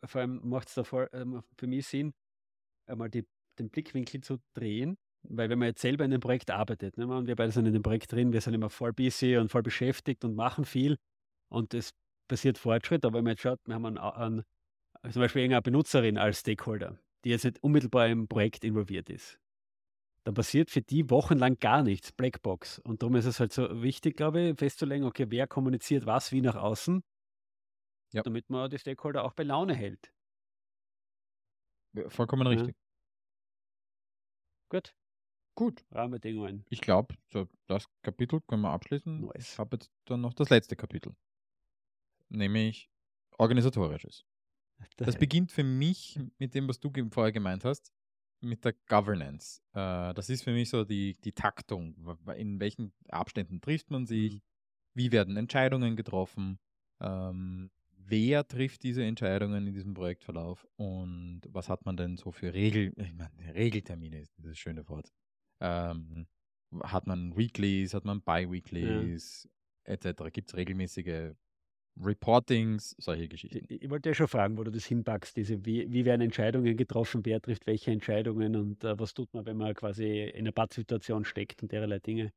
vor 0.04 0.22
allem 0.22 0.48
macht 0.48 0.68
es 0.70 0.76
da 0.76 0.84
voll, 0.84 1.10
ähm, 1.12 1.44
für 1.58 1.68
mich 1.68 1.88
Sinn, 1.88 2.14
einmal 2.88 3.10
die, 3.10 3.26
den 3.60 3.70
Blickwinkel 3.70 4.22
zu 4.22 4.38
drehen, 4.54 4.98
weil 5.24 5.50
wenn 5.50 5.60
man 5.60 5.70
jetzt 5.70 5.82
selber 5.82 6.06
in 6.06 6.12
dem 6.12 6.22
Projekt 6.22 6.52
arbeitet, 6.52 6.98
ne, 6.98 7.08
und 7.08 7.28
wir 7.28 7.36
beide 7.36 7.52
sind 7.52 7.66
in 7.66 7.74
dem 7.74 7.82
Projekt 7.82 8.12
drin, 8.12 8.32
wir 8.32 8.42
sind 8.42 8.54
immer 8.54 8.70
voll 8.70 8.94
busy 8.94 9.38
und 9.38 9.50
voll 9.50 9.64
beschäftigt 9.64 10.24
und 10.24 10.36
machen 10.36 10.66
viel 10.66 10.98
und 11.50 11.74
es 11.74 11.92
passiert 12.28 12.58
Fortschritt, 12.58 13.06
aber 13.06 13.18
wenn 13.18 13.24
man 13.24 13.32
jetzt 13.32 13.42
schaut, 13.42 13.60
wir 13.66 13.76
haben 13.76 13.86
einen, 13.86 13.98
einen, 13.98 14.44
zum 15.12 15.22
Beispiel 15.22 15.42
irgendeine 15.42 15.62
Benutzerin 15.64 16.18
als 16.18 16.42
Stakeholder, 16.42 17.00
die 17.24 17.30
jetzt 17.30 17.46
nicht 17.46 17.64
unmittelbar 17.64 18.08
im 18.08 18.28
Projekt 18.28 18.64
involviert 18.64 19.10
ist, 19.10 19.40
dann 20.26 20.34
passiert 20.34 20.72
für 20.72 20.82
die 20.82 21.10
wochenlang 21.10 21.60
gar 21.60 21.84
nichts, 21.84 22.12
Blackbox. 22.12 22.80
Und 22.80 23.02
darum 23.04 23.16
ist 23.16 23.26
es 23.26 23.40
halt 23.40 23.54
so 23.54 23.82
wichtig, 23.84 24.18
glaube 24.18 24.42
ich, 24.42 24.58
festzulegen, 24.60 25.06
okay, 25.06 25.28
wer 25.30 25.48
kommuniziert 25.48 26.06
was 26.06 26.32
wie 26.32 26.42
nach 26.42 26.56
außen, 26.56 27.04
Ja. 28.14 28.24
damit 28.24 28.50
man 28.50 28.70
die 28.70 28.80
Stakeholder 28.80 29.24
auch 29.24 29.34
bei 29.34 29.44
Laune 29.44 29.76
hält. 29.76 30.12
Ja, 31.94 32.10
Vollkommen 32.10 32.48
richtig. 32.48 32.76
Gut, 34.70 34.94
Gut. 35.56 35.86
Rahmenbedingungen. 35.92 36.66
Ich 36.70 36.82
glaube, 36.82 37.16
so 37.32 37.48
das 37.68 37.86
Kapitel 38.02 38.42
können 38.42 38.64
wir 38.64 38.72
abschließen. 38.72 39.22
Nice. 39.22 39.54
Ich 39.54 39.60
habe 39.60 39.78
jetzt 39.78 39.92
dann 40.06 40.22
noch 40.22 40.34
das 40.34 40.50
letzte 40.50 40.76
Kapitel, 40.76 41.16
nämlich 42.30 42.90
organisatorisches. 43.38 44.26
Das 44.98 45.18
beginnt 45.18 45.52
für 45.52 45.64
mich 45.64 46.20
mit 46.38 46.54
dem, 46.54 46.68
was 46.68 46.80
du 46.80 46.92
vorher 47.12 47.32
gemeint 47.32 47.64
hast, 47.64 47.94
mit 48.46 48.64
der 48.64 48.74
Governance. 48.88 49.62
Äh, 49.74 50.14
das 50.14 50.30
ist 50.30 50.44
für 50.44 50.52
mich 50.52 50.70
so 50.70 50.86
die, 50.86 51.16
die 51.24 51.34
Taktung. 51.34 51.96
In 52.38 52.60
welchen 52.60 52.94
Abständen 53.10 53.62
trifft 53.62 53.92
man 53.92 54.06
sich? 54.06 54.36
Mhm. 54.36 54.42
Wie 54.94 55.12
werden 55.12 55.38
Entscheidungen 55.38 55.96
getroffen? 55.96 56.60
Ähm, 57.02 57.70
wer 57.98 58.48
trifft 58.48 58.84
diese 58.84 59.04
Entscheidungen 59.04 59.68
in 59.68 59.74
diesem 59.74 59.94
Projektverlauf? 59.94 60.66
Und 60.78 61.42
was 61.50 61.70
hat 61.70 61.86
man 61.86 61.98
denn 61.98 62.18
so 62.18 62.32
für 62.32 62.54
Regel, 62.54 62.94
ich 62.98 63.14
meine, 63.14 63.54
Regeltermine 63.54 64.20
ist 64.20 64.38
dieses 64.38 64.58
schöne 64.58 64.88
Wort. 64.88 65.12
Ähm, 65.60 66.28
hat 66.84 67.08
man 67.08 67.36
Weeklies, 67.36 67.94
hat 67.94 68.06
man 68.06 68.22
Bi-Weeklies, 68.22 69.50
etc. 69.84 70.32
Gibt 70.32 70.50
es 70.50 70.56
regelmäßige 70.56 71.34
Reportings, 71.98 72.96
solche 73.00 73.28
Geschichten. 73.28 73.66
Ich, 73.70 73.84
ich 73.84 73.90
wollte 73.90 74.10
ja 74.10 74.16
schon 74.16 74.28
fragen, 74.28 74.58
wo 74.58 74.64
du 74.64 74.72
das 74.72 74.86
hinpackst, 74.86 75.36
diese, 75.38 75.66
wie, 75.66 75.92
wie 75.92 76.06
werden 76.06 76.22
Entscheidungen 76.22 76.76
getroffen, 76.76 77.22
wer 77.26 77.42
trifft 77.42 77.68
welche 77.68 77.92
Entscheidungen 77.92 78.56
und 78.56 78.84
äh, 78.84 79.00
was 79.00 79.14
tut 79.14 79.34
man, 79.34 79.46
wenn 79.46 79.58
man 79.58 79.74
quasi 79.74 80.24
in 80.24 80.40
einer 80.40 80.52
Pattsituation 80.52 81.24
steckt 81.26 81.62
und 81.64 81.72
derlei 81.72 82.00
Dinge. 82.00 82.32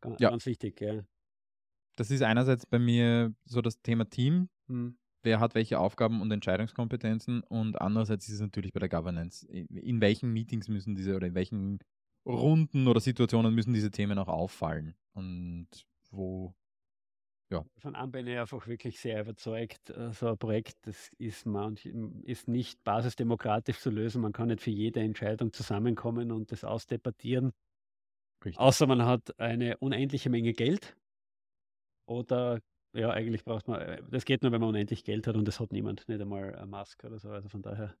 Ganz, 0.00 0.20
Ja. 0.20 0.30
ganz 0.30 0.46
wichtig, 0.46 0.80
ja. 0.80 1.04
Das 1.96 2.10
ist 2.10 2.22
einerseits 2.22 2.64
bei 2.66 2.78
mir 2.78 3.34
so 3.44 3.60
das 3.60 3.80
Thema 3.82 4.08
Team, 4.08 4.48
Hm. 4.68 4.98
wer 5.22 5.40
hat 5.40 5.54
welche 5.54 5.78
Aufgaben 5.80 6.20
und 6.22 6.30
Entscheidungskompetenzen 6.30 7.42
und 7.42 7.80
andererseits 7.80 8.28
ist 8.28 8.34
es 8.34 8.40
natürlich 8.40 8.72
bei 8.72 8.80
der 8.80 8.88
Governance. 8.88 9.46
In, 9.48 9.66
in 9.76 10.00
welchen 10.00 10.32
Meetings 10.32 10.68
müssen 10.68 10.94
diese 10.94 11.16
oder 11.16 11.26
in 11.26 11.34
welchen 11.34 11.80
Runden 12.26 12.86
oder 12.86 13.00
Situationen 13.00 13.54
müssen 13.54 13.72
diese 13.72 13.90
Themen 13.90 14.18
auch 14.18 14.28
auffallen 14.28 14.94
und 15.14 15.68
wo, 16.10 16.54
Von 17.78 17.94
an 17.94 18.10
bin 18.10 18.26
ich 18.26 18.38
einfach 18.38 18.66
wirklich 18.66 19.00
sehr 19.00 19.22
überzeugt, 19.22 19.90
äh, 19.90 20.12
so 20.12 20.28
ein 20.28 20.38
Projekt, 20.38 20.76
das 20.86 21.10
ist, 21.18 21.46
manch, 21.46 21.86
ist 22.24 22.46
nicht 22.46 22.82
basisdemokratisch 22.84 23.80
zu 23.80 23.90
lösen. 23.90 24.20
Man 24.20 24.32
kann 24.32 24.48
nicht 24.48 24.60
für 24.60 24.70
jede 24.70 25.00
Entscheidung 25.00 25.52
zusammenkommen 25.52 26.30
und 26.30 26.52
das 26.52 26.64
ausdebattieren. 26.64 27.52
Richtig. 28.44 28.60
Außer 28.60 28.86
man 28.86 29.04
hat 29.04 29.38
eine 29.40 29.78
unendliche 29.78 30.30
Menge 30.30 30.52
Geld. 30.52 30.96
Oder 32.06 32.60
ja, 32.92 33.10
eigentlich 33.10 33.44
braucht 33.44 33.68
man, 33.68 33.80
äh, 33.80 34.02
das 34.10 34.24
geht 34.24 34.42
nur, 34.42 34.52
wenn 34.52 34.60
man 34.60 34.70
unendlich 34.70 35.04
Geld 35.04 35.26
hat 35.26 35.36
und 35.36 35.46
das 35.46 35.60
hat 35.60 35.72
niemand, 35.72 36.08
nicht 36.08 36.20
einmal 36.20 36.54
ein 36.54 36.68
Musk 36.68 37.02
oder 37.04 37.18
so. 37.18 37.30
Also 37.30 37.48
von 37.48 37.62
daher. 37.62 37.94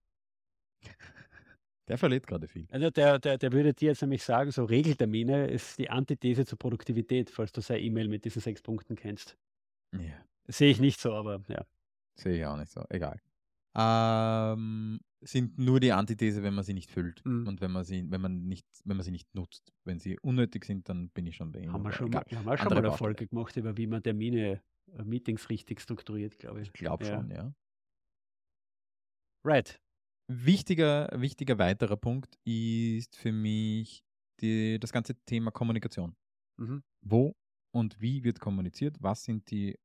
Der 1.88 1.98
verliert 1.98 2.26
gerade 2.26 2.46
viel. 2.48 2.66
Also 2.70 2.90
der, 2.90 3.18
der, 3.18 3.38
der 3.38 3.52
würde 3.52 3.72
dir 3.74 3.88
jetzt 3.88 4.02
nämlich 4.02 4.22
sagen, 4.22 4.50
so 4.50 4.64
Regeltermine 4.64 5.46
ist 5.48 5.78
die 5.78 5.90
Antithese 5.90 6.44
zur 6.46 6.58
Produktivität, 6.58 7.30
falls 7.30 7.50
du 7.52 7.60
sein 7.60 7.82
E-Mail 7.82 8.08
mit 8.08 8.24
diesen 8.24 8.40
sechs 8.42 8.62
Punkten 8.62 8.94
kennst. 8.94 9.36
Ja, 9.94 10.00
Sehe 10.46 10.70
ich 10.70 10.80
nicht 10.80 11.00
so, 11.00 11.12
aber 11.14 11.42
ja. 11.48 11.64
sehe 12.14 12.38
ich 12.38 12.46
auch 12.46 12.56
nicht 12.56 12.70
so. 12.70 12.84
Egal. 12.90 13.20
Ähm, 13.76 15.00
sind 15.20 15.58
nur 15.58 15.78
die 15.80 15.92
Antithese, 15.92 16.42
wenn 16.42 16.54
man 16.54 16.64
sie 16.64 16.74
nicht 16.74 16.90
füllt 16.90 17.24
Mhm. 17.24 17.46
und 17.46 17.60
wenn 17.60 17.70
man 17.70 17.84
sie, 17.84 18.04
wenn 18.10 18.20
man 18.20 18.44
nicht, 18.46 18.66
wenn 18.84 18.96
man 18.96 19.04
sie 19.04 19.10
nicht 19.10 19.34
nutzt. 19.34 19.72
Wenn 19.84 19.98
sie 19.98 20.18
unnötig 20.20 20.64
sind, 20.64 20.88
dann 20.88 21.10
bin 21.10 21.26
ich 21.26 21.36
schon 21.36 21.52
bei 21.52 21.60
Ihnen. 21.60 21.72
Haben 21.72 21.82
wir 21.84 21.92
schon, 21.92 22.10
mal, 22.10 22.18
egal. 22.22 22.24
wir 22.30 22.38
haben 22.38 22.48
auch 22.48 22.56
schon 22.58 22.68
mal 22.68 22.72
eine 22.78 22.88
Baustelle. 22.88 22.98
Folge 22.98 23.26
gemacht, 23.26 23.56
über 23.56 23.76
wie 23.76 23.86
man 23.86 24.02
Termine, 24.02 24.60
äh, 24.96 25.04
Meetings 25.04 25.48
richtig 25.50 25.80
strukturiert, 25.80 26.38
glaube 26.38 26.60
ich. 26.60 26.68
Ich 26.68 26.72
glaube 26.74 27.04
Ja. 27.04 27.14
schon, 27.16 27.30
ja. 27.30 27.52
Right. 29.44 29.80
Wichtiger, 30.28 31.08
wichtiger 31.14 31.58
weiterer 31.58 31.96
Punkt 31.96 32.38
ist 32.44 33.16
für 33.16 33.32
mich 33.32 34.04
die, 34.40 34.78
das 34.78 34.92
ganze 34.92 35.14
Thema 35.24 35.50
Kommunikation. 35.50 36.14
Mhm. 36.58 36.82
Wo 37.00 37.34
und 37.72 38.00
wie 38.00 38.24
wird 38.24 38.38
kommuniziert? 38.40 38.96
Was 39.00 39.24
sind 39.24 39.50
die 39.50 39.78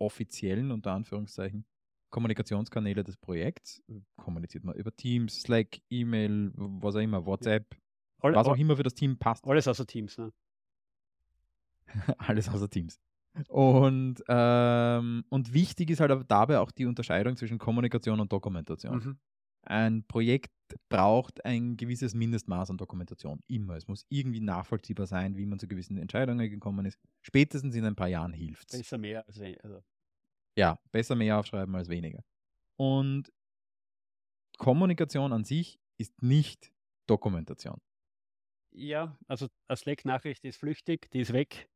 offiziellen, 0.00 0.70
unter 0.70 0.92
Anführungszeichen, 0.92 1.66
Kommunikationskanäle 2.10 3.04
des 3.04 3.16
Projekts? 3.18 3.82
Kommuniziert 4.16 4.64
man 4.64 4.74
über 4.76 4.94
Teams, 4.96 5.42
Slack, 5.42 5.80
E-Mail, 5.90 6.52
was 6.54 6.96
auch 6.96 7.00
immer, 7.00 7.26
WhatsApp, 7.26 7.76
Alle, 8.20 8.36
was 8.36 8.46
auch 8.46 8.52
all- 8.52 8.60
immer 8.60 8.76
für 8.76 8.82
das 8.84 8.94
Team 8.94 9.18
passt. 9.18 9.44
alles 9.46 9.68
außer 9.68 9.86
Teams, 9.86 10.16
ne? 10.18 10.32
Alles 12.18 12.48
außer 12.48 12.68
Teams. 12.70 12.98
Und, 13.48 14.22
ähm, 14.28 15.24
und 15.28 15.52
wichtig 15.52 15.90
ist 15.90 16.00
halt 16.00 16.10
aber 16.10 16.24
dabei 16.24 16.58
auch 16.58 16.70
die 16.70 16.86
Unterscheidung 16.86 17.36
zwischen 17.36 17.58
Kommunikation 17.58 18.18
und 18.20 18.32
Dokumentation. 18.32 18.96
Mhm. 18.96 19.18
Ein 19.66 20.04
Projekt 20.06 20.50
braucht 20.88 21.44
ein 21.44 21.76
gewisses 21.76 22.14
Mindestmaß 22.14 22.70
an 22.70 22.78
Dokumentation. 22.78 23.40
Immer. 23.46 23.76
Es 23.76 23.86
muss 23.86 24.06
irgendwie 24.08 24.40
nachvollziehbar 24.40 25.06
sein, 25.06 25.36
wie 25.36 25.46
man 25.46 25.58
zu 25.58 25.68
gewissen 25.68 25.98
Entscheidungen 25.98 26.48
gekommen 26.50 26.86
ist. 26.86 26.98
Spätestens 27.22 27.74
in 27.74 27.84
ein 27.84 27.96
paar 27.96 28.08
Jahren 28.08 28.32
hilft 28.32 28.72
es. 28.72 28.78
Besser 28.78 28.98
mehr 28.98 29.26
als 29.26 29.38
we- 29.38 29.58
also, 29.62 29.82
Ja, 30.58 30.78
besser 30.92 31.14
mehr 31.16 31.38
aufschreiben 31.38 31.74
als 31.74 31.88
weniger. 31.88 32.22
Und 32.76 33.32
Kommunikation 34.58 35.32
an 35.32 35.44
sich 35.44 35.80
ist 35.98 36.22
nicht 36.22 36.72
Dokumentation. 37.06 37.80
Ja, 38.72 39.16
also 39.28 39.46
eine 39.68 39.76
Slack-Nachricht 39.76 40.44
ist 40.44 40.58
flüchtig, 40.58 41.10
die 41.12 41.20
ist 41.20 41.32
weg. 41.32 41.68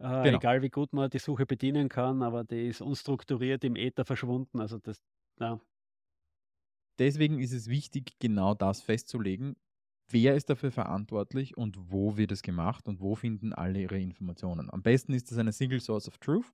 Äh, 0.00 0.24
Genau. 0.24 0.38
Egal 0.38 0.62
wie 0.62 0.70
gut 0.70 0.92
man 0.92 1.08
die 1.10 1.18
Suche 1.20 1.46
bedienen 1.46 1.88
kann, 1.88 2.22
aber 2.22 2.44
die 2.44 2.66
ist 2.68 2.80
unstrukturiert 2.80 3.62
im 3.64 3.76
Äther 3.76 4.04
verschwunden. 4.04 4.60
Also 4.60 4.78
das, 4.78 5.00
ja, 5.38 5.60
Deswegen 6.98 7.38
ist 7.40 7.52
es 7.52 7.68
wichtig, 7.68 8.18
genau 8.20 8.54
das 8.54 8.82
festzulegen. 8.82 9.56
Wer 10.10 10.36
ist 10.36 10.50
dafür 10.50 10.70
verantwortlich 10.70 11.56
und 11.56 11.90
wo 11.90 12.16
wird 12.16 12.30
es 12.30 12.42
gemacht 12.42 12.86
und 12.88 13.00
wo 13.00 13.14
finden 13.14 13.52
alle 13.52 13.80
ihre 13.82 13.98
Informationen? 13.98 14.70
Am 14.70 14.82
besten 14.82 15.14
ist 15.14 15.32
es 15.32 15.38
eine 15.38 15.52
Single 15.52 15.80
Source 15.80 16.08
of 16.08 16.18
Truth, 16.18 16.52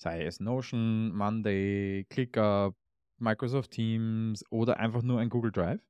sei 0.00 0.24
es 0.24 0.40
Notion, 0.40 1.14
Monday, 1.14 2.06
ClickUp, 2.08 2.76
Microsoft 3.18 3.72
Teams 3.72 4.44
oder 4.50 4.78
einfach 4.78 5.02
nur 5.02 5.20
ein 5.20 5.28
Google 5.28 5.52
Drive. 5.52 5.82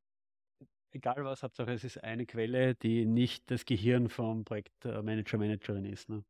egal 0.93 1.25
was, 1.25 1.43
Hauptsache 1.43 1.73
es 1.73 1.85
ist 1.85 2.03
eine 2.03 2.27
Quelle, 2.27 2.75
die 2.75 3.07
nicht 3.07 3.51
das 3.51 3.65
Gehirn 3.65 4.09
vom 4.09 4.45
Projektmanager, 4.45 5.39
Managerin 5.39 5.85
ist. 5.85 6.09
Ne? 6.09 6.25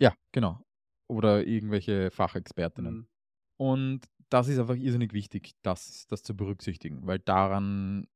Ja, 0.00 0.14
genau. 0.32 0.62
Oder 1.08 1.46
irgendwelche 1.46 2.10
Fachexpertinnen. 2.10 2.94
Mhm. 2.94 3.08
Und 3.56 4.00
das 4.30 4.48
ist 4.48 4.58
einfach 4.58 4.76
irrsinnig 4.76 5.12
wichtig, 5.12 5.52
das, 5.62 6.06
das 6.06 6.22
zu 6.22 6.34
berücksichtigen, 6.34 7.06
weil 7.06 7.18
daran 7.18 8.08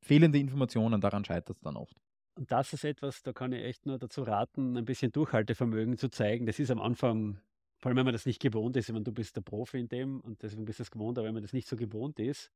fehlende 0.00 0.38
Informationen, 0.38 1.00
daran 1.00 1.24
scheitert 1.24 1.56
es 1.56 1.62
dann 1.62 1.76
oft. 1.76 1.96
Und 2.36 2.52
das 2.52 2.72
ist 2.72 2.84
etwas, 2.84 3.22
da 3.22 3.32
kann 3.32 3.52
ich 3.52 3.64
echt 3.64 3.84
nur 3.86 3.98
dazu 3.98 4.22
raten, 4.22 4.76
ein 4.76 4.84
bisschen 4.84 5.10
Durchhaltevermögen 5.10 5.98
zu 5.98 6.08
zeigen. 6.08 6.46
Das 6.46 6.60
ist 6.60 6.70
am 6.70 6.80
Anfang, 6.80 7.40
vor 7.78 7.88
allem 7.88 7.96
wenn 7.96 8.04
man 8.04 8.14
das 8.14 8.26
nicht 8.26 8.40
gewohnt 8.40 8.76
ist, 8.76 8.88
ich 8.88 8.92
meine, 8.92 9.04
du 9.04 9.12
bist 9.12 9.34
der 9.34 9.40
Profi 9.40 9.80
in 9.80 9.88
dem 9.88 10.20
und 10.20 10.42
deswegen 10.42 10.64
bist 10.64 10.78
du 10.78 10.84
es 10.84 10.90
gewohnt, 10.90 11.18
aber 11.18 11.26
wenn 11.26 11.34
man 11.34 11.42
das 11.42 11.52
nicht 11.52 11.66
so 11.66 11.74
gewohnt 11.74 12.20
ist, 12.20 12.52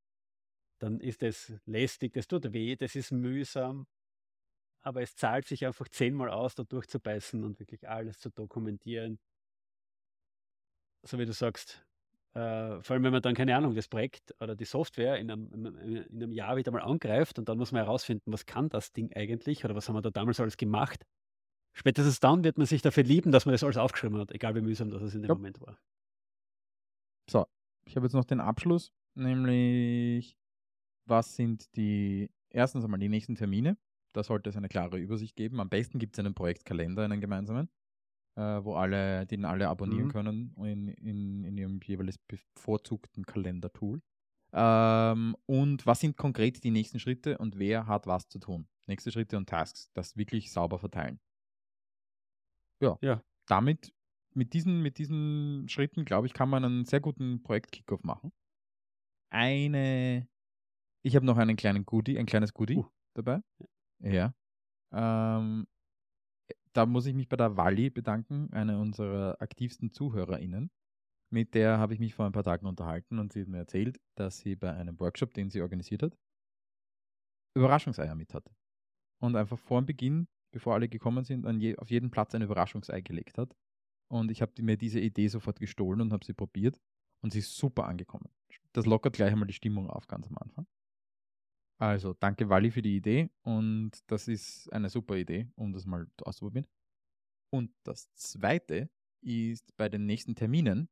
dann 0.78 1.00
ist 1.00 1.22
es 1.22 1.52
lästig, 1.64 2.12
das 2.12 2.28
tut 2.28 2.52
weh, 2.52 2.76
das 2.76 2.94
ist 2.94 3.10
mühsam, 3.10 3.86
aber 4.82 5.02
es 5.02 5.16
zahlt 5.16 5.46
sich 5.46 5.66
einfach 5.66 5.88
zehnmal 5.88 6.30
aus, 6.30 6.54
da 6.54 6.64
durchzubeißen 6.64 7.42
und 7.44 7.58
wirklich 7.58 7.88
alles 7.88 8.18
zu 8.18 8.30
dokumentieren. 8.30 9.18
So 11.04 11.18
wie 11.18 11.26
du 11.26 11.32
sagst, 11.32 11.84
äh, 12.34 12.80
vor 12.80 12.94
allem 12.94 13.04
wenn 13.04 13.12
man 13.12 13.20
dann, 13.20 13.34
keine 13.34 13.54
Ahnung, 13.54 13.74
das 13.74 13.88
Projekt 13.88 14.34
oder 14.40 14.56
die 14.56 14.64
Software 14.64 15.18
in 15.18 15.30
einem, 15.30 15.76
in 15.76 16.22
einem 16.22 16.32
Jahr 16.32 16.56
wieder 16.56 16.72
mal 16.72 16.80
angreift 16.80 17.38
und 17.38 17.48
dann 17.48 17.58
muss 17.58 17.72
man 17.72 17.84
herausfinden, 17.84 18.32
was 18.32 18.46
kann 18.46 18.70
das 18.70 18.92
Ding 18.92 19.12
eigentlich 19.14 19.64
oder 19.64 19.74
was 19.74 19.88
haben 19.88 19.96
wir 19.96 20.02
da 20.02 20.10
damals 20.10 20.40
alles 20.40 20.56
gemacht. 20.56 21.04
Spätestens 21.74 22.20
dann 22.20 22.42
wird 22.42 22.56
man 22.56 22.66
sich 22.66 22.80
dafür 22.80 23.02
lieben, 23.02 23.32
dass 23.32 23.44
man 23.44 23.52
das 23.52 23.62
alles 23.62 23.76
aufgeschrieben 23.76 24.18
hat, 24.18 24.32
egal 24.32 24.54
wie 24.54 24.62
mühsam 24.62 24.90
das 24.90 25.14
in 25.14 25.22
dem 25.22 25.28
ja. 25.28 25.34
Moment 25.34 25.60
war. 25.60 25.78
So, 27.30 27.46
ich 27.84 27.96
habe 27.96 28.06
jetzt 28.06 28.14
noch 28.14 28.24
den 28.24 28.40
Abschluss, 28.40 28.92
nämlich 29.14 30.36
was 31.04 31.36
sind 31.36 31.74
die, 31.76 32.30
erstens 32.48 32.84
einmal 32.84 33.00
die 33.00 33.08
nächsten 33.08 33.34
Termine. 33.34 33.76
Da 34.14 34.22
sollte 34.22 34.50
es 34.50 34.56
eine 34.56 34.68
klare 34.68 34.98
Übersicht 34.98 35.36
geben. 35.36 35.60
Am 35.60 35.68
besten 35.68 35.98
gibt 35.98 36.14
es 36.14 36.18
einen 36.18 36.34
Projektkalender, 36.34 37.04
einen 37.04 37.20
gemeinsamen 37.20 37.70
äh, 38.36 38.64
wo 38.64 38.74
alle, 38.74 39.26
den 39.26 39.44
alle 39.44 39.68
abonnieren 39.68 40.06
mhm. 40.06 40.12
können 40.12 40.54
in, 40.58 40.88
in, 40.88 41.44
in 41.44 41.56
ihrem 41.56 41.80
jeweils 41.84 42.18
bevorzugten 42.18 43.24
Kalendertool. 43.24 44.00
Ähm, 44.54 45.36
und 45.46 45.86
was 45.86 46.00
sind 46.00 46.16
konkret 46.16 46.62
die 46.62 46.70
nächsten 46.70 46.98
Schritte 46.98 47.38
und 47.38 47.58
wer 47.58 47.86
hat 47.86 48.06
was 48.06 48.28
zu 48.28 48.38
tun? 48.38 48.68
Nächste 48.86 49.10
Schritte 49.10 49.36
und 49.36 49.48
Tasks, 49.48 49.90
das 49.94 50.16
wirklich 50.16 50.52
sauber 50.52 50.78
verteilen. 50.78 51.20
Ja, 52.80 52.98
ja. 53.00 53.22
damit, 53.46 53.94
mit 54.34 54.52
diesen, 54.54 54.82
mit 54.82 54.98
diesen 54.98 55.68
Schritten, 55.68 56.04
glaube 56.04 56.26
ich, 56.26 56.34
kann 56.34 56.48
man 56.48 56.64
einen 56.64 56.84
sehr 56.84 57.00
guten 57.00 57.42
Projekt-Kickoff 57.42 58.02
machen. 58.02 58.32
Eine, 59.30 60.28
ich 61.02 61.16
habe 61.16 61.24
noch 61.24 61.38
einen 61.38 61.56
kleinen 61.56 61.86
Goodie, 61.86 62.18
ein 62.18 62.26
kleines 62.26 62.52
Goodie 62.52 62.78
uh. 62.78 62.86
dabei. 63.14 63.40
Ja. 64.00 64.34
Ähm, 64.92 65.66
da 66.72 66.86
muss 66.86 67.06
ich 67.06 67.14
mich 67.14 67.28
bei 67.28 67.36
der 67.36 67.56
Walli 67.56 67.90
bedanken, 67.90 68.52
eine 68.52 68.78
unserer 68.78 69.40
aktivsten 69.40 69.92
ZuhörerInnen. 69.92 70.70
Mit 71.30 71.54
der 71.54 71.78
habe 71.78 71.94
ich 71.94 72.00
mich 72.00 72.14
vor 72.14 72.26
ein 72.26 72.32
paar 72.32 72.44
Tagen 72.44 72.66
unterhalten 72.66 73.18
und 73.18 73.32
sie 73.32 73.42
hat 73.42 73.48
mir 73.48 73.58
erzählt, 73.58 74.00
dass 74.16 74.38
sie 74.38 74.56
bei 74.56 74.72
einem 74.74 74.98
Workshop, 75.00 75.32
den 75.34 75.50
sie 75.50 75.62
organisiert 75.62 76.02
hat, 76.02 76.16
Überraschungseier 77.54 78.14
mit 78.14 78.34
hat. 78.34 78.50
Und 79.20 79.36
einfach 79.36 79.58
vor 79.58 79.80
dem 79.80 79.86
Beginn, 79.86 80.28
bevor 80.52 80.74
alle 80.74 80.88
gekommen 80.88 81.24
sind, 81.24 81.46
je, 81.60 81.76
auf 81.76 81.90
jeden 81.90 82.10
Platz 82.10 82.34
ein 82.34 82.42
Überraschungsei 82.42 83.00
gelegt 83.00 83.38
hat. 83.38 83.54
Und 84.10 84.30
ich 84.30 84.42
habe 84.42 84.52
mir 84.62 84.76
diese 84.76 85.00
Idee 85.00 85.28
sofort 85.28 85.58
gestohlen 85.58 86.00
und 86.00 86.12
habe 86.12 86.24
sie 86.24 86.34
probiert. 86.34 86.78
Und 87.22 87.32
sie 87.32 87.38
ist 87.38 87.56
super 87.56 87.86
angekommen. 87.86 88.28
Das 88.72 88.84
lockert 88.84 89.14
gleich 89.14 89.32
einmal 89.32 89.46
die 89.46 89.54
Stimmung 89.54 89.88
auf 89.88 90.06
ganz 90.08 90.26
am 90.26 90.36
Anfang. 90.38 90.66
Also, 91.82 92.14
danke 92.14 92.48
Wally 92.48 92.70
für 92.70 92.80
die 92.80 92.94
Idee 92.94 93.28
und 93.42 93.90
das 94.06 94.28
ist 94.28 94.72
eine 94.72 94.88
super 94.88 95.16
Idee, 95.16 95.48
um 95.56 95.72
das 95.72 95.84
mal 95.84 96.06
auszuprobieren. 96.22 96.68
Und 97.50 97.72
das 97.82 98.14
zweite 98.14 98.88
ist 99.20 99.76
bei 99.76 99.88
den 99.88 100.06
nächsten 100.06 100.36
Terminen 100.36 100.88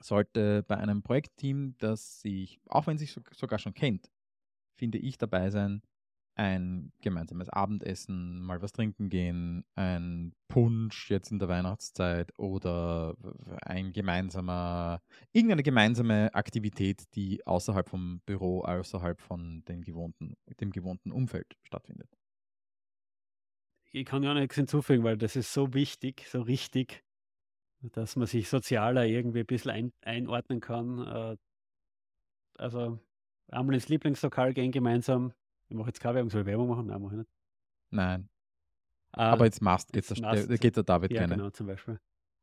sollte 0.00 0.62
bei 0.62 0.78
einem 0.78 1.02
Projektteam, 1.02 1.76
das 1.76 2.22
sich, 2.22 2.62
auch 2.66 2.86
wenn 2.86 2.96
sich 2.96 3.12
sogar 3.32 3.58
schon 3.58 3.74
kennt, 3.74 4.10
finde 4.78 4.96
ich 4.96 5.18
dabei 5.18 5.50
sein, 5.50 5.82
ein 6.36 6.92
gemeinsames 7.00 7.48
Abendessen, 7.48 8.42
mal 8.42 8.60
was 8.60 8.72
trinken 8.72 9.08
gehen, 9.08 9.64
ein 9.76 10.34
Punsch 10.48 11.10
jetzt 11.10 11.30
in 11.30 11.38
der 11.38 11.48
Weihnachtszeit 11.48 12.36
oder 12.38 13.16
ein 13.62 13.92
gemeinsamer, 13.92 15.00
irgendeine 15.32 15.62
gemeinsame 15.62 16.34
Aktivität, 16.34 17.04
die 17.14 17.46
außerhalb 17.46 17.88
vom 17.88 18.20
Büro, 18.26 18.62
außerhalb 18.62 19.20
von 19.20 19.64
dem 19.66 19.82
gewohnten, 19.82 20.36
dem 20.60 20.70
gewohnten 20.70 21.12
Umfeld 21.12 21.56
stattfindet. 21.62 22.10
Ich 23.92 24.04
kann 24.04 24.24
ja 24.24 24.34
nichts 24.34 24.56
hinzufügen, 24.56 25.04
weil 25.04 25.16
das 25.16 25.36
ist 25.36 25.52
so 25.52 25.72
wichtig, 25.72 26.26
so 26.28 26.42
richtig, 26.42 27.04
dass 27.80 28.16
man 28.16 28.26
sich 28.26 28.48
sozialer 28.48 29.06
irgendwie 29.06 29.40
ein 29.40 29.46
bisschen 29.46 29.70
ein, 29.70 29.92
einordnen 30.02 30.60
kann. 30.60 30.98
Äh, 30.98 31.36
also 32.58 32.98
einmal 33.48 33.74
ins 33.74 33.88
Lieblingslokal 33.88 34.52
gehen 34.52 34.72
gemeinsam, 34.72 35.32
ich 35.68 35.76
mache 35.76 35.88
jetzt 35.88 36.00
keine 36.00 36.16
Werbung, 36.16 36.30
soll 36.30 36.42
ich 36.42 36.46
Werbung 36.46 36.68
machen? 36.68 36.86
Nein, 36.86 37.02
mache 37.02 37.14
ich 37.14 37.18
nicht. 37.18 37.30
Nein. 37.90 38.28
Äh, 39.16 39.20
Aber 39.20 39.44
jetzt 39.44 39.62
machst 39.62 39.92
geht, 39.92 40.08
jetzt 40.08 40.60
geht 40.60 40.76
der 40.76 40.82
David 40.82 41.12
ja, 41.12 41.20
gerne. 41.20 41.36
genau, 41.36 41.50
zum 41.50 41.66
Beispiel. 41.66 42.00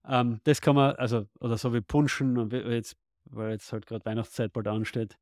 Ähm, 0.07 0.39
das 0.43 0.61
kann 0.61 0.76
man, 0.76 0.95
also, 0.95 1.28
oder 1.39 1.57
so 1.57 1.74
wie 1.74 1.82
Punschen, 1.82 2.38
und 2.38 2.53
jetzt, 2.53 2.97
weil 3.30 3.51
jetzt 3.51 3.72
halt 3.72 3.86
gerade 3.86 4.05
Weihnachtszeit 4.05 4.53
bald 4.53 4.67
ansteht. 4.67 5.17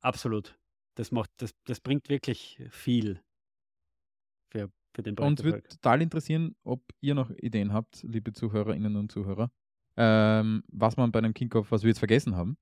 Absolut. 0.00 0.58
Das 0.96 1.12
macht, 1.12 1.30
das, 1.38 1.54
das 1.64 1.80
bringt 1.80 2.08
wirklich 2.08 2.62
viel 2.70 3.20
für, 4.50 4.70
für 4.94 5.02
den 5.02 5.18
Uns 5.18 5.42
würde 5.44 5.62
total 5.62 6.00
interessieren, 6.00 6.56
ob 6.64 6.82
ihr 7.00 7.14
noch 7.14 7.30
Ideen 7.30 7.72
habt, 7.72 8.02
liebe 8.02 8.32
Zuhörerinnen 8.32 8.96
und 8.96 9.12
Zuhörer, 9.12 9.50
ähm, 9.96 10.62
was 10.68 10.96
man 10.96 11.12
bei 11.12 11.18
einem 11.18 11.34
Kickoff, 11.34 11.70
was 11.70 11.82
wir 11.82 11.88
jetzt 11.88 11.98
vergessen 11.98 12.36
haben. 12.36 12.56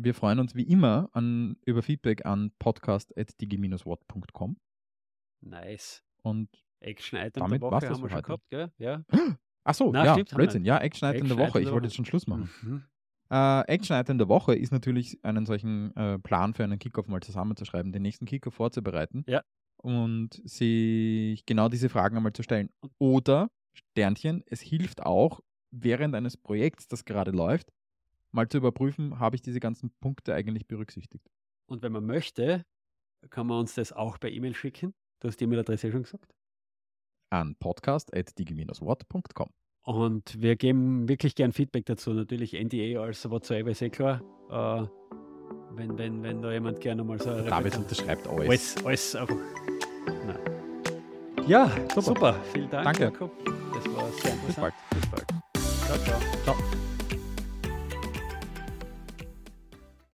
Wir 0.00 0.14
freuen 0.14 0.38
uns 0.38 0.54
wie 0.54 0.62
immer 0.62 1.10
an, 1.12 1.56
über 1.66 1.82
Feedback 1.82 2.24
an 2.24 2.52
podcast.digi-watt.com. 2.60 4.56
Nice. 5.40 6.04
Und 6.22 6.48
Action-Item 6.78 7.50
der 7.50 7.60
Woche 7.60 7.88
haben 7.88 8.02
wir 8.02 8.08
schon 8.08 8.22
gehabt, 8.22 8.48
gell? 8.48 8.70
Ja. 8.78 9.04
Ach 9.64 9.74
so, 9.74 9.90
Na, 9.90 10.04
ja, 10.04 10.12
stimmt, 10.12 10.32
Blödsinn. 10.36 10.64
Ja, 10.64 10.78
Action 10.78 11.12
der 11.12 11.36
Woche. 11.36 11.60
Ich 11.60 11.72
wollte 11.72 11.88
jetzt 11.88 11.96
schon 11.96 12.04
Schluss 12.04 12.28
machen. 12.28 12.48
Mhm. 12.62 12.84
Äh, 13.30 13.62
Action-Item 13.62 14.18
der 14.18 14.28
Woche 14.28 14.54
ist 14.54 14.70
natürlich, 14.70 15.18
einen 15.24 15.46
solchen 15.46 15.94
äh, 15.96 16.20
Plan 16.20 16.54
für 16.54 16.62
einen 16.62 16.78
Kickoff 16.78 17.08
mal 17.08 17.20
zusammenzuschreiben, 17.20 17.90
den 17.90 18.02
nächsten 18.02 18.24
Kickoff 18.24 18.54
vorzubereiten. 18.54 19.24
Ja. 19.26 19.42
Und 19.82 20.40
sich 20.44 21.44
genau 21.44 21.68
diese 21.68 21.88
Fragen 21.88 22.16
einmal 22.16 22.34
zu 22.34 22.44
stellen. 22.44 22.70
Oder, 22.98 23.50
Sternchen, 23.74 24.44
es 24.46 24.60
hilft 24.60 25.02
auch, 25.02 25.40
während 25.72 26.14
eines 26.14 26.36
Projekts, 26.36 26.86
das 26.86 27.04
gerade 27.04 27.32
läuft, 27.32 27.72
mal 28.32 28.48
zu 28.48 28.58
überprüfen, 28.58 29.18
habe 29.18 29.36
ich 29.36 29.42
diese 29.42 29.60
ganzen 29.60 29.90
Punkte 30.00 30.34
eigentlich 30.34 30.66
berücksichtigt. 30.66 31.30
Und 31.66 31.82
wenn 31.82 31.92
man 31.92 32.06
möchte, 32.06 32.64
kann 33.30 33.46
man 33.46 33.60
uns 33.60 33.74
das 33.74 33.92
auch 33.92 34.18
per 34.18 34.30
E-Mail 34.30 34.54
schicken. 34.54 34.94
Du 35.20 35.28
hast 35.28 35.38
die 35.40 35.44
E-Mail-Adresse 35.44 35.90
schon 35.90 36.02
gesagt. 36.04 36.34
An 37.30 37.56
podcast.digi-wort.com. 37.56 39.50
Und 39.82 40.40
wir 40.40 40.56
geben 40.56 41.08
wirklich 41.08 41.34
gern 41.34 41.52
Feedback 41.52 41.86
dazu. 41.86 42.12
Natürlich 42.12 42.52
NDA 42.52 43.00
als 43.00 43.28
whatsoever 43.30 43.70
ist 43.70 43.82
eh 43.82 43.90
klar. 43.90 44.22
Äh, 44.50 44.86
wenn, 45.74 45.96
wenn, 45.98 46.22
wenn 46.22 46.42
da 46.42 46.52
jemand 46.52 46.80
gerne 46.80 47.04
mal 47.04 47.18
so. 47.18 47.30
David 47.30 47.76
unterschreibt 47.76 48.26
alles. 48.26 48.48
Alles, 48.48 48.84
alles 48.84 49.16
einfach. 49.16 49.36
Nein. 50.26 50.38
Ja, 51.46 51.70
super. 51.88 52.02
super. 52.02 52.40
Vielen 52.52 52.70
Dank, 52.70 52.84
Danke. 52.84 53.04
Jakob. 53.04 53.32
Das 53.72 53.84
war 53.94 54.12
sehr 54.12 54.34
interessant. 54.34 54.46
Bis 54.46 54.56
bald. 54.56 54.74
Bis 54.90 55.06
bald. 55.06 55.26
Ciao, 55.86 55.98
ciao. 55.98 56.20
Ciao. 56.44 56.87